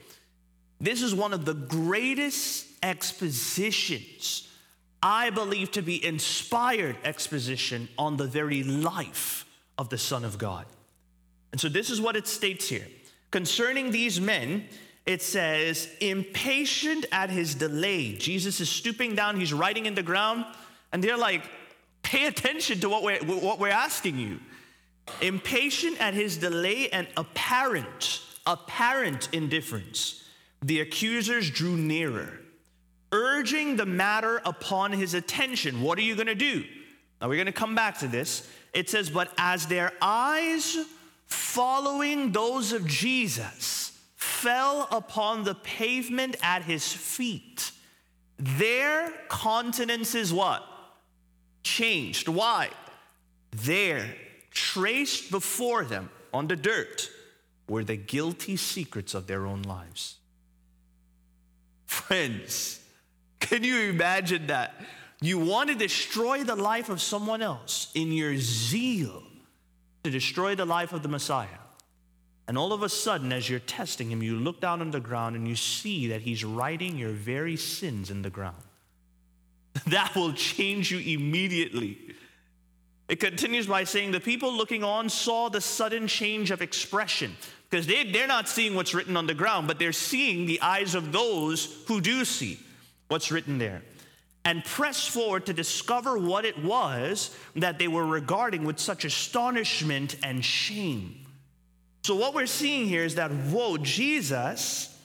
This 0.80 1.02
is 1.02 1.12
one 1.12 1.32
of 1.32 1.44
the 1.44 1.54
greatest 1.54 2.68
expositions, 2.80 4.46
I 5.02 5.30
believe, 5.30 5.72
to 5.72 5.82
be 5.82 6.04
inspired 6.04 6.94
exposition 7.02 7.88
on 7.98 8.16
the 8.16 8.28
very 8.28 8.62
life 8.62 9.44
of 9.76 9.88
the 9.88 9.98
Son 9.98 10.24
of 10.24 10.38
God. 10.38 10.66
And 11.50 11.60
so 11.60 11.68
this 11.68 11.90
is 11.90 12.00
what 12.00 12.14
it 12.14 12.28
states 12.28 12.68
here. 12.68 12.86
Concerning 13.32 13.90
these 13.90 14.20
men, 14.20 14.68
it 15.06 15.22
says, 15.22 15.88
impatient 16.00 17.04
at 17.10 17.30
his 17.30 17.56
delay. 17.56 18.14
Jesus 18.14 18.60
is 18.60 18.68
stooping 18.68 19.16
down, 19.16 19.40
he's 19.40 19.52
writing 19.52 19.86
in 19.86 19.96
the 19.96 20.04
ground, 20.04 20.44
and 20.92 21.02
they're 21.02 21.18
like, 21.18 21.42
pay 22.08 22.24
attention 22.24 22.80
to 22.80 22.88
what 22.88 23.02
we're, 23.02 23.22
what 23.22 23.58
we're 23.58 23.68
asking 23.68 24.18
you. 24.18 24.40
Impatient 25.20 26.00
at 26.00 26.14
his 26.14 26.38
delay 26.38 26.88
and 26.88 27.06
apparent, 27.18 28.22
apparent 28.46 29.28
indifference. 29.32 30.24
The 30.62 30.80
accusers 30.80 31.50
drew 31.50 31.76
nearer, 31.76 32.40
urging 33.12 33.76
the 33.76 33.84
matter 33.84 34.40
upon 34.46 34.92
his 34.92 35.12
attention. 35.12 35.82
What 35.82 35.98
are 35.98 36.02
you 36.02 36.14
going 36.14 36.28
to 36.28 36.34
do? 36.34 36.64
Now 37.20 37.28
we're 37.28 37.36
going 37.36 37.46
to 37.46 37.52
come 37.52 37.74
back 37.74 37.98
to 37.98 38.08
this. 38.08 38.50
It 38.72 38.88
says, 38.88 39.10
but 39.10 39.30
as 39.36 39.66
their 39.66 39.92
eyes 40.00 40.78
following 41.26 42.32
those 42.32 42.72
of 42.72 42.86
Jesus, 42.86 43.98
fell 44.16 44.88
upon 44.90 45.44
the 45.44 45.54
pavement 45.54 46.36
at 46.42 46.62
his 46.62 46.90
feet. 46.90 47.70
Their 48.38 49.12
countenances 49.28 50.32
what? 50.32 50.64
Changed. 51.68 52.28
Why? 52.28 52.70
There, 53.50 54.14
traced 54.50 55.30
before 55.30 55.84
them 55.84 56.08
on 56.32 56.48
the 56.48 56.56
dirt, 56.56 57.10
were 57.68 57.84
the 57.84 57.96
guilty 57.96 58.56
secrets 58.56 59.12
of 59.12 59.26
their 59.26 59.46
own 59.46 59.62
lives. 59.62 60.16
Friends, 61.84 62.80
can 63.38 63.64
you 63.64 63.90
imagine 63.90 64.46
that? 64.46 64.80
You 65.20 65.38
want 65.38 65.68
to 65.68 65.74
destroy 65.74 66.42
the 66.42 66.56
life 66.56 66.88
of 66.88 67.02
someone 67.02 67.42
else 67.42 67.92
in 67.94 68.12
your 68.12 68.36
zeal 68.38 69.22
to 70.04 70.10
destroy 70.10 70.54
the 70.54 70.64
life 70.64 70.94
of 70.94 71.02
the 71.02 71.08
Messiah. 71.08 71.60
And 72.46 72.56
all 72.56 72.72
of 72.72 72.82
a 72.82 72.88
sudden, 72.88 73.30
as 73.30 73.50
you're 73.50 73.60
testing 73.60 74.10
him, 74.10 74.22
you 74.22 74.36
look 74.36 74.58
down 74.58 74.80
on 74.80 74.90
the 74.90 75.00
ground 75.00 75.36
and 75.36 75.46
you 75.46 75.54
see 75.54 76.08
that 76.08 76.22
he's 76.22 76.44
writing 76.44 76.96
your 76.96 77.12
very 77.12 77.56
sins 77.56 78.10
in 78.10 78.22
the 78.22 78.30
ground. 78.30 78.67
That 79.86 80.14
will 80.14 80.32
change 80.32 80.90
you 80.90 80.98
immediately. 80.98 81.98
It 83.08 83.20
continues 83.20 83.66
by 83.66 83.84
saying, 83.84 84.12
The 84.12 84.20
people 84.20 84.52
looking 84.52 84.84
on 84.84 85.08
saw 85.08 85.48
the 85.48 85.60
sudden 85.60 86.08
change 86.08 86.50
of 86.50 86.62
expression 86.62 87.36
because 87.70 87.86
they, 87.86 88.10
they're 88.10 88.26
not 88.26 88.48
seeing 88.48 88.74
what's 88.74 88.94
written 88.94 89.16
on 89.16 89.26
the 89.26 89.34
ground, 89.34 89.66
but 89.66 89.78
they're 89.78 89.92
seeing 89.92 90.46
the 90.46 90.60
eyes 90.60 90.94
of 90.94 91.12
those 91.12 91.84
who 91.86 92.00
do 92.00 92.24
see 92.24 92.58
what's 93.08 93.30
written 93.30 93.58
there 93.58 93.82
and 94.44 94.64
press 94.64 95.06
forward 95.06 95.44
to 95.46 95.52
discover 95.52 96.16
what 96.16 96.46
it 96.46 96.62
was 96.64 97.36
that 97.56 97.78
they 97.78 97.88
were 97.88 98.06
regarding 98.06 98.64
with 98.64 98.78
such 98.78 99.04
astonishment 99.04 100.16
and 100.22 100.42
shame. 100.42 101.26
So, 102.02 102.14
what 102.14 102.32
we're 102.34 102.46
seeing 102.46 102.88
here 102.88 103.04
is 103.04 103.16
that, 103.16 103.30
whoa, 103.30 103.76
Jesus, 103.76 104.96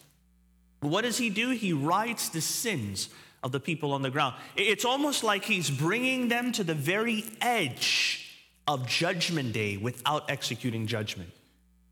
what 0.80 1.02
does 1.02 1.18
he 1.18 1.30
do? 1.30 1.50
He 1.50 1.74
writes 1.74 2.30
the 2.30 2.40
sins 2.40 3.10
of 3.44 3.52
the 3.52 3.60
people 3.60 3.92
on 3.92 4.02
the 4.02 4.10
ground. 4.10 4.36
It's 4.56 4.86
almost 4.86 5.24
like 5.24 5.46
he's 5.46 5.70
bringing 5.70 6.30
them 6.30 6.52
to 6.54 6.64
the 6.64 6.74
very 6.74 7.26
edge 7.42 8.20
of 8.68 8.88
judgment 8.88 9.54
day 9.54 9.78
without 9.78 10.32
executing 10.32 10.88
judgment. 10.88 11.30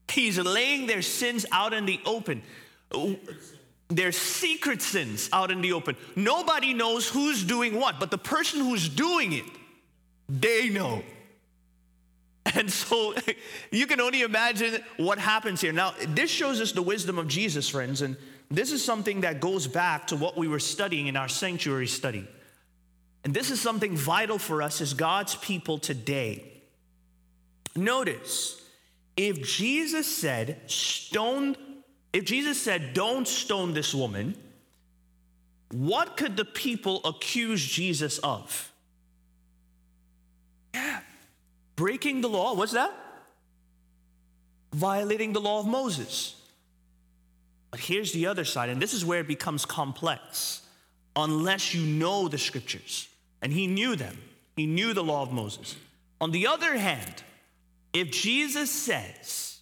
He's 0.10 0.40
laying 0.40 0.88
their 0.88 1.02
sins 1.02 1.46
out 1.52 1.74
in 1.74 1.86
the 1.86 2.00
open 2.06 2.42
their 3.92 4.12
secret 4.12 4.82
sins 4.82 5.30
out 5.34 5.52
in 5.52 5.62
the 5.62 5.74
open. 5.74 5.96
Nobody 6.16 6.74
knows 6.74 7.10
who's 7.10 7.44
doing 7.44 7.80
what, 7.80 8.00
but 8.00 8.12
the 8.12 8.18
person 8.18 8.62
who's 8.62 8.88
doing 8.88 9.34
it, 9.34 9.46
they 10.30 10.70
know. 10.70 11.04
And 12.46 12.72
so 12.72 13.14
you 13.72 13.86
can 13.88 14.02
only 14.02 14.22
imagine 14.22 14.82
what 14.98 15.20
happens 15.20 15.62
here. 15.62 15.74
Now, 15.74 15.94
this 16.08 16.32
shows 16.32 16.62
us 16.62 16.72
the 16.72 16.82
wisdom 16.82 17.20
of 17.20 17.28
Jesus, 17.28 17.70
friends, 17.70 18.02
and 18.02 18.18
this 18.52 18.72
is 18.72 18.84
something 18.84 19.22
that 19.22 19.40
goes 19.40 19.68
back 19.68 20.08
to 20.08 20.16
what 20.16 20.38
we 20.38 20.48
were 20.48 20.60
studying 20.60 21.08
in 21.08 21.16
our 21.16 21.30
sanctuary 21.30 21.88
study. 21.88 22.28
And 23.24 23.34
this 23.34 23.52
is 23.52 23.62
something 23.62 23.96
vital 23.96 24.38
for 24.38 24.62
us 24.62 24.82
as 24.82 24.94
God's 24.94 25.36
people 25.36 25.78
today. 25.78 26.62
Notice, 27.76 28.62
if 29.16 29.42
Jesus 29.44 30.08
said, 30.08 30.62
stone 30.70 31.56
if 32.14 32.26
Jesus 32.26 32.62
said, 32.62 32.94
Don't 32.94 33.28
stone 33.28 33.74
this 33.74 33.94
woman, 33.94 34.36
what 35.72 36.18
could 36.18 36.36
the 36.36 36.46
people 36.46 37.02
accuse 37.06 37.64
Jesus 37.64 38.18
of? 38.20 38.72
Yeah, 40.74 41.00
breaking 41.76 42.22
the 42.22 42.30
law. 42.30 42.54
What's 42.56 42.74
that? 42.74 42.94
Violating 44.74 45.34
the 45.34 45.42
law 45.42 45.60
of 45.60 45.68
Moses. 45.68 46.36
But 47.72 47.80
here's 47.80 48.12
the 48.12 48.28
other 48.28 48.44
side, 48.44 48.70
and 48.70 48.82
this 48.82 48.94
is 48.94 49.06
where 49.06 49.22
it 49.22 49.28
becomes 49.28 49.66
complex. 49.66 50.62
Unless 51.16 51.74
you 51.74 51.82
know 51.82 52.28
the 52.28 52.38
scriptures, 52.38 53.08
and 53.42 53.52
he 53.52 53.68
knew 53.68 53.96
them, 53.96 54.18
he 54.56 54.66
knew 54.66 54.94
the 54.94 55.04
law 55.04 55.24
of 55.24 55.32
Moses. 55.32 55.76
On 56.20 56.32
the 56.32 56.48
other 56.48 56.78
hand, 56.78 57.24
if 57.94 58.12
Jesus 58.12 58.70
says, 58.70 59.60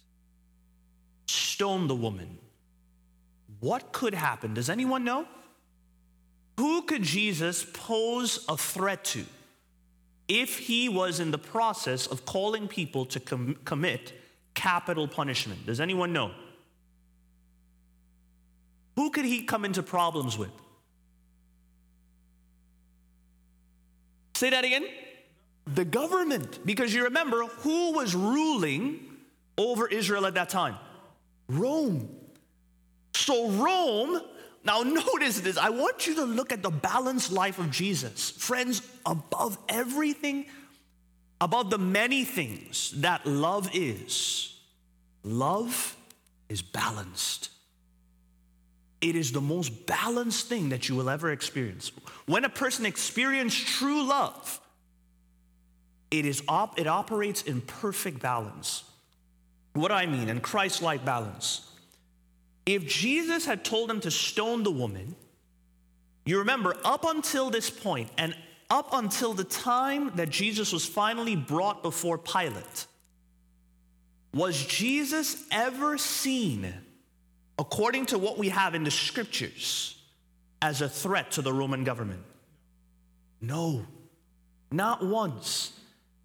stone 1.26 1.88
the 1.88 1.94
woman, 1.94 2.38
what 3.60 3.92
could 3.92 4.14
happen? 4.14 4.54
Does 4.54 4.70
anyone 4.70 5.04
know? 5.04 5.26
Who 6.56 6.82
could 6.82 7.02
Jesus 7.02 7.64
pose 7.72 8.44
a 8.48 8.56
threat 8.56 9.04
to 9.06 9.24
if 10.28 10.58
he 10.58 10.88
was 10.88 11.20
in 11.20 11.30
the 11.30 11.38
process 11.38 12.06
of 12.06 12.26
calling 12.26 12.68
people 12.68 13.06
to 13.06 13.20
com- 13.20 13.56
commit 13.64 14.12
capital 14.54 15.08
punishment? 15.08 15.66
Does 15.66 15.80
anyone 15.80 16.12
know? 16.12 16.32
Who 19.00 19.08
could 19.08 19.24
he 19.24 19.44
come 19.44 19.64
into 19.64 19.82
problems 19.82 20.36
with? 20.36 20.50
Say 24.34 24.50
that 24.50 24.62
again. 24.62 24.84
The 25.64 25.86
government. 25.86 26.66
Because 26.66 26.92
you 26.92 27.04
remember 27.04 27.46
who 27.46 27.94
was 27.94 28.14
ruling 28.14 29.00
over 29.56 29.88
Israel 29.88 30.26
at 30.26 30.34
that 30.34 30.50
time? 30.50 30.76
Rome. 31.48 32.14
So, 33.14 33.48
Rome, 33.52 34.20
now 34.64 34.82
notice 34.82 35.40
this. 35.40 35.56
I 35.56 35.70
want 35.70 36.06
you 36.06 36.16
to 36.16 36.24
look 36.24 36.52
at 36.52 36.62
the 36.62 36.68
balanced 36.68 37.32
life 37.32 37.58
of 37.58 37.70
Jesus. 37.70 38.28
Friends, 38.28 38.82
above 39.06 39.56
everything, 39.70 40.44
above 41.40 41.70
the 41.70 41.78
many 41.78 42.26
things 42.26 42.90
that 43.00 43.24
love 43.24 43.70
is, 43.72 44.60
love 45.24 45.96
is 46.50 46.60
balanced. 46.60 47.48
It 49.00 49.16
is 49.16 49.32
the 49.32 49.40
most 49.40 49.86
balanced 49.86 50.48
thing 50.48 50.68
that 50.70 50.88
you 50.88 50.94
will 50.94 51.08
ever 51.08 51.30
experience. 51.30 51.90
When 52.26 52.44
a 52.44 52.50
person 52.50 52.84
experiences 52.84 53.64
true 53.64 54.02
love, 54.04 54.60
it, 56.10 56.26
is 56.26 56.42
op- 56.48 56.78
it 56.78 56.86
operates 56.86 57.42
in 57.42 57.62
perfect 57.62 58.20
balance. 58.20 58.84
What 59.72 59.88
do 59.88 59.94
I 59.94 60.06
mean? 60.06 60.28
In 60.28 60.40
Christ 60.40 60.82
like 60.82 61.04
balance. 61.04 61.66
If 62.66 62.86
Jesus 62.86 63.46
had 63.46 63.64
told 63.64 63.88
them 63.88 64.00
to 64.00 64.10
stone 64.10 64.64
the 64.64 64.70
woman, 64.70 65.16
you 66.26 66.40
remember, 66.40 66.76
up 66.84 67.06
until 67.06 67.48
this 67.48 67.70
point, 67.70 68.10
and 68.18 68.36
up 68.68 68.92
until 68.92 69.32
the 69.32 69.44
time 69.44 70.12
that 70.16 70.28
Jesus 70.28 70.72
was 70.72 70.84
finally 70.84 71.36
brought 71.36 71.82
before 71.82 72.18
Pilate, 72.18 72.86
was 74.34 74.64
Jesus 74.66 75.42
ever 75.50 75.96
seen 75.96 76.72
according 77.60 78.06
to 78.06 78.18
what 78.18 78.38
we 78.38 78.48
have 78.48 78.74
in 78.74 78.82
the 78.82 78.90
scriptures, 78.90 79.96
as 80.62 80.80
a 80.80 80.88
threat 80.88 81.32
to 81.32 81.42
the 81.42 81.52
Roman 81.52 81.84
government? 81.84 82.22
No, 83.40 83.86
not 84.72 85.04
once. 85.04 85.72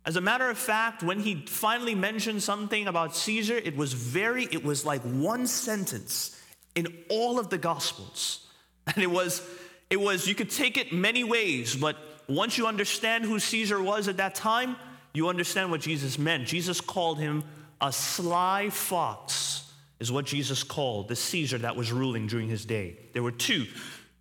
As 0.05 0.15
a 0.15 0.21
matter 0.21 0.49
of 0.49 0.57
fact, 0.57 1.03
when 1.03 1.19
he 1.19 1.45
finally 1.45 1.95
mentioned 1.95 2.41
something 2.41 2.87
about 2.87 3.15
Caesar, 3.15 3.55
it 3.55 3.75
was 3.75 3.93
very, 3.93 4.45
it 4.45 4.63
was 4.63 4.85
like 4.85 5.01
one 5.01 5.45
sentence 5.47 6.39
in 6.73 6.87
all 7.09 7.37
of 7.37 7.49
the 7.49 7.57
Gospels. 7.57 8.41
And 8.95 9.03
it 9.03 9.09
was, 9.09 9.41
it 9.89 9.99
was, 9.99 10.27
you 10.27 10.35
could 10.35 10.51
take 10.51 10.77
it 10.77 10.93
many 10.93 11.23
ways, 11.23 11.75
but 11.75 11.97
once 12.27 12.55
you 12.55 12.67
understand 12.67 13.23
who 13.23 13.39
Caesar 13.39 13.81
was 13.81 14.07
at 14.07 14.17
that 14.17 14.35
time, 14.35 14.75
you 15.11 15.27
understand 15.27 15.71
what 15.71 15.81
Jesus 15.81 16.19
meant. 16.19 16.45
Jesus 16.45 16.79
called 16.81 17.17
him 17.17 17.43
a 17.81 17.91
sly 17.91 18.69
fox, 18.69 19.64
is 20.05 20.11
what 20.11 20.25
Jesus 20.25 20.63
called 20.63 21.07
the 21.07 21.15
Caesar 21.15 21.57
that 21.57 21.75
was 21.75 21.91
ruling 21.91 22.27
during 22.27 22.47
his 22.47 22.65
day. 22.65 22.97
There 23.13 23.23
were 23.23 23.31
two 23.31 23.65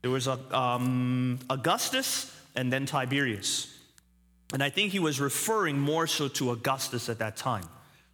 there 0.04 0.10
was 0.10 0.28
um, 0.28 1.38
Augustus 1.48 2.30
and 2.54 2.70
then 2.70 2.84
Tiberius. 2.84 3.74
And 4.52 4.62
I 4.62 4.68
think 4.68 4.92
he 4.92 4.98
was 4.98 5.18
referring 5.18 5.80
more 5.80 6.06
so 6.06 6.28
to 6.28 6.50
Augustus 6.50 7.08
at 7.08 7.20
that 7.20 7.38
time. 7.38 7.64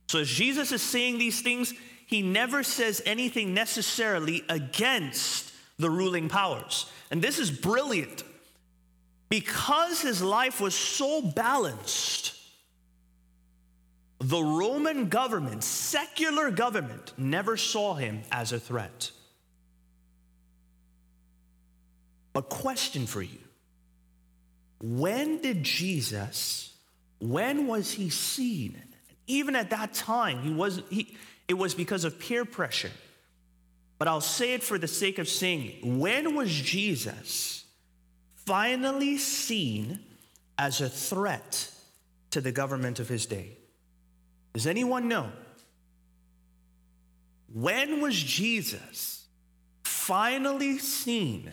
So 0.06 0.20
as 0.20 0.28
Jesus 0.28 0.70
is 0.70 0.82
saying 0.82 1.18
these 1.18 1.40
things, 1.40 1.74
he 2.06 2.22
never 2.22 2.62
says 2.62 3.02
anything 3.04 3.54
necessarily 3.54 4.44
against 4.48 5.52
the 5.80 5.90
ruling 5.90 6.28
powers. 6.28 6.88
And 7.10 7.20
this 7.20 7.40
is 7.40 7.50
brilliant. 7.50 8.22
Because 9.28 10.00
his 10.00 10.22
life 10.22 10.60
was 10.60 10.76
so 10.76 11.20
balanced, 11.20 12.34
the 14.20 14.42
Roman 14.42 15.08
government, 15.08 15.64
secular 15.64 16.50
government, 16.50 17.14
never 17.16 17.56
saw 17.56 17.94
him 17.94 18.20
as 18.30 18.52
a 18.52 18.60
threat. 18.60 19.10
A 22.34 22.42
question 22.42 23.06
for 23.06 23.22
you 23.22 23.38
When 24.80 25.40
did 25.40 25.62
Jesus, 25.62 26.74
when 27.18 27.66
was 27.66 27.92
he 27.92 28.10
seen? 28.10 28.80
Even 29.26 29.56
at 29.56 29.70
that 29.70 29.94
time, 29.94 30.42
he 30.42 30.52
was, 30.52 30.82
he, 30.90 31.16
it 31.46 31.54
was 31.54 31.74
because 31.74 32.04
of 32.04 32.18
peer 32.18 32.44
pressure. 32.44 32.90
But 33.96 34.08
I'll 34.08 34.20
say 34.20 34.54
it 34.54 34.62
for 34.62 34.76
the 34.76 34.88
sake 34.88 35.18
of 35.18 35.28
saying 35.28 35.66
it. 35.66 35.86
When 35.86 36.34
was 36.34 36.50
Jesus 36.50 37.64
finally 38.34 39.18
seen 39.18 40.00
as 40.58 40.80
a 40.80 40.88
threat 40.88 41.70
to 42.30 42.40
the 42.40 42.50
government 42.50 42.98
of 42.98 43.08
his 43.08 43.26
day? 43.26 43.59
Does 44.52 44.66
anyone 44.66 45.08
know? 45.08 45.30
When 47.52 48.00
was 48.00 48.16
Jesus 48.16 49.26
finally 50.10 50.78
seen 50.78 51.52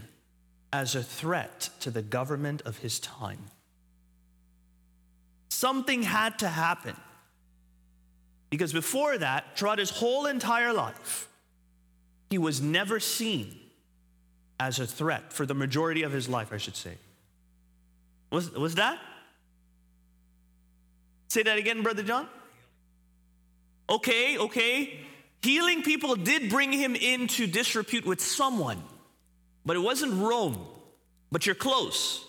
as 0.73 0.95
a 0.95 1.03
threat 1.03 1.69
to 1.79 1.91
the 1.91 2.01
government 2.01 2.61
of 2.63 2.77
his 2.79 2.99
time. 2.99 3.45
Something 5.49 6.03
had 6.03 6.39
to 6.39 6.47
happen. 6.47 6.95
Because 8.49 8.73
before 8.73 9.17
that, 9.17 9.57
throughout 9.57 9.79
his 9.79 9.89
whole 9.89 10.25
entire 10.25 10.73
life, 10.73 11.27
he 12.29 12.37
was 12.37 12.61
never 12.61 12.99
seen 12.99 13.59
as 14.59 14.79
a 14.79 14.87
threat 14.87 15.33
for 15.33 15.45
the 15.45 15.53
majority 15.53 16.03
of 16.03 16.11
his 16.11 16.27
life, 16.27 16.51
I 16.51 16.57
should 16.57 16.75
say. 16.75 16.97
Was, 18.31 18.51
was 18.51 18.75
that? 18.75 18.99
Say 21.29 21.43
that 21.43 21.57
again, 21.57 21.83
Brother 21.83 22.03
John. 22.03 22.27
Okay, 23.89 24.37
okay. 24.37 24.99
Healing 25.41 25.83
people 25.83 26.15
did 26.15 26.49
bring 26.49 26.73
him 26.73 26.95
into 26.95 27.47
disrepute 27.47 28.05
with 28.05 28.21
someone. 28.21 28.81
But 29.65 29.75
it 29.75 29.79
wasn't 29.79 30.13
Rome, 30.13 30.65
but 31.31 31.45
you're 31.45 31.55
close. 31.55 32.23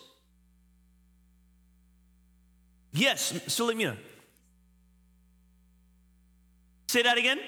Yes, 2.92 3.32
Sulemina. 3.46 3.96
Say 6.88 7.02
that 7.02 7.18
again. 7.18 7.38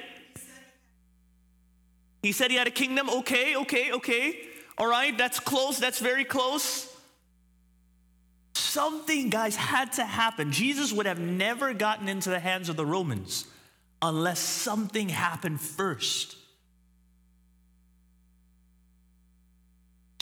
He 2.23 2.33
said 2.33 2.51
he 2.51 2.57
had 2.57 2.67
a 2.67 2.73
kingdom. 2.73 3.09
Okay, 3.09 3.57
okay, 3.57 3.93
okay. 3.93 4.41
All 4.77 4.89
right, 4.89 5.17
that's 5.17 5.41
close. 5.41 5.79
That's 5.79 5.99
very 5.99 6.25
close. 6.25 6.87
Something, 8.55 9.31
guys, 9.31 9.57
had 9.57 9.93
to 9.95 10.05
happen. 10.05 10.53
Jesus 10.53 10.93
would 10.93 11.07
have 11.07 11.19
never 11.19 11.73
gotten 11.73 12.09
into 12.09 12.29
the 12.31 12.39
hands 12.39 12.69
of 12.69 12.77
the 12.77 12.87
Romans 12.87 13.47
unless 14.03 14.39
something 14.39 15.09
happened 15.09 15.61
first. 15.61 16.37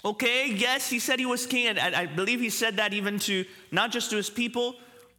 Okay, 0.04 0.52
yes, 0.52 0.88
he 0.88 0.98
said 0.98 1.18
he 1.18 1.26
was 1.26 1.46
king, 1.46 1.66
and 1.66 1.78
I 1.94 2.06
believe 2.06 2.40
he 2.40 2.50
said 2.50 2.76
that 2.76 2.92
even 2.92 3.18
to 3.20 3.44
not 3.72 3.90
just 3.90 4.10
to 4.10 4.16
his 4.16 4.30
people, 4.30 4.76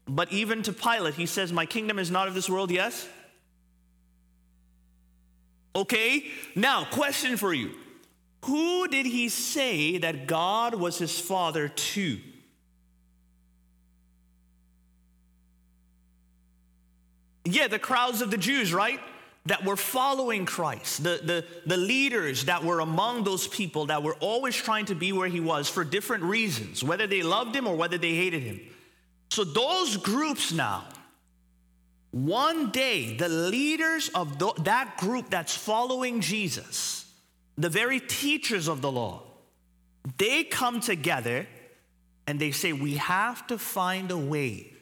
but 0.07 0.31
even 0.31 0.63
to 0.63 0.73
Pilate. 0.73 1.15
He 1.15 1.25
says, 1.25 1.51
My 1.51 1.65
kingdom 1.65 1.99
is 1.99 2.09
not 2.09 2.27
of 2.27 2.33
this 2.33 2.49
world, 2.49 2.71
yes? 2.71 3.07
Okay, 5.75 6.25
now, 6.55 6.85
question 6.85 7.37
for 7.37 7.53
you 7.53 7.71
Who 8.45 8.87
did 8.87 9.05
he 9.05 9.29
say 9.29 9.97
that 9.99 10.27
God 10.27 10.75
was 10.75 10.97
his 10.97 11.19
father 11.19 11.67
to? 11.67 12.19
Yeah, 17.51 17.67
the 17.67 17.79
crowds 17.79 18.21
of 18.21 18.31
the 18.31 18.37
Jews, 18.37 18.73
right? 18.73 18.99
that 19.45 19.63
were 19.63 19.75
following 19.75 20.45
Christ, 20.45 21.03
the, 21.03 21.21
the, 21.23 21.45
the 21.65 21.77
leaders 21.77 22.45
that 22.45 22.63
were 22.63 22.81
among 22.81 23.23
those 23.23 23.47
people 23.47 23.87
that 23.87 24.03
were 24.03 24.15
always 24.19 24.55
trying 24.55 24.85
to 24.85 24.95
be 24.95 25.11
where 25.11 25.27
he 25.27 25.39
was 25.39 25.69
for 25.69 25.83
different 25.83 26.23
reasons, 26.23 26.83
whether 26.83 27.07
they 27.07 27.23
loved 27.23 27.55
him 27.55 27.65
or 27.65 27.75
whether 27.75 27.97
they 27.97 28.13
hated 28.13 28.43
him. 28.43 28.59
So, 29.29 29.43
those 29.43 29.97
groups 29.97 30.51
now, 30.51 30.85
one 32.11 32.71
day, 32.71 33.15
the 33.15 33.29
leaders 33.29 34.09
of 34.09 34.39
the, 34.39 34.51
that 34.63 34.97
group 34.97 35.29
that's 35.29 35.55
following 35.55 36.21
Jesus, 36.21 37.11
the 37.57 37.69
very 37.69 37.99
teachers 37.99 38.67
of 38.67 38.81
the 38.81 38.91
law, 38.91 39.23
they 40.17 40.43
come 40.43 40.79
together 40.79 41.47
and 42.27 42.39
they 42.39 42.51
say, 42.51 42.73
We 42.73 42.95
have 42.95 43.45
to 43.47 43.57
find 43.57 44.11
a 44.11 44.17
way 44.17 44.73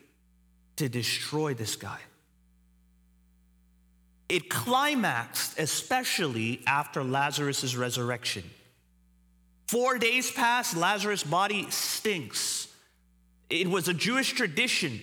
to 0.77 0.89
destroy 0.89 1.53
this 1.53 1.75
guy. 1.75 1.99
It 4.29 4.49
climaxed 4.49 5.57
especially 5.57 6.61
after 6.67 7.03
Lazarus' 7.03 7.75
resurrection. 7.75 8.43
Four 9.67 9.97
days 9.97 10.31
passed, 10.31 10.75
Lazarus' 10.75 11.23
body 11.23 11.69
stinks. 11.69 12.67
It 13.49 13.67
was 13.67 13.87
a 13.87 13.93
Jewish 13.93 14.33
tradition 14.33 15.01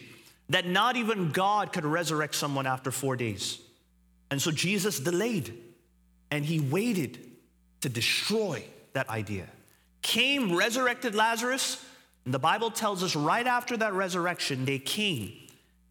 that 0.50 0.66
not 0.66 0.96
even 0.96 1.30
God 1.30 1.72
could 1.72 1.84
resurrect 1.84 2.34
someone 2.34 2.66
after 2.66 2.90
four 2.90 3.16
days. 3.16 3.58
And 4.30 4.40
so 4.40 4.50
Jesus 4.50 5.00
delayed 5.00 5.54
and 6.30 6.44
he 6.44 6.60
waited 6.60 7.18
to 7.80 7.88
destroy 7.88 8.64
that 8.92 9.08
idea. 9.08 9.46
Came, 10.02 10.54
resurrected 10.54 11.14
Lazarus, 11.14 11.82
and 12.24 12.34
the 12.34 12.38
Bible 12.38 12.70
tells 12.70 13.02
us 13.02 13.16
right 13.16 13.46
after 13.46 13.76
that 13.76 13.92
resurrection, 13.94 14.64
they 14.64 14.78
came 14.78 15.32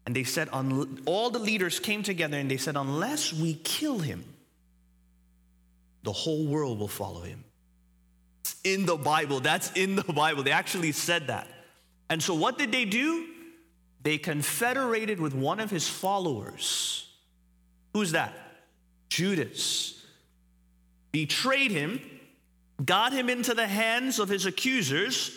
and 0.06 0.14
they 0.14 0.24
said, 0.24 0.48
all 0.50 1.30
the 1.30 1.38
leaders 1.38 1.80
came 1.80 2.02
together 2.02 2.36
and 2.36 2.50
they 2.50 2.56
said, 2.56 2.76
unless 2.76 3.32
we 3.32 3.54
kill 3.54 3.98
him, 3.98 4.24
the 6.02 6.12
whole 6.12 6.46
world 6.46 6.78
will 6.78 6.88
follow 6.88 7.22
him. 7.22 7.42
It's 8.42 8.56
in 8.64 8.84
the 8.84 8.96
Bible. 8.96 9.40
That's 9.40 9.72
in 9.72 9.96
the 9.96 10.12
Bible. 10.12 10.42
They 10.42 10.50
actually 10.50 10.92
said 10.92 11.28
that. 11.28 11.48
And 12.10 12.22
so 12.22 12.34
what 12.34 12.58
did 12.58 12.70
they 12.70 12.84
do? 12.84 13.26
They 14.02 14.18
confederated 14.18 15.18
with 15.18 15.34
one 15.34 15.60
of 15.60 15.70
his 15.70 15.88
followers. 15.88 17.08
Who's 17.94 18.12
that? 18.12 18.34
Judas. 19.08 20.04
Betrayed 21.12 21.70
him, 21.70 22.00
got 22.84 23.14
him 23.14 23.30
into 23.30 23.54
the 23.54 23.66
hands 23.66 24.18
of 24.18 24.28
his 24.28 24.44
accusers, 24.44 25.34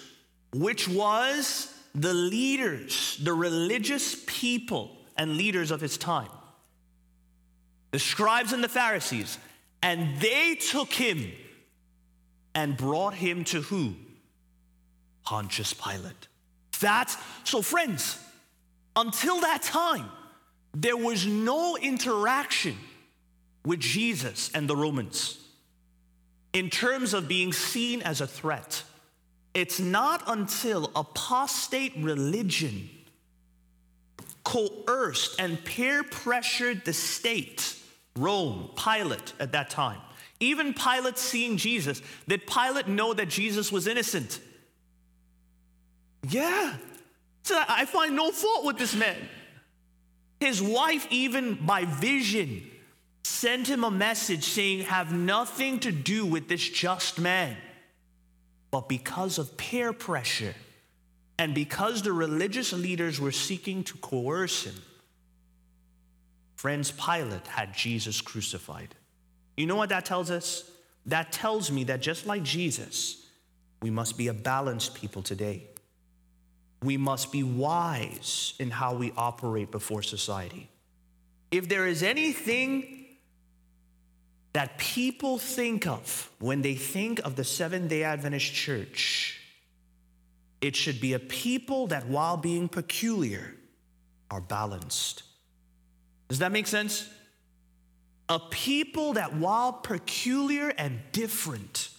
which 0.52 0.90
was 0.90 1.74
the 1.96 2.14
leaders, 2.14 3.20
the 3.22 3.34
religious 3.34 4.24
people 4.28 4.96
and 5.16 5.38
leaders 5.38 5.72
of 5.72 5.82
his 5.82 5.98
time, 5.98 6.30
the 7.92 8.00
scribes 8.00 8.54
and 8.54 8.64
the 8.64 8.70
Pharisees, 8.70 9.38
and 9.82 10.20
they 10.20 10.56
took 10.56 10.92
him 10.92 11.32
and 12.54 12.76
brought 12.76 13.14
him 13.14 13.44
to 13.46 13.62
who? 13.62 13.96
Pontius 15.24 15.74
Pilate. 15.74 16.28
That's 16.80 17.18
so, 17.44 17.62
friends, 17.62 18.18
until 18.96 19.42
that 19.42 19.64
time, 19.64 20.10
there 20.74 20.98
was 20.98 21.26
no 21.26 21.78
interaction 21.78 22.76
with 23.66 23.80
Jesus 23.80 24.52
and 24.54 24.70
the 24.70 24.76
Romans 24.76 25.38
in 26.54 26.70
terms 26.70 27.14
of 27.14 27.28
being 27.28 27.52
seen 27.54 28.02
as 28.02 28.22
a 28.22 28.28
threat. 28.28 28.84
It's 29.58 29.80
not 29.80 30.22
until 30.28 30.92
apostate 30.96 31.94
religion 31.98 32.92
coerced 34.44 35.42
and 35.42 35.66
peer 35.66 36.04
pressured 36.04 36.86
the 36.86 36.94
state, 36.94 37.76
Rome, 38.16 38.70
Pilate 38.76 39.34
at 39.40 39.54
that 39.54 39.72
time. 39.72 39.98
Even 40.40 40.76
Pilate 40.76 41.18
seeing 41.18 41.58
Jesus, 41.58 42.04
did 42.28 42.46
Pilate 42.46 42.88
know 42.88 43.16
that 43.16 43.30
Jesus 43.30 43.72
was 43.72 43.88
innocent? 43.88 44.40
Yeah. 46.30 46.76
So 47.42 47.60
I 47.68 47.86
find 47.86 48.16
no 48.16 48.30
fault 48.30 48.64
with 48.64 48.78
this 48.78 48.94
man. 48.94 49.18
His 50.40 50.62
wife, 50.62 51.08
even 51.10 51.56
by 51.66 51.86
vision, 51.86 52.62
sent 53.24 53.68
him 53.68 53.84
a 53.84 53.90
message 53.90 54.44
saying, 54.44 54.82
Have 54.82 55.12
nothing 55.12 55.80
to 55.80 55.92
do 55.92 56.28
with 56.28 56.48
this 56.48 56.70
just 56.70 57.18
man. 57.18 57.58
But 58.72 58.90
because 58.90 59.38
of 59.38 59.58
peer 59.58 59.94
pressure 59.94 60.56
and 61.40 61.54
because 61.54 62.02
the 62.02 62.12
religious 62.12 62.74
leaders 62.74 63.20
were 63.20 63.32
seeking 63.32 63.84
to 63.86 63.98
coerce 63.98 64.64
him, 64.64 64.76
friends, 66.56 66.92
Pilate 66.92 67.48
had 67.48 67.74
Jesus 67.74 68.20
crucified. 68.22 68.96
You 69.56 69.66
know 69.68 69.76
what 69.76 69.90
that 69.90 70.06
tells 70.06 70.30
us? 70.30 70.70
That 71.06 71.32
tells 71.32 71.72
me 71.72 71.86
that 71.86 72.02
just 72.02 72.26
like 72.26 72.44
Jesus, 72.44 73.26
we 73.82 73.90
must 73.90 74.18
be 74.18 74.28
a 74.28 74.34
balanced 74.34 74.96
people 74.96 75.22
today. 75.22 75.64
We 76.84 76.98
must 76.98 77.32
be 77.32 77.44
wise 77.44 78.54
in 78.60 78.70
how 78.70 78.96
we 78.96 79.14
operate 79.16 79.72
before 79.72 80.02
society. 80.04 80.70
If 81.50 81.70
there 81.70 81.88
is 81.88 82.04
anything 82.04 83.07
that 84.58 84.80
people 84.80 85.38
think 85.38 85.86
of 85.86 86.32
when 86.40 86.64
they 86.64 86.74
think 86.74 87.20
of 87.20 87.36
the 87.36 87.44
Seventh 87.44 87.90
day 87.90 88.02
Adventist 88.02 88.52
church, 88.52 89.40
it 90.62 90.76
should 90.76 91.00
be 91.00 91.14
a 91.14 91.20
people 91.20 91.86
that, 91.86 92.08
while 92.08 92.38
being 92.38 92.68
peculiar, 92.68 93.54
are 94.32 94.42
balanced. 94.42 95.22
Does 96.28 96.40
that 96.40 96.52
make 96.52 96.66
sense? 96.66 97.08
A 98.30 98.40
people 98.40 99.14
that, 99.14 99.36
while 99.36 99.74
peculiar 99.74 100.70
and 100.70 101.02
different, 101.12 101.90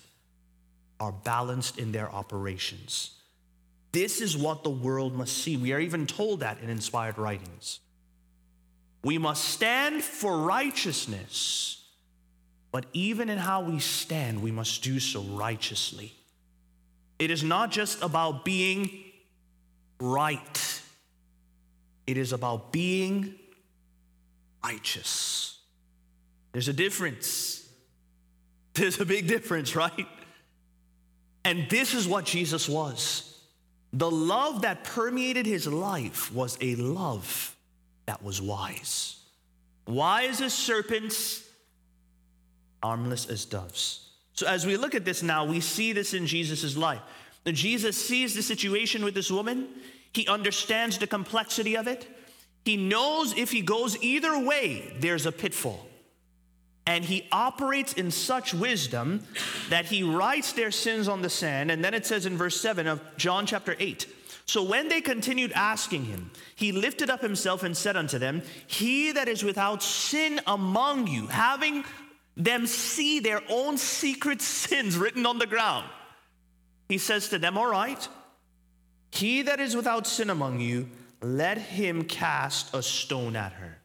are 0.98 1.12
balanced 1.12 1.78
in 1.78 1.92
their 1.92 2.10
operations. 2.10 3.12
This 3.92 4.20
is 4.20 4.36
what 4.36 4.64
the 4.64 4.70
world 4.70 5.14
must 5.14 5.38
see. 5.38 5.56
We 5.56 5.72
are 5.74 5.78
even 5.78 6.08
told 6.08 6.40
that 6.40 6.58
in 6.60 6.70
inspired 6.70 7.18
writings. 7.18 7.78
We 9.04 9.16
must 9.16 9.44
stand 9.44 10.02
for 10.02 10.38
righteousness, 10.38 11.77
but 12.70 12.86
even 12.92 13.28
in 13.28 13.38
how 13.38 13.62
we 13.62 13.78
stand, 13.78 14.42
we 14.42 14.50
must 14.50 14.82
do 14.82 15.00
so 15.00 15.22
righteously. 15.22 16.12
It 17.18 17.30
is 17.30 17.42
not 17.42 17.70
just 17.70 18.02
about 18.02 18.44
being 18.44 18.90
right, 20.00 20.80
it 22.06 22.16
is 22.16 22.32
about 22.32 22.72
being 22.72 23.34
righteous. 24.64 25.58
There's 26.52 26.68
a 26.68 26.72
difference. 26.72 27.68
There's 28.74 29.00
a 29.00 29.04
big 29.04 29.26
difference, 29.26 29.74
right? 29.74 30.06
And 31.44 31.68
this 31.68 31.94
is 31.94 32.06
what 32.06 32.24
Jesus 32.24 32.68
was. 32.68 33.38
The 33.92 34.10
love 34.10 34.62
that 34.62 34.84
permeated 34.84 35.46
his 35.46 35.66
life 35.66 36.32
was 36.32 36.58
a 36.60 36.74
love 36.76 37.56
that 38.06 38.22
was 38.22 38.40
wise. 38.40 39.16
Wise 39.86 40.40
as 40.40 40.52
serpents, 40.52 41.47
harmless 42.82 43.26
as 43.28 43.44
doves. 43.44 44.10
So, 44.34 44.46
as 44.46 44.66
we 44.66 44.76
look 44.76 44.94
at 44.94 45.04
this 45.04 45.22
now, 45.22 45.44
we 45.44 45.60
see 45.60 45.92
this 45.92 46.14
in 46.14 46.26
Jesus' 46.26 46.76
life. 46.76 47.00
Jesus 47.52 47.96
sees 47.96 48.34
the 48.34 48.42
situation 48.42 49.04
with 49.04 49.14
this 49.14 49.30
woman, 49.30 49.68
he 50.12 50.26
understands 50.26 50.98
the 50.98 51.06
complexity 51.06 51.76
of 51.76 51.86
it. 51.86 52.06
He 52.64 52.76
knows 52.76 53.36
if 53.36 53.50
he 53.50 53.62
goes 53.62 54.00
either 54.02 54.38
way, 54.38 54.94
there's 55.00 55.26
a 55.26 55.32
pitfall. 55.32 55.86
And 56.86 57.04
he 57.04 57.28
operates 57.32 57.92
in 57.92 58.10
such 58.10 58.54
wisdom 58.54 59.22
that 59.68 59.84
he 59.84 60.02
writes 60.02 60.52
their 60.52 60.70
sins 60.70 61.06
on 61.06 61.20
the 61.20 61.28
sand. 61.28 61.70
And 61.70 61.84
then 61.84 61.94
it 61.94 62.06
says 62.06 62.24
in 62.24 62.36
verse 62.36 62.60
7 62.60 62.86
of 62.86 63.02
John 63.18 63.44
chapter 63.44 63.76
8 63.78 64.06
So 64.46 64.62
when 64.62 64.88
they 64.88 65.02
continued 65.02 65.52
asking 65.52 66.06
him, 66.06 66.30
he 66.56 66.72
lifted 66.72 67.10
up 67.10 67.20
himself 67.20 67.62
and 67.62 67.76
said 67.76 67.96
unto 67.96 68.18
them, 68.18 68.42
He 68.66 69.12
that 69.12 69.28
is 69.28 69.42
without 69.42 69.82
sin 69.82 70.40
among 70.46 71.06
you, 71.06 71.26
having 71.26 71.84
them 72.38 72.66
see 72.66 73.20
their 73.20 73.42
own 73.50 73.76
secret 73.76 74.40
sins 74.40 74.96
written 74.96 75.26
on 75.26 75.38
the 75.38 75.46
ground, 75.46 75.86
he 76.88 76.96
says 76.96 77.28
to 77.30 77.38
them, 77.38 77.58
All 77.58 77.70
right, 77.70 78.08
he 79.10 79.42
that 79.42 79.60
is 79.60 79.76
without 79.76 80.06
sin 80.06 80.30
among 80.30 80.60
you, 80.60 80.88
let 81.20 81.58
him 81.58 82.04
cast 82.04 82.74
a 82.74 82.82
stone 82.82 83.36
at 83.36 83.52
her. 83.52 83.78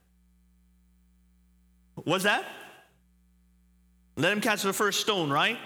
What's 1.96 2.24
that? 2.24 2.46
Let 4.16 4.32
him 4.32 4.42
cast 4.42 4.64
the 4.64 4.74
first 4.74 5.02
stone, 5.02 5.30
right? 5.30 5.58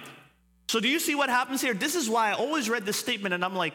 So, 0.69 0.80
do 0.80 0.88
you 0.88 1.00
see 1.00 1.15
what 1.15 1.30
happens 1.30 1.62
here? 1.62 1.73
This 1.73 1.95
is 1.95 2.10
why 2.10 2.30
I 2.30 2.34
always 2.34 2.69
read 2.69 2.86
this 2.86 2.97
statement 2.97 3.34
and 3.34 3.43
I'm 3.43 3.56
like, 3.56 3.73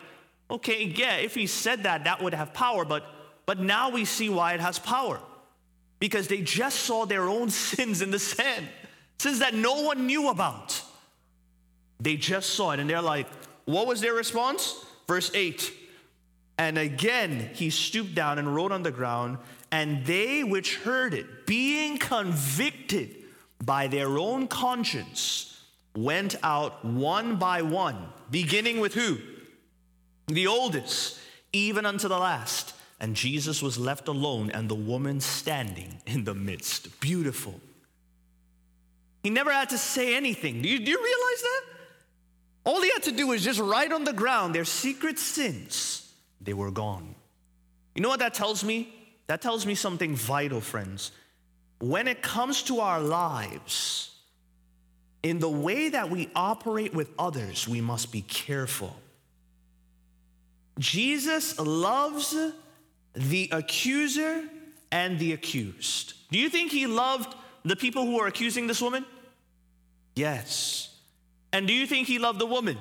okay, 0.50 0.84
yeah, 0.84 1.16
if 1.16 1.34
he 1.34 1.46
said 1.46 1.84
that, 1.84 2.04
that 2.04 2.22
would 2.22 2.34
have 2.34 2.52
power, 2.52 2.84
but, 2.84 3.04
but 3.46 3.58
now 3.58 3.90
we 3.90 4.04
see 4.04 4.28
why 4.28 4.54
it 4.54 4.60
has 4.60 4.78
power. 4.78 5.20
Because 5.98 6.28
they 6.28 6.42
just 6.42 6.80
saw 6.80 7.04
their 7.04 7.28
own 7.28 7.50
sins 7.50 8.02
in 8.02 8.10
the 8.10 8.18
sand, 8.18 8.66
sins 9.18 9.38
that 9.40 9.54
no 9.54 9.82
one 9.82 10.06
knew 10.06 10.28
about. 10.28 10.80
They 12.00 12.16
just 12.16 12.50
saw 12.50 12.72
it 12.72 12.80
and 12.80 12.90
they're 12.90 13.02
like, 13.02 13.28
what 13.64 13.86
was 13.86 14.00
their 14.00 14.14
response? 14.14 14.84
Verse 15.06 15.30
8 15.34 15.72
And 16.58 16.78
again 16.78 17.50
he 17.54 17.70
stooped 17.70 18.14
down 18.14 18.38
and 18.38 18.54
wrote 18.54 18.72
on 18.72 18.82
the 18.82 18.90
ground, 18.90 19.38
and 19.70 20.04
they 20.04 20.42
which 20.42 20.76
heard 20.78 21.14
it, 21.14 21.46
being 21.46 21.98
convicted, 21.98 23.22
by 23.62 23.86
their 23.86 24.18
own 24.18 24.48
conscience 24.48 25.60
went 25.96 26.36
out 26.42 26.84
one 26.84 27.36
by 27.36 27.62
one, 27.62 28.08
beginning 28.30 28.80
with 28.80 28.94
who? 28.94 29.18
The 30.26 30.46
oldest, 30.46 31.18
even 31.52 31.86
unto 31.86 32.08
the 32.08 32.18
last. 32.18 32.74
And 32.98 33.16
Jesus 33.16 33.62
was 33.62 33.78
left 33.78 34.08
alone, 34.08 34.50
and 34.50 34.68
the 34.68 34.74
woman 34.74 35.20
standing 35.20 36.00
in 36.06 36.24
the 36.24 36.34
midst. 36.34 37.00
Beautiful. 37.00 37.60
He 39.22 39.30
never 39.30 39.52
had 39.52 39.70
to 39.70 39.78
say 39.78 40.16
anything. 40.16 40.62
Do 40.62 40.68
you, 40.68 40.78
do 40.78 40.90
you 40.90 40.98
realize 40.98 41.42
that? 41.42 41.62
All 42.64 42.82
he 42.82 42.90
had 42.90 43.02
to 43.04 43.12
do 43.12 43.28
was 43.28 43.42
just 43.42 43.60
write 43.60 43.92
on 43.92 44.04
the 44.04 44.12
ground 44.12 44.54
their 44.54 44.64
secret 44.64 45.18
sins. 45.18 46.12
They 46.40 46.54
were 46.54 46.70
gone. 46.70 47.14
You 47.94 48.02
know 48.02 48.08
what 48.08 48.20
that 48.20 48.34
tells 48.34 48.64
me? 48.64 48.94
That 49.26 49.40
tells 49.40 49.66
me 49.66 49.74
something 49.74 50.16
vital, 50.16 50.60
friends 50.60 51.12
when 51.82 52.06
it 52.06 52.22
comes 52.22 52.62
to 52.62 52.78
our 52.78 53.00
lives, 53.00 54.14
in 55.24 55.40
the 55.40 55.48
way 55.48 55.88
that 55.88 56.10
we 56.10 56.30
operate 56.34 56.94
with 56.94 57.10
others, 57.18 57.66
we 57.66 57.80
must 57.80 58.12
be 58.12 58.22
careful. 58.22 58.94
Jesus 60.78 61.58
loves 61.58 62.36
the 63.14 63.48
accuser 63.50 64.44
and 64.92 65.18
the 65.18 65.32
accused. 65.32 66.14
Do 66.30 66.38
you 66.38 66.48
think 66.48 66.70
he 66.70 66.86
loved 66.86 67.34
the 67.64 67.74
people 67.74 68.06
who 68.06 68.20
are 68.20 68.28
accusing 68.28 68.68
this 68.68 68.80
woman? 68.80 69.04
Yes. 70.14 70.94
And 71.52 71.66
do 71.66 71.72
you 71.72 71.86
think 71.86 72.08
he 72.08 72.18
loved 72.18 72.38
the 72.38 72.46
woman? 72.46 72.78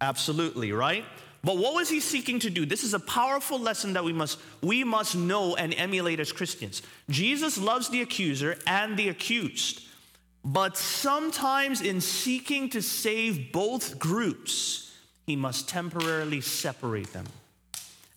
Absolutely, 0.00 0.72
right? 0.72 1.04
But 1.42 1.58
what 1.58 1.74
was 1.74 1.90
he 1.90 2.00
seeking 2.00 2.38
to 2.40 2.50
do? 2.50 2.64
This 2.64 2.84
is 2.84 2.94
a 2.94 3.00
powerful 3.00 3.58
lesson 3.58 3.92
that 3.92 4.04
we 4.04 4.12
must, 4.12 4.38
we 4.62 4.82
must 4.82 5.14
know 5.14 5.56
and 5.56 5.74
emulate 5.74 6.18
as 6.18 6.32
Christians. 6.32 6.80
Jesus 7.10 7.58
loves 7.58 7.90
the 7.90 8.00
accuser 8.00 8.56
and 8.66 8.96
the 8.96 9.10
accused. 9.10 9.82
But 10.42 10.76
sometimes, 10.76 11.80
in 11.80 12.00
seeking 12.00 12.70
to 12.70 12.82
save 12.82 13.52
both 13.52 13.98
groups, 13.98 14.92
he 15.26 15.36
must 15.36 15.68
temporarily 15.68 16.40
separate 16.40 17.12
them. 17.12 17.26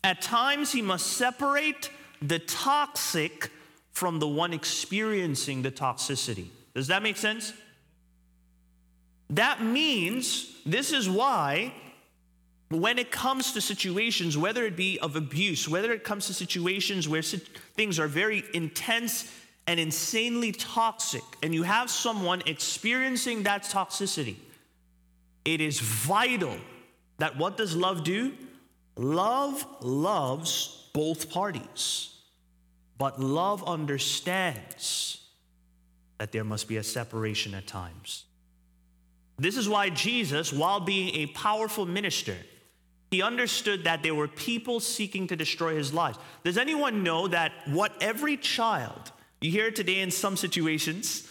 At 0.03 0.21
times, 0.21 0.71
he 0.71 0.81
must 0.81 1.07
separate 1.07 1.89
the 2.21 2.39
toxic 2.39 3.49
from 3.91 4.19
the 4.19 4.27
one 4.27 4.53
experiencing 4.53 5.61
the 5.61 5.71
toxicity. 5.71 6.47
Does 6.73 6.87
that 6.87 7.01
make 7.01 7.17
sense? 7.17 7.53
That 9.29 9.61
means 9.61 10.55
this 10.65 10.91
is 10.93 11.09
why 11.09 11.73
when 12.69 12.97
it 12.99 13.11
comes 13.11 13.53
to 13.53 13.61
situations, 13.61 14.37
whether 14.37 14.65
it 14.65 14.75
be 14.75 14.99
of 14.99 15.15
abuse, 15.15 15.69
whether 15.69 15.93
it 15.93 16.03
comes 16.03 16.27
to 16.27 16.33
situations 16.33 17.07
where 17.07 17.21
things 17.21 17.99
are 17.99 18.07
very 18.07 18.43
intense 18.53 19.31
and 19.67 19.79
insanely 19.79 20.51
toxic, 20.51 21.23
and 21.43 21.53
you 21.53 21.63
have 21.63 21.89
someone 21.89 22.41
experiencing 22.45 23.43
that 23.43 23.63
toxicity, 23.63 24.35
it 25.45 25.61
is 25.61 25.79
vital 25.79 26.57
that 27.19 27.37
what 27.37 27.57
does 27.57 27.75
love 27.75 28.03
do? 28.03 28.33
Love 28.95 29.65
loves 29.81 30.89
both 30.93 31.29
parties, 31.29 32.15
but 32.97 33.19
love 33.19 33.63
understands 33.67 35.21
that 36.17 36.31
there 36.31 36.43
must 36.43 36.67
be 36.67 36.77
a 36.77 36.83
separation 36.83 37.53
at 37.53 37.67
times. 37.67 38.25
This 39.37 39.57
is 39.57 39.69
why 39.69 39.89
Jesus, 39.89 40.51
while 40.51 40.79
being 40.79 41.15
a 41.15 41.27
powerful 41.27 41.85
minister, 41.85 42.35
he 43.11 43.21
understood 43.21 43.83
that 43.83 44.03
there 44.03 44.15
were 44.15 44.27
people 44.27 44.79
seeking 44.79 45.27
to 45.27 45.35
destroy 45.35 45.75
his 45.75 45.93
life. 45.93 46.17
Does 46.43 46.57
anyone 46.57 47.03
know 47.03 47.27
that 47.27 47.51
what 47.67 47.93
every 48.01 48.35
child, 48.37 49.11
you 49.39 49.51
hear 49.51 49.71
today 49.71 49.99
in 49.99 50.11
some 50.11 50.35
situations, 50.35 51.27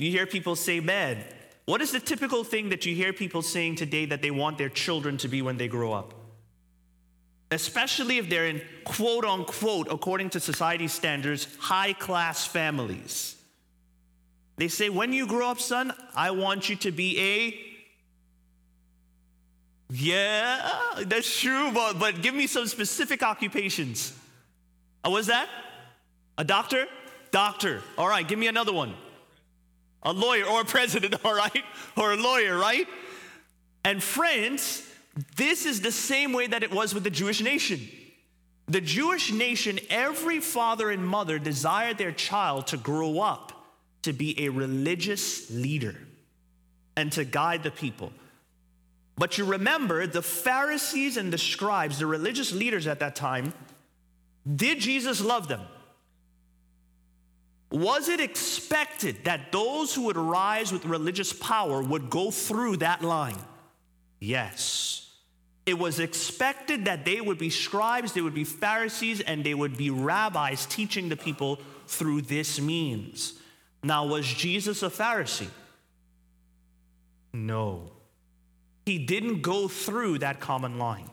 You 0.00 0.10
hear 0.10 0.26
people 0.26 0.56
say, 0.56 0.80
man, 0.80 1.22
what 1.66 1.82
is 1.82 1.92
the 1.92 2.00
typical 2.00 2.42
thing 2.42 2.70
that 2.70 2.86
you 2.86 2.94
hear 2.94 3.12
people 3.12 3.42
saying 3.42 3.76
today 3.76 4.06
that 4.06 4.22
they 4.22 4.30
want 4.30 4.56
their 4.56 4.70
children 4.70 5.18
to 5.18 5.28
be 5.28 5.42
when 5.42 5.58
they 5.58 5.68
grow 5.68 5.92
up? 5.92 6.14
Especially 7.50 8.16
if 8.16 8.30
they're 8.30 8.46
in 8.46 8.62
quote 8.84 9.24
unquote, 9.24 9.88
according 9.90 10.30
to 10.30 10.40
society 10.40 10.88
standards, 10.88 11.46
high 11.58 11.92
class 11.92 12.46
families. 12.46 13.36
They 14.60 14.68
say, 14.68 14.90
when 14.90 15.14
you 15.14 15.26
grow 15.26 15.48
up, 15.48 15.58
son, 15.58 15.90
I 16.14 16.32
want 16.32 16.68
you 16.68 16.76
to 16.76 16.92
be 16.92 17.18
a 17.18 17.66
yeah, 19.92 21.02
that's 21.06 21.40
true, 21.40 21.72
but, 21.72 21.98
but 21.98 22.20
give 22.20 22.34
me 22.34 22.46
some 22.46 22.66
specific 22.66 23.22
occupations. 23.22 24.12
Uh, 25.02 25.08
what 25.08 25.16
was 25.16 25.26
that? 25.28 25.48
A 26.36 26.44
doctor? 26.44 26.86
Doctor. 27.30 27.82
All 27.96 28.06
right, 28.06 28.28
give 28.28 28.38
me 28.38 28.48
another 28.48 28.72
one. 28.72 28.94
A 30.02 30.12
lawyer 30.12 30.44
or 30.44 30.60
a 30.60 30.64
president, 30.66 31.16
all 31.24 31.34
right? 31.34 31.64
Or 31.96 32.12
a 32.12 32.16
lawyer, 32.16 32.56
right? 32.56 32.86
And 33.82 34.02
friends, 34.02 34.86
this 35.36 35.64
is 35.64 35.80
the 35.80 35.90
same 35.90 36.34
way 36.34 36.46
that 36.46 36.62
it 36.62 36.70
was 36.70 36.92
with 36.92 37.02
the 37.02 37.10
Jewish 37.10 37.40
nation. 37.40 37.80
The 38.68 38.82
Jewish 38.82 39.32
nation, 39.32 39.80
every 39.88 40.38
father 40.38 40.90
and 40.90 41.04
mother 41.04 41.38
desired 41.38 41.96
their 41.96 42.12
child 42.12 42.66
to 42.68 42.76
grow 42.76 43.20
up 43.20 43.56
to 44.02 44.12
be 44.12 44.44
a 44.44 44.48
religious 44.48 45.50
leader 45.50 45.96
and 46.96 47.12
to 47.12 47.24
guide 47.24 47.62
the 47.62 47.70
people. 47.70 48.12
But 49.16 49.36
you 49.36 49.44
remember 49.44 50.06
the 50.06 50.22
Pharisees 50.22 51.16
and 51.16 51.32
the 51.32 51.38
scribes, 51.38 51.98
the 51.98 52.06
religious 52.06 52.52
leaders 52.52 52.86
at 52.86 53.00
that 53.00 53.14
time, 53.16 53.52
did 54.56 54.80
Jesus 54.80 55.20
love 55.20 55.48
them? 55.48 55.60
Was 57.70 58.08
it 58.08 58.20
expected 58.20 59.24
that 59.24 59.52
those 59.52 59.94
who 59.94 60.04
would 60.04 60.16
rise 60.16 60.72
with 60.72 60.84
religious 60.84 61.32
power 61.32 61.82
would 61.82 62.10
go 62.10 62.30
through 62.30 62.78
that 62.78 63.02
line? 63.02 63.38
Yes. 64.18 65.10
It 65.66 65.78
was 65.78 66.00
expected 66.00 66.86
that 66.86 67.04
they 67.04 67.20
would 67.20 67.38
be 67.38 67.50
scribes, 67.50 68.12
they 68.12 68.22
would 68.22 68.34
be 68.34 68.44
Pharisees, 68.44 69.20
and 69.20 69.44
they 69.44 69.54
would 69.54 69.76
be 69.76 69.90
rabbis 69.90 70.66
teaching 70.66 71.08
the 71.08 71.16
people 71.16 71.60
through 71.86 72.22
this 72.22 72.60
means. 72.60 73.34
Now, 73.82 74.06
was 74.06 74.26
Jesus 74.26 74.82
a 74.82 74.90
Pharisee? 74.90 75.48
No 77.32 77.90
he 78.90 78.98
didn't 78.98 79.40
go 79.40 79.68
through 79.68 80.18
that 80.18 80.40
common 80.40 80.78
line. 80.78 81.08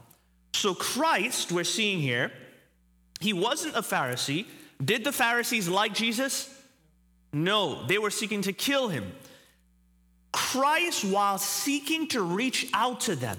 So, 0.53 0.73
Christ, 0.73 1.51
we're 1.51 1.63
seeing 1.63 1.99
here, 1.99 2.31
he 3.19 3.33
wasn't 3.33 3.75
a 3.75 3.81
Pharisee. 3.81 4.47
Did 4.83 5.03
the 5.03 5.11
Pharisees 5.11 5.67
like 5.67 5.93
Jesus? 5.93 6.49
No, 7.31 7.85
they 7.85 7.99
were 7.99 8.09
seeking 8.09 8.41
to 8.43 8.53
kill 8.53 8.87
him. 8.87 9.11
Christ, 10.31 11.05
while 11.05 11.37
seeking 11.37 12.07
to 12.09 12.21
reach 12.21 12.67
out 12.73 13.01
to 13.01 13.15
them, 13.15 13.37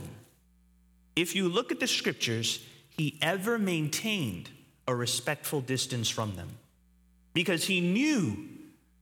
if 1.17 1.35
you 1.35 1.49
look 1.49 1.73
at 1.73 1.81
the 1.81 1.89
scriptures, 1.89 2.65
he 2.91 3.19
ever 3.21 3.59
maintained 3.59 4.51
a 4.87 4.95
respectful 4.95 5.61
distance 5.61 6.09
from 6.09 6.37
them 6.37 6.49
because 7.35 7.65
he 7.65 7.81
knew 7.81 8.49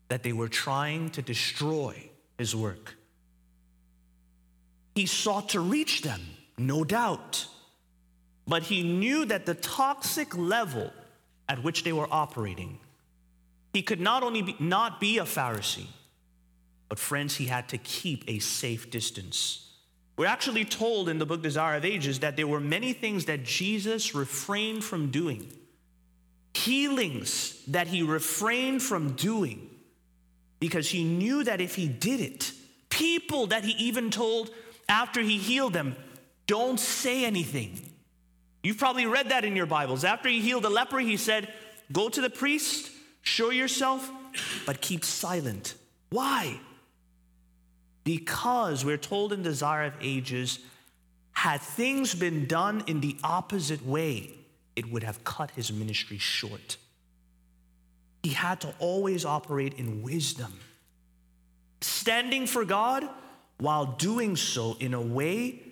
that 0.09 0.23
they 0.23 0.33
were 0.33 0.49
trying 0.49 1.11
to 1.11 1.23
destroy 1.23 2.11
his 2.39 2.55
work. 2.55 2.97
He 4.95 5.07
sought 5.07 5.51
to 5.51 5.61
reach 5.61 6.03
them, 6.03 6.21
no 6.57 6.85
doubt. 6.85 7.47
But 8.47 8.63
he 8.63 8.83
knew 8.83 9.25
that 9.27 9.45
the 9.45 9.55
toxic 9.55 10.37
level 10.37 10.93
at 11.49 11.63
which 11.63 11.85
they 11.85 11.93
were 11.93 12.09
operating, 12.11 12.79
he 13.73 13.83
could 13.83 14.01
not 14.01 14.23
only 14.23 14.43
be, 14.43 14.57
not 14.59 15.01
be 15.01 15.19
a 15.19 15.25
Pharisee, 15.25 15.87
but 16.89 16.99
friends, 16.99 17.37
he 17.37 17.47
had 17.47 17.69
to 17.71 17.79
keep 17.79 18.25
a 18.29 18.39
safe 18.39 18.91
distance. 18.91 19.71
We're 20.17 20.27
actually 20.27 20.65
told 20.65 21.09
in 21.09 21.19
the 21.19 21.27
book 21.27 21.43
Desire 21.43 21.77
of 21.77 21.85
Ages 21.85 22.21
that 22.21 22.37
there 22.37 22.47
were 22.47 22.61
many 22.61 22.93
things 22.93 23.27
that 23.27 23.45
Jesus 23.45 24.15
refrained 24.15 24.83
from 24.83 25.11
doing, 25.11 25.53
healings 26.55 27.63
that 27.67 27.89
he 27.89 28.03
refrained 28.03 28.83
from 28.83 29.13
doing, 29.13 29.69
because 30.61 30.89
he 30.89 31.05
knew 31.05 31.45
that 31.45 31.61
if 31.61 31.75
he 31.75 31.89
did 31.89 32.21
it, 32.21 32.53
people 32.89 33.49
that 33.49 33.65
he 33.65 33.73
even 33.73 34.11
told 34.11 34.51
after 34.89 35.21
he 35.21 35.39
healed 35.39 35.73
them, 35.73 35.97
don't 36.47 36.79
say 36.79 37.25
anything. 37.25 37.81
You've 38.63 38.79
probably 38.79 39.07
read 39.07 39.29
that 39.29 39.45
in 39.45 39.55
your 39.55 39.67
Bibles. 39.67 40.05
After 40.05 40.29
he 40.29 40.41
healed 40.41 40.65
the 40.65 40.71
leper, 40.71 40.99
he 40.99 41.17
said, 41.17 41.53
Go 41.93 42.09
to 42.09 42.21
the 42.21 42.31
priest, 42.31 42.91
show 43.23 43.51
yourself, 43.51 44.11
but 44.65 44.81
keep 44.81 45.05
silent. 45.05 45.75
Why? 46.11 46.59
Because 48.05 48.85
we're 48.85 48.97
told 48.97 49.33
in 49.33 49.43
Desire 49.43 49.85
of 49.85 49.95
Ages, 50.01 50.61
had 51.33 51.61
things 51.61 52.15
been 52.15 52.47
done 52.47 52.83
in 52.87 53.01
the 53.01 53.17
opposite 53.23 53.85
way, 53.85 54.31
it 54.75 54.91
would 54.91 55.03
have 55.03 55.23
cut 55.23 55.51
his 55.53 55.73
ministry 55.73 56.19
short. 56.19 56.77
He 58.27 58.33
had 58.33 58.61
to 58.63 58.75
always 58.81 59.25
operate 59.25 59.75
in 59.75 60.03
wisdom. 60.03 60.53
Standing 61.81 62.49
for 62.49 62.65
God, 62.65 63.09
while 63.59 63.87
doing 63.87 64.35
so 64.35 64.77
in 64.81 64.95
a 64.95 65.01
way 65.01 65.63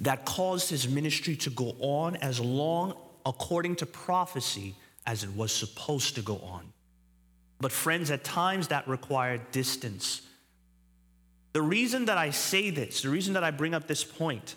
that 0.00 0.26
caused 0.26 0.68
his 0.68 0.86
ministry 0.86 1.34
to 1.36 1.48
go 1.48 1.76
on 1.80 2.16
as 2.16 2.40
long 2.40 2.92
according 3.24 3.76
to 3.76 3.86
prophecy 3.86 4.74
as 5.06 5.24
it 5.24 5.34
was 5.34 5.50
supposed 5.50 6.16
to 6.16 6.20
go 6.20 6.36
on. 6.40 6.70
But, 7.58 7.72
friends, 7.72 8.10
at 8.10 8.22
times 8.22 8.68
that 8.68 8.86
required 8.86 9.50
distance. 9.50 10.20
The 11.54 11.62
reason 11.62 12.04
that 12.04 12.18
I 12.18 12.32
say 12.32 12.68
this, 12.68 13.00
the 13.00 13.08
reason 13.08 13.32
that 13.32 13.44
I 13.44 13.50
bring 13.50 13.72
up 13.72 13.86
this 13.86 14.04
point, 14.04 14.56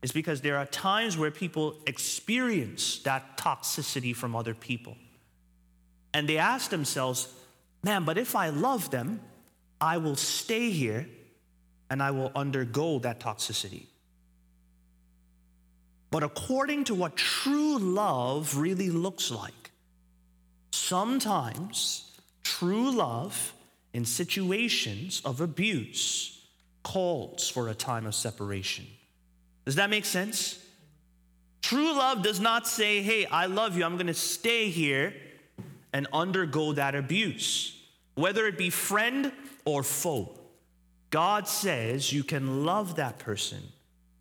is 0.00 0.10
because 0.10 0.40
there 0.40 0.56
are 0.56 0.64
times 0.64 1.18
where 1.18 1.30
people 1.30 1.76
experience 1.86 3.00
that 3.00 3.36
toxicity 3.36 4.16
from 4.16 4.34
other 4.34 4.54
people. 4.54 4.96
And 6.14 6.28
they 6.28 6.38
ask 6.38 6.70
themselves, 6.70 7.28
man, 7.82 8.04
but 8.04 8.18
if 8.18 8.36
I 8.36 8.50
love 8.50 8.90
them, 8.90 9.20
I 9.80 9.98
will 9.98 10.16
stay 10.16 10.70
here 10.70 11.08
and 11.90 12.02
I 12.02 12.10
will 12.10 12.30
undergo 12.34 12.98
that 13.00 13.20
toxicity. 13.20 13.86
But 16.10 16.22
according 16.22 16.84
to 16.84 16.94
what 16.94 17.16
true 17.16 17.78
love 17.78 18.56
really 18.56 18.90
looks 18.90 19.30
like, 19.30 19.70
sometimes 20.70 22.10
true 22.42 22.90
love 22.90 23.54
in 23.94 24.04
situations 24.04 25.22
of 25.24 25.40
abuse 25.40 26.46
calls 26.82 27.48
for 27.48 27.68
a 27.68 27.74
time 27.74 28.06
of 28.06 28.14
separation. 28.14 28.86
Does 29.64 29.76
that 29.76 29.90
make 29.90 30.04
sense? 30.04 30.58
True 31.62 31.94
love 31.94 32.22
does 32.22 32.40
not 32.40 32.66
say, 32.66 33.00
hey, 33.02 33.24
I 33.26 33.46
love 33.46 33.76
you, 33.76 33.84
I'm 33.84 33.96
gonna 33.96 34.12
stay 34.12 34.68
here 34.68 35.14
and 35.92 36.06
undergo 36.12 36.72
that 36.72 36.94
abuse 36.94 37.78
whether 38.14 38.46
it 38.46 38.58
be 38.58 38.70
friend 38.70 39.32
or 39.64 39.82
foe. 39.82 40.38
God 41.10 41.46
says 41.46 42.12
you 42.12 42.24
can 42.24 42.64
love 42.64 42.96
that 42.96 43.18
person 43.18 43.60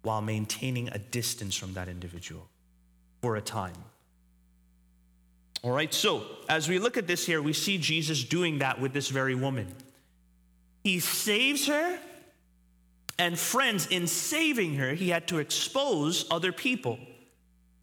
while 0.02 0.22
maintaining 0.22 0.90
a 0.90 0.98
distance 0.98 1.56
from 1.56 1.74
that 1.74 1.88
individual 1.88 2.48
for 3.22 3.36
a 3.36 3.42
time. 3.42 3.76
All 5.64 5.72
right, 5.72 5.94
so 5.94 6.24
as 6.50 6.68
we 6.68 6.80
look 6.80 6.98
at 6.98 7.06
this 7.06 7.26
here, 7.26 7.42
we 7.42 7.54
see 7.54 7.78
Jesus 7.78 8.24
doing 8.24 8.60
that 8.60 8.82
with 8.82 8.94
this 8.94 9.10
very 9.10 9.36
woman. 9.36 9.68
He 10.84 11.00
saves 11.00 11.68
her, 11.68 12.00
and 13.20 13.38
friends, 13.38 13.86
in 13.88 14.08
saving 14.08 14.76
her, 14.78 14.94
he 14.94 15.10
had 15.10 15.28
to 15.28 15.38
expose 15.38 16.26
other 16.32 16.52
people. 16.52 16.98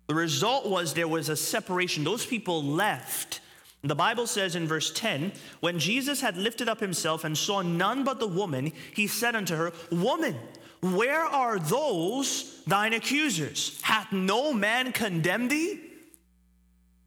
The 0.09 0.15
result 0.15 0.67
was 0.67 0.95
there 0.95 1.07
was 1.07 1.29
a 1.29 1.37
separation. 1.37 2.03
Those 2.03 2.27
people 2.27 2.65
left 2.65 3.41
the 3.83 3.95
Bible 3.95 4.27
says 4.27 4.57
in 4.57 4.67
verse 4.67 4.93
10 4.93 5.33
when 5.61 5.79
Jesus 5.79 6.21
had 6.21 6.37
lifted 6.37 6.69
up 6.69 6.81
himself 6.81 7.25
and 7.25 7.37
saw 7.37 7.63
none 7.63 8.03
but 8.05 8.19
the 8.19 8.27
woman, 8.27 8.73
he 8.95 9.07
said 9.07 9.37
unto 9.37 9.55
her, 9.55 9.73
Woman, 9.91 10.37
where 10.81 11.25
are 11.25 11.59
those 11.59 12.63
thine 12.67 12.93
accusers? 12.93 13.81
Hath 13.83 14.13
no 14.13 14.53
man 14.53 14.93
condemned 14.93 15.51
thee? 15.51 15.81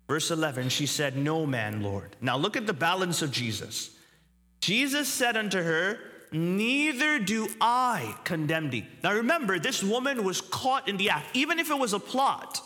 Verse 0.08 0.32
11, 0.32 0.70
she 0.70 0.86
said, 0.86 1.18
No 1.18 1.46
man, 1.46 1.82
Lord. 1.82 2.16
Now 2.22 2.38
look 2.38 2.58
at 2.58 2.68
the 2.68 2.74
balance 2.74 3.22
of 3.22 3.32
Jesus. 3.32 3.92
Jesus 4.60 5.08
said 5.08 5.38
unto 5.38 5.62
her, 5.62 6.00
Neither 6.34 7.20
do 7.20 7.50
I 7.60 8.16
condemn 8.24 8.70
thee. 8.70 8.88
Now 9.04 9.14
remember, 9.14 9.60
this 9.60 9.84
woman 9.84 10.24
was 10.24 10.40
caught 10.40 10.88
in 10.88 10.96
the 10.96 11.10
act. 11.10 11.28
Even 11.34 11.60
if 11.60 11.70
it 11.70 11.78
was 11.78 11.92
a 11.92 12.00
plot, 12.00 12.62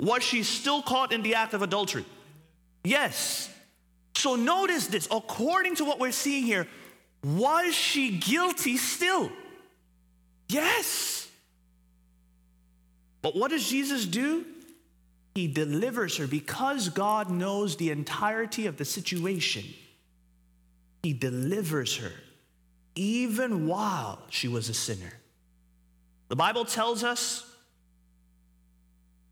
was 0.00 0.24
she 0.24 0.42
still 0.42 0.82
caught 0.82 1.12
in 1.12 1.22
the 1.22 1.36
act 1.36 1.54
of 1.54 1.62
adultery? 1.62 2.04
Yes. 2.84 3.50
So 4.14 4.36
notice 4.36 4.86
this 4.86 5.08
according 5.10 5.76
to 5.76 5.84
what 5.84 5.98
we're 5.98 6.12
seeing 6.12 6.44
here, 6.44 6.66
was 7.22 7.74
she 7.74 8.18
guilty 8.18 8.76
still? 8.76 9.30
Yes. 10.48 11.28
But 13.22 13.36
what 13.36 13.50
does 13.50 13.68
Jesus 13.68 14.06
do? 14.06 14.44
He 15.34 15.46
delivers 15.46 16.16
her 16.16 16.26
because 16.26 16.88
God 16.88 17.30
knows 17.30 17.76
the 17.76 17.90
entirety 17.90 18.66
of 18.66 18.76
the 18.76 18.84
situation. 18.84 19.64
he 21.02 21.14
delivers 21.14 21.96
her 21.96 22.12
even 22.94 23.66
while 23.66 24.18
she 24.28 24.48
was 24.48 24.68
a 24.68 24.74
sinner. 24.74 25.12
The 26.28 26.36
Bible 26.36 26.64
tells 26.66 27.02
us 27.02 27.44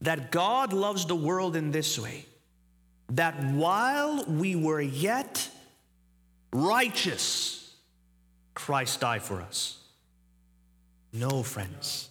that 0.00 0.30
God 0.30 0.72
loves 0.72 1.04
the 1.04 1.14
world 1.14 1.56
in 1.56 1.70
this 1.70 1.98
way 1.98 2.24
that 3.10 3.42
while 3.42 4.24
we 4.26 4.54
were 4.54 4.80
yet 4.80 5.48
righteous, 6.52 7.74
Christ 8.54 9.00
died 9.00 9.22
for 9.22 9.40
us. 9.40 9.78
No, 11.12 11.42
friends. 11.42 12.10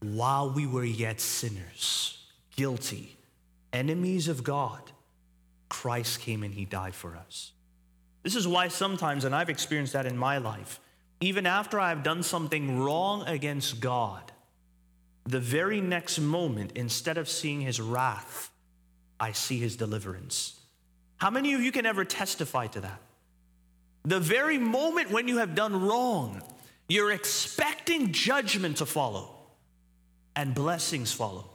While 0.00 0.50
we 0.50 0.66
were 0.66 0.84
yet 0.84 1.20
sinners, 1.20 2.18
guilty, 2.56 3.16
enemies 3.72 4.28
of 4.28 4.44
God, 4.44 4.80
Christ 5.68 6.20
came 6.20 6.42
and 6.42 6.52
he 6.52 6.64
died 6.64 6.94
for 6.94 7.16
us. 7.16 7.52
This 8.22 8.36
is 8.36 8.46
why 8.46 8.68
sometimes, 8.68 9.24
and 9.24 9.34
I've 9.34 9.48
experienced 9.48 9.94
that 9.94 10.06
in 10.06 10.16
my 10.16 10.38
life, 10.38 10.80
even 11.20 11.46
after 11.46 11.78
I've 11.78 12.02
done 12.02 12.22
something 12.22 12.80
wrong 12.80 13.26
against 13.26 13.80
God, 13.80 14.32
the 15.24 15.40
very 15.40 15.80
next 15.80 16.18
moment, 16.18 16.72
instead 16.74 17.18
of 17.18 17.28
seeing 17.28 17.60
his 17.60 17.80
wrath, 17.80 18.49
I 19.20 19.32
see 19.32 19.58
his 19.58 19.76
deliverance. 19.76 20.58
How 21.18 21.30
many 21.30 21.52
of 21.52 21.60
you 21.60 21.70
can 21.70 21.84
ever 21.84 22.04
testify 22.04 22.66
to 22.68 22.80
that? 22.80 23.00
The 24.04 24.18
very 24.18 24.56
moment 24.56 25.10
when 25.10 25.28
you 25.28 25.38
have 25.38 25.54
done 25.54 25.86
wrong, 25.86 26.42
you're 26.88 27.12
expecting 27.12 28.12
judgment 28.12 28.78
to 28.78 28.86
follow 28.86 29.36
and 30.34 30.54
blessings 30.54 31.12
follow. 31.12 31.50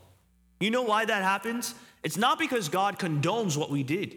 You 0.60 0.70
know 0.72 0.84
why 0.84 1.06
that 1.06 1.24
happens? 1.24 1.74
It's 2.04 2.18
not 2.18 2.38
because 2.38 2.70
God 2.70 3.00
condones 3.00 3.58
what 3.58 3.72
we 3.72 3.82
did, 3.82 4.16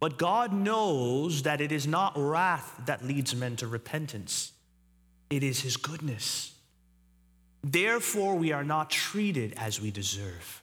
but 0.00 0.18
God 0.18 0.52
knows 0.52 1.42
that 1.42 1.60
it 1.60 1.70
is 1.72 1.86
not 1.86 2.12
wrath 2.16 2.80
that 2.86 3.04
leads 3.04 3.34
men 3.34 3.56
to 3.56 3.66
repentance, 3.66 4.52
it 5.30 5.42
is 5.42 5.60
His 5.60 5.76
goodness. 5.76 6.52
Therefore, 7.62 8.36
we 8.36 8.52
are 8.52 8.64
not 8.64 8.90
treated 8.90 9.54
as 9.56 9.80
we 9.80 9.90
deserve, 9.90 10.62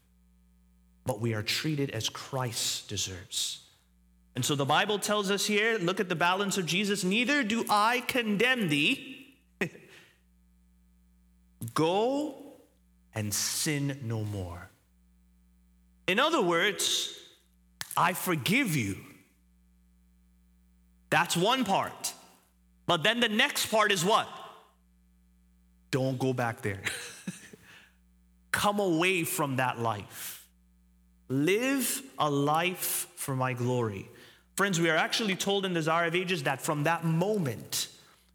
but 1.05 1.19
we 1.19 1.33
are 1.33 1.43
treated 1.43 1.91
as 1.91 2.09
Christ 2.09 2.87
deserves. 2.87 3.61
And 4.35 4.43
so 4.43 4.55
the 4.55 4.65
Bible 4.65 4.97
tells 4.99 5.29
us 5.29 5.45
here 5.45 5.77
look 5.77 5.99
at 5.99 6.09
the 6.09 6.15
balance 6.15 6.57
of 6.57 6.65
Jesus. 6.65 7.03
Neither 7.03 7.43
do 7.43 7.65
I 7.69 8.01
condemn 8.07 8.69
thee. 8.69 9.37
Go 11.73 12.35
and 13.13 13.33
sin 13.33 13.99
no 14.03 14.23
more. 14.23 14.69
In 16.07 16.19
other 16.19 16.41
words, 16.41 17.17
I 17.95 18.13
forgive 18.13 18.75
you. 18.75 18.97
That's 21.09 21.37
one 21.37 21.63
part. 21.63 22.13
But 22.87 23.03
then 23.03 23.19
the 23.19 23.29
next 23.29 23.67
part 23.67 23.91
is 23.91 24.03
what? 24.03 24.27
Don't 25.91 26.17
go 26.17 26.33
back 26.33 26.61
there. 26.63 26.81
Come 28.51 28.79
away 28.79 29.23
from 29.23 29.57
that 29.57 29.79
life. 29.79 30.42
Live 31.33 32.03
a 32.19 32.29
life 32.29 33.07
for 33.15 33.35
my 33.35 33.53
glory. 33.53 34.07
Friends, 34.55 34.79
we 34.79 34.91
are 34.91 34.95
actually 34.95 35.35
told 35.35 35.65
in 35.65 35.73
the 35.73 35.79
Desire 35.79 36.05
of 36.05 36.13
Ages 36.13 36.43
that 36.43 36.61
from 36.61 36.83
that 36.83 37.05
moment, 37.05 37.87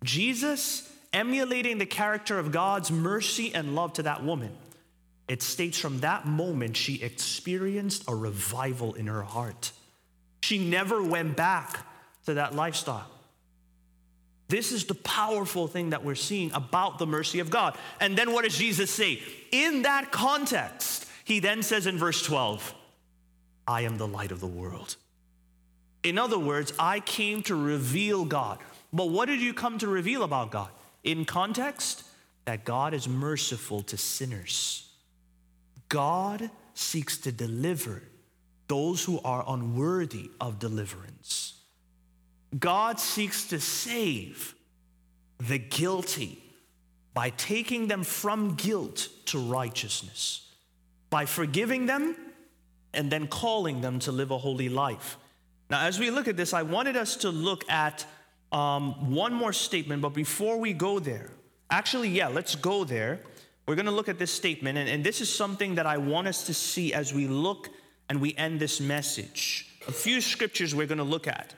Jesus, 0.03 0.93
emulating 1.13 1.79
the 1.79 1.87
character 1.87 2.41
of 2.41 2.51
God's 2.51 2.91
mercy 2.91 3.55
and 3.55 3.77
love 3.77 3.93
to 3.95 4.03
that 4.03 4.25
woman, 4.25 4.51
it 5.29 5.43
states 5.43 5.79
from 5.79 6.01
that 6.01 6.27
moment 6.27 6.77
she 6.77 7.01
experienced 7.01 8.03
a 8.09 8.15
revival 8.17 8.95
in 8.95 9.07
her 9.07 9.23
heart. 9.23 9.71
She 10.43 10.59
never 10.59 11.01
went 11.01 11.37
back 11.37 11.87
to 12.27 12.35
that 12.35 12.57
lifestyle. 12.57 13.09
This 14.49 14.73
is 14.73 14.87
the 14.87 14.95
powerful 14.95 15.69
thing 15.69 15.91
that 15.91 16.05
we're 16.05 16.17
seeing 16.17 16.51
about 16.53 16.99
the 16.99 17.07
mercy 17.07 17.39
of 17.39 17.49
God. 17.49 17.79
And 18.01 18.19
then 18.19 18.33
what 18.33 18.43
does 18.43 18.59
Jesus 18.59 18.91
say? 18.91 19.23
In 19.53 19.83
that 19.83 20.11
context, 20.11 21.07
he 21.25 21.39
then 21.39 21.63
says 21.63 21.87
in 21.87 21.97
verse 21.97 22.25
12, 22.25 22.75
I 23.69 23.83
am 23.83 23.99
the 23.99 24.09
light 24.09 24.33
of 24.33 24.41
the 24.41 24.47
world. 24.47 24.97
In 26.03 26.17
other 26.17 26.39
words, 26.39 26.73
I 26.79 27.01
came 27.01 27.43
to 27.45 27.55
reveal 27.55 28.25
God. 28.25 28.59
But 28.93 29.11
what 29.11 29.27
did 29.27 29.41
you 29.41 29.53
come 29.53 29.79
to 29.79 29.87
reveal 29.87 30.23
about 30.23 30.51
God? 30.51 30.71
In 31.05 31.27
context, 31.27 32.05
that 32.47 32.65
God 32.65 32.95
is 32.95 33.07
merciful 33.07 33.83
to 33.83 33.99
sinners. 33.99 34.89
God 35.91 36.51
seeks 36.73 37.19
to 37.19 37.31
deliver 37.31 38.03
those 38.69 39.05
who 39.05 39.21
are 39.23 39.45
unworthy 39.47 40.31
of 40.41 40.59
deliverance. 40.59 41.55
God 42.59 42.99
seeks 42.99 43.49
to 43.49 43.61
save 43.61 44.55
the 45.39 45.59
guilty 45.59 46.43
by 47.13 47.31
taking 47.31 47.89
them 47.89 48.03
from 48.03 48.55
guilt 48.55 49.09
to 49.27 49.39
righteousness, 49.39 50.49
by 51.11 51.27
forgiving 51.27 51.85
them 51.85 52.17
and 52.99 53.13
then 53.13 53.29
calling 53.29 53.81
them 53.81 54.01
to 54.01 54.11
live 54.11 54.33
a 54.33 54.39
holy 54.39 54.69
life. 54.69 55.19
Now, 55.71 55.87
as 55.87 56.01
we 56.01 56.11
look 56.11 56.27
at 56.27 56.37
this, 56.37 56.53
I 56.53 56.63
wanted 56.63 56.97
us 56.97 57.15
to 57.19 57.31
look 57.31 57.71
at 57.71 58.05
um, 58.51 59.15
one 59.15 59.33
more 59.33 59.53
statement, 59.53 60.03
but 60.03 60.15
before 60.15 60.59
we 60.59 60.73
go 60.73 60.99
there, 60.99 61.31
actually, 61.71 62.09
yeah, 62.09 62.27
let's 62.27 62.57
go 62.57 62.83
there. 62.83 63.21
We're 63.67 63.77
going 63.77 63.87
to 63.87 63.93
look 63.93 64.09
at 64.09 64.19
this 64.19 64.33
statement, 64.33 64.79
and, 64.79 64.89
and 64.89 65.05
this 65.05 65.21
is 65.21 65.33
something 65.33 65.77
that 65.77 65.87
I 65.87 65.97
want 65.97 66.27
us 66.27 66.45
to 66.47 66.55
see 66.55 66.93
as 66.93 67.15
we 67.15 67.29
look 67.29 67.69
and 68.09 68.21
we 68.21 68.35
end 68.35 68.59
this 68.59 68.81
message. 68.81 69.69
A 69.87 69.93
few 69.93 70.21
scriptures 70.21 70.75
we're 70.75 70.87
going 70.87 70.99
to 70.99 71.05
look 71.05 71.29
at. 71.29 71.55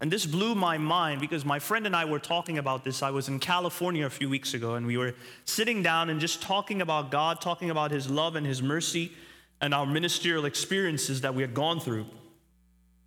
And 0.00 0.10
this 0.10 0.26
blew 0.26 0.56
my 0.56 0.76
mind 0.76 1.20
because 1.20 1.44
my 1.44 1.60
friend 1.60 1.86
and 1.86 1.94
I 1.94 2.04
were 2.04 2.18
talking 2.18 2.58
about 2.58 2.82
this. 2.82 3.00
I 3.00 3.10
was 3.10 3.28
in 3.28 3.38
California 3.38 4.06
a 4.06 4.10
few 4.10 4.28
weeks 4.28 4.54
ago, 4.54 4.74
and 4.74 4.86
we 4.86 4.96
were 4.96 5.14
sitting 5.44 5.84
down 5.84 6.10
and 6.10 6.18
just 6.18 6.42
talking 6.42 6.82
about 6.82 7.12
God, 7.12 7.40
talking 7.40 7.70
about 7.70 7.92
His 7.92 8.10
love 8.10 8.34
and 8.34 8.44
His 8.44 8.60
mercy 8.60 9.12
and 9.60 9.74
our 9.74 9.86
ministerial 9.86 10.44
experiences 10.44 11.20
that 11.22 11.34
we 11.34 11.42
had 11.42 11.54
gone 11.54 11.80
through. 11.80 12.06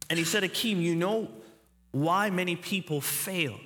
And 0.09 0.19
he 0.19 0.25
said, 0.25 0.43
Akeem, 0.43 0.81
you 0.81 0.95
know 0.95 1.29
why 1.91 2.29
many 2.29 2.55
people 2.55 3.01
fail 3.01 3.59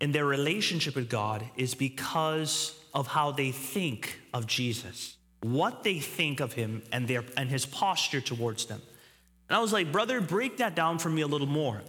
in 0.00 0.12
their 0.12 0.26
relationship 0.26 0.94
with 0.94 1.08
God 1.08 1.44
is 1.56 1.74
because 1.74 2.78
of 2.92 3.06
how 3.06 3.32
they 3.32 3.50
think 3.50 4.20
of 4.32 4.46
Jesus, 4.46 5.16
what 5.40 5.82
they 5.82 5.98
think 5.98 6.40
of 6.40 6.52
him 6.52 6.82
and, 6.92 7.08
their, 7.08 7.24
and 7.36 7.48
his 7.48 7.66
posture 7.66 8.20
towards 8.20 8.66
them. 8.66 8.80
And 9.48 9.56
I 9.56 9.60
was 9.60 9.72
like, 9.72 9.92
brother, 9.92 10.20
break 10.20 10.58
that 10.58 10.74
down 10.74 10.98
for 10.98 11.08
me 11.08 11.22
a 11.22 11.26
little 11.26 11.46
more. 11.46 11.82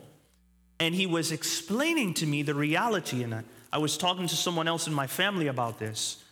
And 0.80 0.94
he 0.94 1.06
was 1.06 1.32
explaining 1.32 2.14
to 2.16 2.26
me 2.26 2.42
the 2.42 2.54
reality, 2.54 3.24
and 3.24 3.34
I, 3.34 3.44
I 3.72 3.78
was 3.78 3.98
talking 3.98 4.28
to 4.28 4.36
someone 4.36 4.68
else 4.68 4.88
in 4.88 4.94
my 4.94 5.08
family 5.08 5.48
about 5.48 5.80
this. 5.80 6.24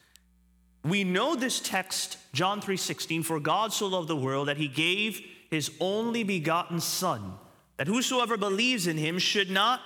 We 0.83 1.03
know 1.03 1.35
this 1.35 1.59
text, 1.59 2.17
John 2.33 2.59
3:16, 2.61 3.23
for 3.23 3.39
God 3.39 3.71
so 3.71 3.87
loved 3.87 4.09
the 4.09 4.15
world 4.15 4.47
that 4.49 4.57
he 4.57 4.67
gave 4.67 5.21
his 5.49 5.71
only 5.79 6.23
begotten 6.23 6.81
Son, 6.81 7.37
that 7.77 7.87
whosoever 7.87 8.37
believes 8.37 8.87
in 8.87 8.97
him 8.97 9.17
should 9.19 9.49
not 9.49 9.81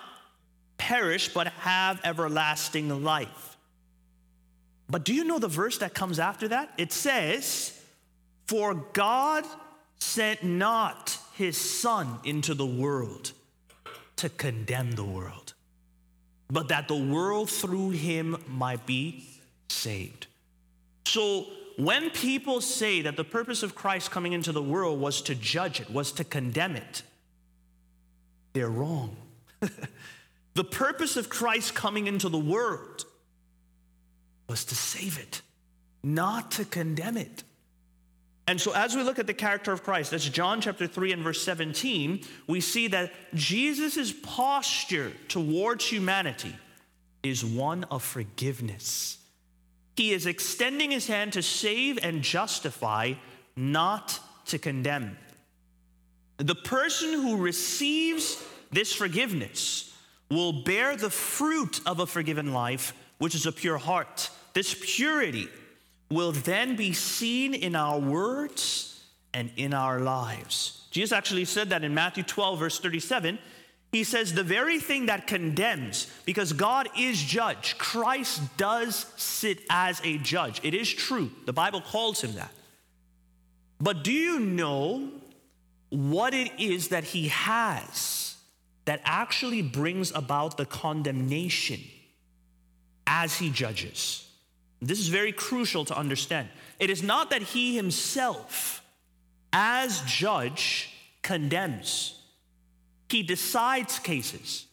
perish 0.78 1.34
but 1.34 1.48
have 1.48 2.00
everlasting 2.04 3.04
life. 3.04 3.58
But 4.90 5.04
do 5.04 5.14
you 5.14 5.24
know 5.24 5.40
the 5.40 5.48
verse 5.48 5.78
that 5.80 5.94
comes 5.94 6.18
after 6.18 6.48
that? 6.48 6.72
It 6.78 6.92
says, 6.92 7.80
For 8.48 8.74
God 8.74 9.46
sent 10.00 10.44
not 10.44 11.18
his 11.34 11.58
Son 11.58 12.20
into 12.24 12.54
the 12.54 12.66
world 12.66 13.34
to 14.16 14.30
condemn 14.30 14.94
the 14.94 15.04
world, 15.04 15.54
but 16.50 16.70
that 16.70 16.88
the 16.88 16.96
world 16.96 17.50
through 17.50 17.92
him 17.92 18.38
might 18.48 18.86
be 18.86 19.28
saved. 19.70 20.28
So 21.08 21.46
when 21.78 22.10
people 22.10 22.60
say 22.60 23.02
that 23.04 23.16
the 23.16 23.24
purpose 23.24 23.64
of 23.64 23.76
Christ 23.76 24.12
coming 24.12 24.34
into 24.34 24.52
the 24.52 24.62
world 24.62 25.00
was 25.00 25.22
to 25.22 25.36
judge 25.36 25.80
it, 25.80 25.90
was 25.90 26.12
to 26.14 26.26
condemn 26.26 26.76
it, 26.76 27.02
they're 28.52 28.70
wrong. 28.70 29.16
the 30.54 30.64
purpose 30.64 31.16
of 31.16 31.30
Christ 31.30 31.74
coming 31.74 32.08
into 32.08 32.28
the 32.28 32.38
world 32.38 33.06
was 34.50 34.66
to 34.66 34.76
save 34.76 35.18
it, 35.18 35.42
not 36.04 36.52
to 36.52 36.66
condemn 36.66 37.16
it. 37.16 37.44
And 38.46 38.60
so, 38.60 38.74
as 38.74 38.96
we 38.96 39.04
look 39.04 39.20
at 39.20 39.28
the 39.28 39.34
character 39.34 39.72
of 39.72 39.84
Christ, 39.84 40.12
that's 40.12 40.28
John 40.28 40.60
chapter 40.60 40.88
3 40.88 41.14
and 41.14 41.24
verse 41.24 41.42
17, 41.42 42.22
we 42.48 42.60
see 42.60 42.88
that 42.90 43.12
Jesus' 43.34 44.14
posture 44.24 45.12
towards 45.30 45.86
humanity 45.86 46.56
is 47.24 47.46
one 47.46 47.86
of 47.86 48.04
forgiveness 48.04 49.18
he 49.98 50.14
is 50.14 50.28
extending 50.28 50.92
his 50.92 51.08
hand 51.08 51.34
to 51.34 51.42
save 51.42 51.98
and 52.04 52.22
justify, 52.22 53.14
not 53.56 54.20
to 54.46 54.60
condemn. 54.60 55.18
The 56.38 56.56
person 56.56 57.14
who 57.14 57.38
receives 57.38 58.42
this 58.72 58.94
forgiveness 58.94 59.92
will 60.30 60.64
bear 60.64 60.96
the 60.96 61.10
fruit 61.10 61.82
of 61.88 62.00
a 62.00 62.06
forgiven 62.06 62.54
life, 62.54 62.94
which 63.18 63.34
is 63.34 63.48
a 63.48 63.52
pure 63.52 63.80
heart. 63.80 64.30
This 64.54 64.76
purity 64.80 65.48
will 66.12 66.32
then 66.32 66.76
be 66.76 66.94
seen 66.94 67.56
in 67.56 67.76
our 67.76 68.00
words 68.00 69.04
and 69.34 69.52
in 69.58 69.74
our 69.74 70.00
lives. 70.00 70.88
Jesus 70.92 71.12
actually 71.12 71.46
said 71.46 71.70
that 71.72 71.84
in 71.84 71.94
Matthew 71.94 72.24
12, 72.24 72.60
verse 72.60 72.80
37. 72.80 73.40
He 73.92 74.04
says 74.04 74.34
the 74.34 74.44
very 74.44 74.80
thing 74.80 75.06
that 75.06 75.28
condemns, 75.28 76.12
because 76.26 76.52
God 76.54 76.90
is 76.98 77.22
judge, 77.22 77.78
Christ 77.78 78.42
does 78.58 79.06
sit 79.16 79.60
as 79.70 80.02
a 80.04 80.18
judge. 80.18 80.60
It 80.64 80.74
is 80.74 80.92
true. 80.92 81.32
The 81.46 81.54
Bible 81.54 81.82
calls 81.82 82.22
him 82.22 82.34
that. 82.34 82.52
But 83.80 84.04
do 84.04 84.12
you 84.12 84.40
know 84.40 85.10
what 85.90 86.34
it 86.34 86.52
is 86.60 86.90
that 86.90 87.06
he 87.06 87.30
has 87.30 88.36
that 88.86 89.02
actually 89.06 89.62
brings 89.62 90.12
about 90.12 90.58
the 90.58 90.66
condemnation 90.66 91.80
as 93.06 93.38
he 93.38 93.50
judges? 93.50 94.30
This 94.82 95.00
is 95.00 95.08
very 95.08 95.32
crucial 95.32 95.86
to 95.86 95.98
understand. 95.98 96.50
It 96.80 96.90
is 96.90 97.02
not 97.02 97.30
that 97.30 97.42
he 97.42 97.76
himself, 97.76 98.84
as 99.54 100.02
judge, 100.02 100.94
condemns. 101.24 102.17
He 103.10 103.24
decides 103.24 104.00
cases, 104.00 104.68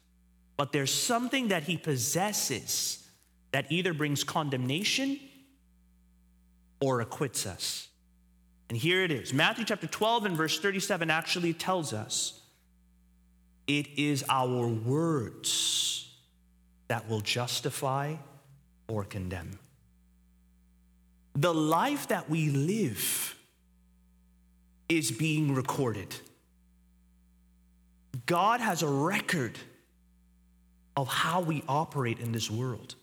but 0.56 0.72
there's 0.72 0.92
something 0.92 1.48
that 1.48 1.64
he 1.64 1.76
possesses 1.76 3.06
that 3.52 3.70
either 3.70 3.94
brings 3.94 4.24
condemnation 4.24 5.20
or 6.80 7.00
acquits 7.00 7.46
us. 7.46 7.88
And 8.68 8.76
here 8.76 9.04
it 9.04 9.10
is 9.10 9.32
Matthew 9.32 9.64
chapter 9.64 9.86
12 9.86 10.26
and 10.26 10.36
verse 10.36 10.58
37 10.58 11.10
actually 11.10 11.52
tells 11.52 11.92
us 11.92 12.40
it 13.66 13.86
is 13.96 14.24
our 14.28 14.66
words 14.66 16.10
that 16.88 17.08
will 17.08 17.20
justify 17.20 18.16
or 18.88 19.04
condemn. 19.04 19.58
The 21.34 21.54
life 21.54 22.08
that 22.08 22.28
we 22.28 22.50
live 22.50 23.36
is 24.88 25.10
being 25.10 25.54
recorded. 25.54 26.14
God 28.26 28.60
has 28.60 28.82
a 28.82 28.88
record 28.88 29.58
of 30.96 31.08
how 31.08 31.40
we 31.40 31.62
operate 31.68 32.20
in 32.20 32.32
this 32.32 32.50
world. 32.50 32.94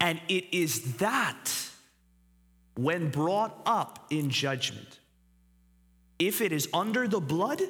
And 0.00 0.20
it 0.28 0.52
is 0.52 0.96
that, 0.96 1.50
when 2.76 3.10
brought 3.10 3.60
up 3.66 4.06
in 4.10 4.30
judgment, 4.30 4.98
if 6.18 6.40
it 6.40 6.52
is 6.52 6.68
under 6.72 7.06
the 7.08 7.20
blood, 7.20 7.62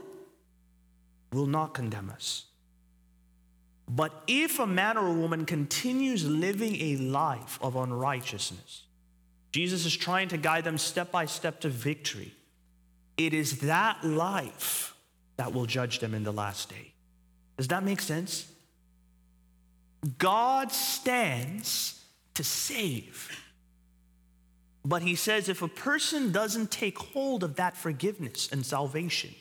will 1.32 1.46
not 1.46 1.74
condemn 1.74 2.10
us. 2.10 2.46
But 3.88 4.22
if 4.26 4.58
a 4.58 4.66
man 4.66 4.96
or 4.96 5.08
a 5.08 5.12
woman 5.12 5.44
continues 5.44 6.24
living 6.24 6.76
a 6.80 6.96
life 6.96 7.58
of 7.60 7.76
unrighteousness, 7.76 8.84
Jesus 9.52 9.84
is 9.84 9.96
trying 9.96 10.28
to 10.28 10.36
guide 10.36 10.64
them 10.64 10.78
step 10.78 11.12
by 11.12 11.26
step 11.26 11.60
to 11.60 11.68
victory. 11.68 12.34
It 13.16 13.34
is 13.34 13.60
that 13.60 14.02
life 14.04 14.93
that 15.37 15.53
will 15.53 15.66
judge 15.66 15.99
them 15.99 16.14
in 16.14 16.24
the 16.24 16.32
last 16.32 16.68
day. 16.68 16.93
Does 17.57 17.68
that 17.68 17.85
make 17.85 18.01
sense? 18.01 18.47
God 20.18 20.70
stands 20.72 22.05
to 22.35 22.45
save. 22.45 23.30
But 24.85 25.03
he 25.03 25.14
says 25.14 25.49
if 25.49 25.62
a 25.62 25.68
person 25.68 26.30
doesn't 26.30 26.70
take 26.70 26.99
hold 26.99 27.43
of 27.43 27.57
that 27.57 27.76
forgiveness 27.76 28.51
and 28.53 28.64
salvation, 28.64 29.35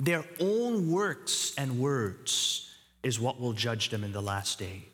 their 0.00 0.24
own 0.40 0.90
works 0.90 1.54
and 1.58 1.78
words 1.78 2.70
is 3.02 3.20
what 3.20 3.40
will 3.40 3.52
judge 3.52 3.90
them 3.90 4.02
in 4.02 4.12
the 4.12 4.22
last 4.22 4.58
day. 4.58 4.84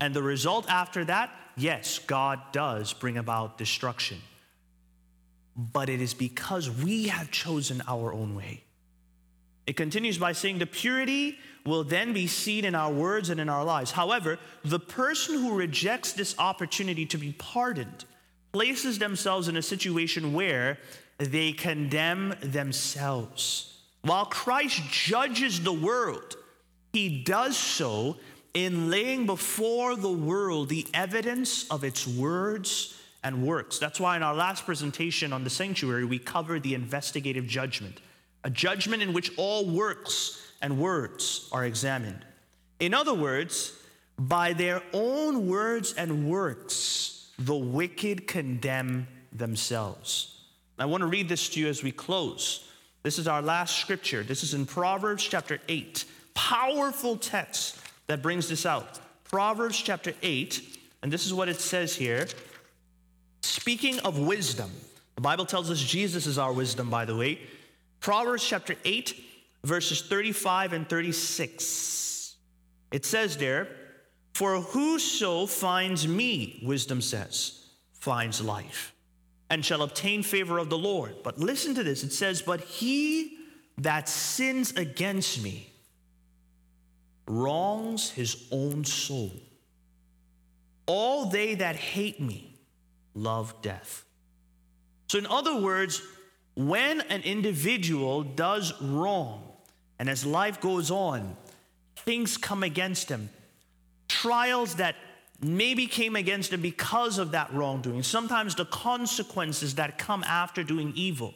And 0.00 0.14
the 0.14 0.22
result 0.22 0.68
after 0.68 1.04
that, 1.04 1.30
yes, 1.56 1.98
God 1.98 2.40
does 2.52 2.92
bring 2.92 3.18
about 3.18 3.58
destruction 3.58 4.18
but 5.56 5.88
it 5.88 6.00
is 6.00 6.14
because 6.14 6.70
we 6.70 7.08
have 7.08 7.30
chosen 7.30 7.82
our 7.88 8.12
own 8.12 8.34
way. 8.34 8.62
It 9.66 9.76
continues 9.76 10.18
by 10.18 10.32
saying 10.32 10.58
the 10.58 10.66
purity 10.66 11.38
will 11.64 11.82
then 11.82 12.12
be 12.12 12.26
seen 12.26 12.64
in 12.64 12.74
our 12.74 12.92
words 12.92 13.30
and 13.30 13.40
in 13.40 13.48
our 13.48 13.64
lives. 13.64 13.90
However, 13.90 14.38
the 14.64 14.78
person 14.78 15.34
who 15.34 15.56
rejects 15.56 16.12
this 16.12 16.38
opportunity 16.38 17.04
to 17.06 17.18
be 17.18 17.32
pardoned 17.32 18.04
places 18.52 18.98
themselves 18.98 19.48
in 19.48 19.56
a 19.56 19.62
situation 19.62 20.32
where 20.32 20.78
they 21.18 21.52
condemn 21.52 22.34
themselves. 22.40 23.80
While 24.02 24.26
Christ 24.26 24.82
judges 24.90 25.60
the 25.60 25.72
world, 25.72 26.36
he 26.92 27.22
does 27.24 27.56
so 27.56 28.18
in 28.54 28.88
laying 28.88 29.26
before 29.26 29.96
the 29.96 30.12
world 30.12 30.68
the 30.68 30.86
evidence 30.94 31.68
of 31.70 31.82
its 31.82 32.06
words 32.06 32.96
and 33.24 33.46
works. 33.46 33.78
That's 33.78 34.00
why 34.00 34.16
in 34.16 34.22
our 34.22 34.34
last 34.34 34.64
presentation 34.64 35.32
on 35.32 35.44
the 35.44 35.50
sanctuary, 35.50 36.04
we 36.04 36.18
covered 36.18 36.62
the 36.62 36.74
investigative 36.74 37.46
judgment, 37.46 38.00
a 38.44 38.50
judgment 38.50 39.02
in 39.02 39.12
which 39.12 39.36
all 39.36 39.68
works 39.68 40.42
and 40.62 40.78
words 40.78 41.48
are 41.52 41.64
examined. 41.64 42.24
In 42.80 42.94
other 42.94 43.14
words, 43.14 43.72
by 44.18 44.52
their 44.52 44.82
own 44.92 45.48
words 45.48 45.94
and 45.94 46.28
works, 46.28 47.30
the 47.38 47.56
wicked 47.56 48.26
condemn 48.26 49.06
themselves. 49.32 50.40
I 50.78 50.86
want 50.86 51.02
to 51.02 51.06
read 51.06 51.28
this 51.28 51.48
to 51.50 51.60
you 51.60 51.68
as 51.68 51.82
we 51.82 51.92
close. 51.92 52.68
This 53.02 53.18
is 53.18 53.28
our 53.28 53.42
last 53.42 53.78
scripture. 53.78 54.22
This 54.22 54.42
is 54.42 54.54
in 54.54 54.66
Proverbs 54.66 55.24
chapter 55.24 55.58
8. 55.68 56.04
Powerful 56.34 57.16
text 57.16 57.78
that 58.06 58.22
brings 58.22 58.48
this 58.48 58.66
out. 58.66 59.00
Proverbs 59.24 59.80
chapter 59.80 60.12
8, 60.22 60.78
and 61.02 61.12
this 61.12 61.26
is 61.26 61.34
what 61.34 61.48
it 61.48 61.60
says 61.60 61.96
here 61.96 62.26
Speaking 63.46 64.00
of 64.00 64.18
wisdom, 64.18 64.70
the 65.14 65.20
Bible 65.20 65.46
tells 65.46 65.70
us 65.70 65.80
Jesus 65.80 66.26
is 66.26 66.36
our 66.36 66.52
wisdom, 66.52 66.90
by 66.90 67.04
the 67.04 67.16
way. 67.16 67.40
Proverbs 68.00 68.44
chapter 68.44 68.74
8, 68.84 69.24
verses 69.62 70.02
35 70.02 70.72
and 70.72 70.88
36. 70.88 72.36
It 72.90 73.04
says 73.04 73.36
there, 73.36 73.68
For 74.34 74.60
whoso 74.60 75.46
finds 75.46 76.08
me, 76.08 76.60
wisdom 76.64 77.00
says, 77.00 77.66
finds 77.92 78.40
life, 78.40 78.92
and 79.48 79.64
shall 79.64 79.82
obtain 79.82 80.24
favor 80.24 80.58
of 80.58 80.68
the 80.68 80.78
Lord. 80.78 81.14
But 81.22 81.38
listen 81.38 81.74
to 81.76 81.84
this 81.84 82.02
it 82.02 82.12
says, 82.12 82.42
But 82.42 82.60
he 82.62 83.38
that 83.78 84.08
sins 84.08 84.72
against 84.72 85.42
me 85.42 85.72
wrongs 87.28 88.10
his 88.10 88.48
own 88.50 88.84
soul. 88.84 89.32
All 90.86 91.26
they 91.26 91.54
that 91.54 91.76
hate 91.76 92.20
me, 92.20 92.55
love 93.16 93.60
death. 93.62 94.04
So, 95.08 95.18
in 95.18 95.26
other 95.26 95.56
words, 95.56 96.02
when 96.54 97.00
an 97.02 97.22
individual 97.22 98.22
does 98.22 98.80
wrong, 98.80 99.42
and 99.98 100.08
as 100.08 100.24
life 100.24 100.60
goes 100.60 100.90
on, 100.90 101.36
things 101.96 102.36
come 102.36 102.62
against 102.62 103.08
him, 103.08 103.30
trials 104.08 104.76
that 104.76 104.94
maybe 105.40 105.86
came 105.86 106.16
against 106.16 106.52
him 106.52 106.60
because 106.60 107.18
of 107.18 107.32
that 107.32 107.52
wrongdoing, 107.52 108.02
sometimes 108.02 108.54
the 108.54 108.64
consequences 108.66 109.74
that 109.76 109.98
come 109.98 110.22
after 110.24 110.62
doing 110.62 110.92
evil. 110.94 111.34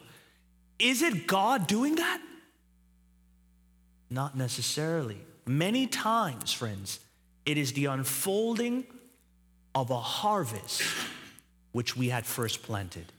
Is 0.79 1.01
it 1.01 1.27
God 1.27 1.67
doing 1.67 1.95
that? 1.95 2.21
Not 4.09 4.35
necessarily. 4.35 5.19
Many 5.45 5.87
times, 5.87 6.51
friends, 6.51 6.99
it 7.45 7.57
is 7.57 7.73
the 7.73 7.85
unfolding 7.85 8.85
of 9.73 9.89
a 9.89 9.99
harvest 9.99 10.81
which 11.71 11.95
we 11.95 12.09
had 12.09 12.25
first 12.25 12.63
planted. 12.63 13.11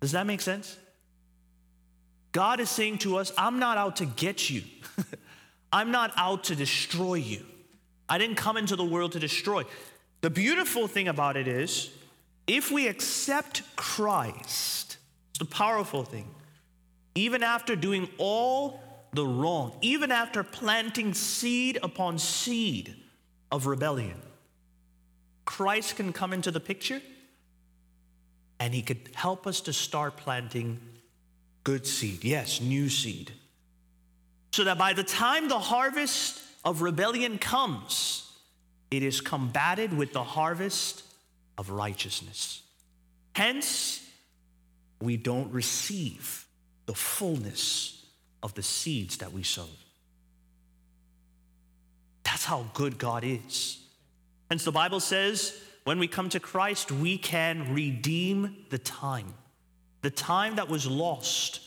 Does 0.00 0.12
that 0.12 0.26
make 0.26 0.40
sense? 0.40 0.76
God 2.32 2.60
is 2.60 2.68
saying 2.68 2.98
to 2.98 3.16
us, 3.16 3.32
I'm 3.38 3.58
not 3.58 3.78
out 3.78 3.96
to 3.96 4.04
get 4.04 4.50
you. 4.50 4.62
I'm 5.72 5.90
not 5.90 6.12
out 6.16 6.44
to 6.44 6.56
destroy 6.56 7.14
you. 7.14 7.44
I 8.08 8.18
didn't 8.18 8.36
come 8.36 8.56
into 8.56 8.76
the 8.76 8.84
world 8.84 9.12
to 9.12 9.18
destroy. 9.18 9.64
The 10.20 10.30
beautiful 10.30 10.86
thing 10.86 11.08
about 11.08 11.36
it 11.36 11.48
is, 11.48 11.90
if 12.46 12.70
we 12.70 12.88
accept 12.88 13.62
Christ, 13.74 14.98
it's 15.30 15.38
the 15.38 15.44
powerful 15.44 16.04
thing. 16.04 16.28
Even 17.14 17.42
after 17.42 17.74
doing 17.74 18.08
all 18.18 18.80
the 19.12 19.26
wrong, 19.26 19.76
even 19.80 20.12
after 20.12 20.42
planting 20.44 21.14
seed 21.14 21.78
upon 21.82 22.18
seed 22.18 22.94
of 23.50 23.66
rebellion, 23.66 24.20
Christ 25.44 25.96
can 25.96 26.12
come 26.12 26.32
into 26.32 26.50
the 26.50 26.60
picture 26.60 27.00
and 28.58 28.74
He 28.74 28.82
could 28.82 29.10
help 29.14 29.46
us 29.46 29.60
to 29.62 29.72
start 29.72 30.16
planting 30.16 30.80
good 31.64 31.86
seed. 31.86 32.24
Yes, 32.24 32.60
new 32.60 32.88
seed. 32.88 33.32
So 34.52 34.64
that 34.64 34.78
by 34.78 34.92
the 34.92 35.04
time 35.04 35.48
the 35.48 35.58
harvest 35.58 36.40
of 36.64 36.82
rebellion 36.82 37.38
comes, 37.38 38.30
it 38.90 39.02
is 39.02 39.20
combated 39.20 39.92
with 39.92 40.12
the 40.12 40.22
harvest 40.22 41.02
of 41.58 41.70
righteousness. 41.70 42.62
Hence, 43.34 44.02
we 45.00 45.16
don't 45.16 45.52
receive 45.52 46.46
the 46.86 46.94
fullness 46.94 48.06
of 48.42 48.54
the 48.54 48.62
seeds 48.62 49.18
that 49.18 49.32
we 49.32 49.42
sow. 49.42 49.66
That's 52.24 52.44
how 52.44 52.66
good 52.74 52.98
God 52.98 53.24
is. 53.24 53.78
Hence, 54.50 54.64
the 54.64 54.72
Bible 54.72 55.00
says, 55.00 55.60
when 55.86 56.00
we 56.00 56.08
come 56.08 56.28
to 56.30 56.40
Christ, 56.40 56.90
we 56.90 57.16
can 57.16 57.72
redeem 57.72 58.56
the 58.70 58.78
time, 58.78 59.32
the 60.02 60.10
time 60.10 60.56
that 60.56 60.68
was 60.68 60.84
lost. 60.84 61.60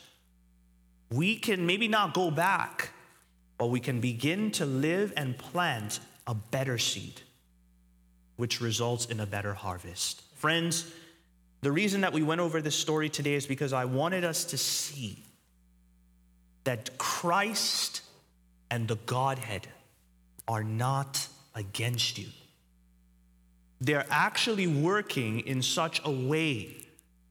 We 1.09 1.37
can 1.37 1.65
maybe 1.65 1.87
not 1.87 2.13
go 2.13 2.29
back, 2.29 2.89
but 3.57 3.67
we 3.67 3.79
can 3.79 4.01
begin 4.01 4.51
to 4.51 4.65
live 4.65 5.13
and 5.15 5.37
plant 5.37 6.01
a 6.27 6.33
better 6.33 6.77
seed, 6.77 7.21
which 8.35 8.59
results 8.59 9.05
in 9.05 9.21
a 9.21 9.25
better 9.25 9.53
harvest. 9.53 10.21
Friends, 10.35 10.91
the 11.61 11.71
reason 11.71 12.01
that 12.01 12.11
we 12.11 12.21
went 12.21 12.41
over 12.41 12.61
this 12.61 12.75
story 12.75 13.07
today 13.07 13.35
is 13.35 13.45
because 13.47 13.71
I 13.71 13.85
wanted 13.85 14.25
us 14.25 14.43
to 14.43 14.57
see 14.57 15.23
that 16.65 16.97
Christ 16.97 18.01
and 18.69 18.85
the 18.85 18.97
Godhead 18.97 19.65
are 20.45 20.65
not 20.65 21.25
against 21.55 22.17
you. 22.17 22.27
They're 23.81 24.05
actually 24.09 24.67
working 24.67 25.41
in 25.41 25.61
such 25.61 26.01
a 26.03 26.11
way 26.11 26.75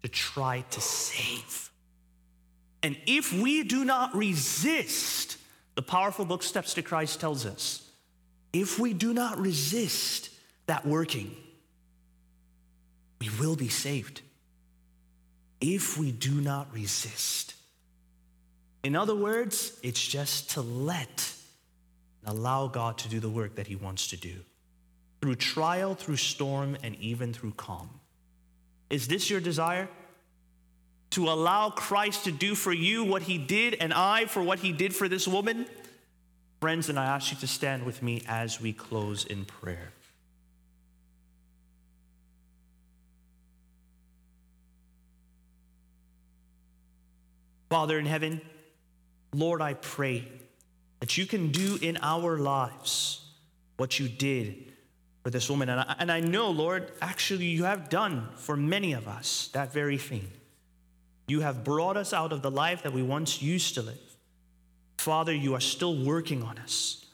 to 0.02 0.08
try 0.08 0.64
to 0.70 0.80
save. 0.80 1.70
And 2.82 2.96
if 3.06 3.32
we 3.32 3.64
do 3.64 3.84
not 3.84 4.14
resist, 4.14 5.36
the 5.74 5.82
powerful 5.82 6.24
book 6.24 6.42
Steps 6.42 6.74
to 6.74 6.82
Christ 6.82 7.20
tells 7.20 7.44
us, 7.44 7.88
if 8.52 8.78
we 8.78 8.94
do 8.94 9.12
not 9.12 9.38
resist 9.38 10.30
that 10.66 10.86
working, 10.86 11.34
we 13.20 13.28
will 13.40 13.56
be 13.56 13.68
saved. 13.68 14.22
If 15.60 15.98
we 15.98 16.12
do 16.12 16.40
not 16.40 16.72
resist. 16.72 17.54
In 18.84 18.94
other 18.94 19.14
words, 19.14 19.78
it's 19.82 20.00
just 20.00 20.50
to 20.50 20.60
let 20.62 21.32
and 22.22 22.38
allow 22.38 22.68
God 22.68 22.96
to 22.98 23.08
do 23.08 23.18
the 23.18 23.28
work 23.28 23.56
that 23.56 23.66
He 23.66 23.76
wants 23.76 24.06
to 24.08 24.16
do 24.16 24.36
through 25.20 25.34
trial, 25.36 25.94
through 25.94 26.16
storm, 26.16 26.76
and 26.82 26.94
even 26.96 27.32
through 27.32 27.52
calm. 27.52 27.90
Is 28.90 29.08
this 29.08 29.28
your 29.28 29.40
desire? 29.40 29.88
To 31.10 31.28
allow 31.28 31.70
Christ 31.70 32.24
to 32.24 32.32
do 32.32 32.54
for 32.54 32.72
you 32.72 33.04
what 33.04 33.22
he 33.22 33.38
did 33.38 33.76
and 33.80 33.92
I 33.92 34.26
for 34.26 34.42
what 34.42 34.60
he 34.60 34.72
did 34.72 34.94
for 34.94 35.08
this 35.08 35.26
woman? 35.26 35.66
Friends, 36.60 36.88
and 36.88 36.98
I 36.98 37.06
ask 37.06 37.32
you 37.32 37.38
to 37.38 37.46
stand 37.46 37.84
with 37.84 38.02
me 38.02 38.22
as 38.28 38.60
we 38.60 38.72
close 38.72 39.24
in 39.24 39.44
prayer. 39.44 39.92
Father 47.70 47.98
in 47.98 48.06
heaven, 48.06 48.40
Lord, 49.32 49.60
I 49.60 49.74
pray 49.74 50.26
that 51.00 51.18
you 51.18 51.26
can 51.26 51.52
do 51.52 51.78
in 51.80 51.98
our 52.02 52.38
lives 52.38 53.24
what 53.76 54.00
you 54.00 54.08
did 54.08 54.67
for 55.28 55.32
this 55.32 55.50
woman. 55.50 55.68
And 55.68 55.80
I, 55.80 55.96
and 55.98 56.10
I 56.10 56.20
know, 56.20 56.50
Lord, 56.50 56.90
actually, 57.02 57.44
you 57.44 57.64
have 57.64 57.90
done 57.90 58.30
for 58.36 58.56
many 58.56 58.94
of 58.94 59.06
us 59.06 59.50
that 59.52 59.74
very 59.74 59.98
thing. 59.98 60.26
You 61.26 61.40
have 61.40 61.64
brought 61.64 61.98
us 61.98 62.14
out 62.14 62.32
of 62.32 62.40
the 62.40 62.50
life 62.50 62.84
that 62.84 62.94
we 62.94 63.02
once 63.02 63.42
used 63.42 63.74
to 63.74 63.82
live. 63.82 64.16
Father, 64.96 65.34
you 65.34 65.54
are 65.54 65.60
still 65.60 66.02
working 66.02 66.42
on 66.42 66.56
us, 66.56 67.04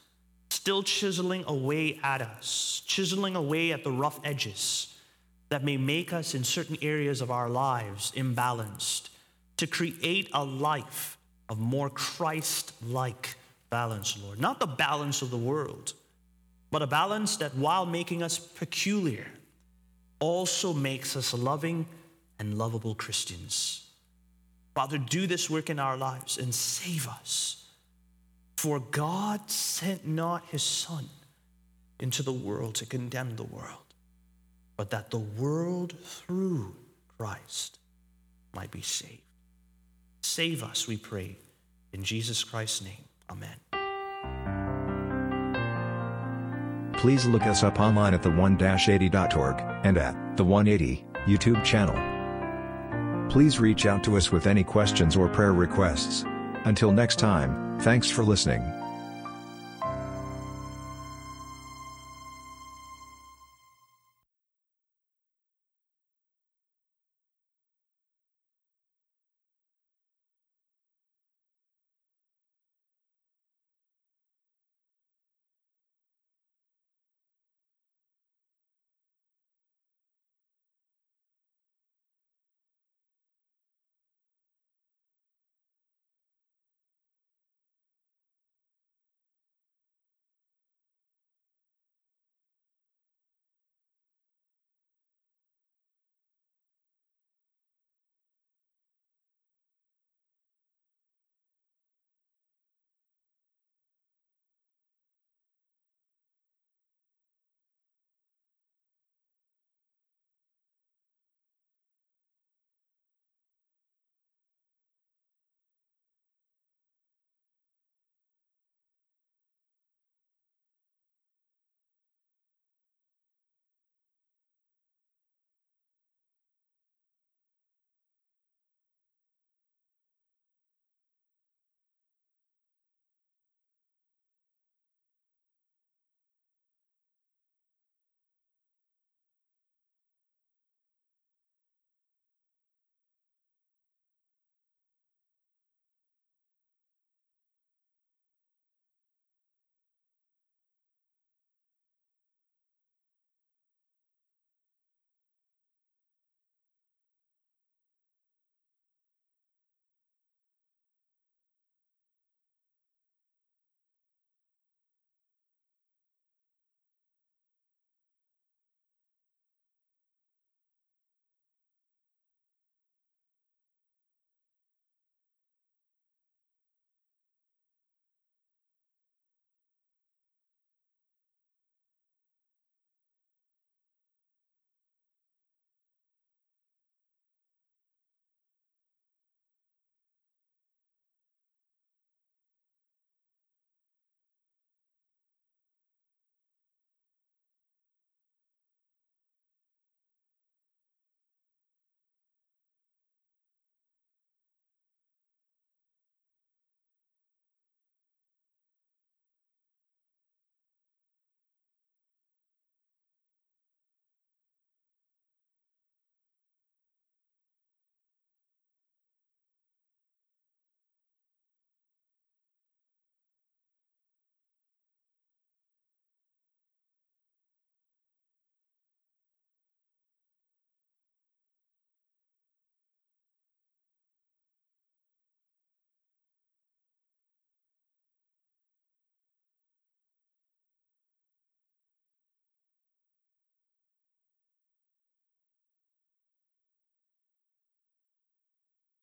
still 0.49 0.81
chiseling 0.81 1.43
away 1.45 1.99
at 2.03 2.21
us, 2.21 2.83
chiseling 2.87 3.35
away 3.35 3.73
at 3.73 3.83
the 3.83 3.91
rough 3.91 4.21
edges 4.23 4.95
that 5.49 5.65
may 5.65 5.75
make 5.75 6.13
us 6.13 6.33
in 6.33 6.45
certain 6.45 6.77
areas 6.81 7.19
of 7.19 7.31
our 7.31 7.49
lives 7.49 8.13
imbalanced 8.15 9.09
to 9.57 9.67
create 9.67 10.29
a 10.33 10.41
life 10.41 11.17
of 11.49 11.59
more 11.59 11.89
Christ 11.89 12.71
like 12.81 13.35
balance, 13.69 14.17
Lord. 14.23 14.39
Not 14.39 14.61
the 14.61 14.67
balance 14.67 15.21
of 15.21 15.31
the 15.31 15.37
world 15.37 15.91
but 16.75 16.81
a 16.81 16.87
balance 16.87 17.37
that, 17.37 17.55
while 17.55 17.85
making 17.85 18.21
us 18.21 18.37
peculiar, 18.37 19.25
also 20.19 20.73
makes 20.73 21.15
us 21.15 21.33
loving 21.33 21.85
and 22.37 22.57
lovable 22.57 22.93
Christians. 22.93 23.87
Father, 24.73 24.97
do 24.97 25.25
this 25.25 25.49
work 25.49 25.69
in 25.69 25.79
our 25.79 25.95
lives 25.95 26.37
and 26.37 26.53
save 26.53 27.07
us. 27.07 27.69
For 28.57 28.81
God 28.81 29.49
sent 29.49 30.05
not 30.05 30.43
his 30.47 30.63
Son 30.63 31.07
into 32.01 32.21
the 32.23 32.33
world 32.33 32.75
to 32.75 32.85
condemn 32.85 33.37
the 33.37 33.43
world, 33.43 33.93
but 34.75 34.89
that 34.89 35.11
the 35.11 35.19
world 35.19 35.97
through 36.03 36.75
Christ 37.17 37.79
might 38.53 38.71
be 38.71 38.81
saved. 38.81 39.21
Save 40.19 40.61
us, 40.61 40.89
we 40.89 40.97
pray, 40.97 41.37
in 41.93 42.03
Jesus 42.03 42.43
Christ's 42.43 42.81
name. 42.81 43.05
Amen. 43.29 43.64
Please 47.05 47.27
look 47.27 47.43
us 47.43 47.61
up 47.61 47.79
online 47.79 48.15
at 48.15 48.23
the1-80.org 48.23 49.61
and 49.83 49.95
at 49.95 50.37
the 50.37 50.43
180 50.43 51.05
YouTube 51.27 51.63
channel. 51.63 51.93
Please 53.29 53.59
reach 53.59 53.85
out 53.85 54.03
to 54.05 54.17
us 54.17 54.31
with 54.31 54.47
any 54.47 54.63
questions 54.63 55.15
or 55.15 55.29
prayer 55.29 55.53
requests. 55.53 56.25
Until 56.63 56.91
next 56.91 57.19
time, 57.19 57.79
thanks 57.81 58.09
for 58.09 58.23
listening. 58.23 58.63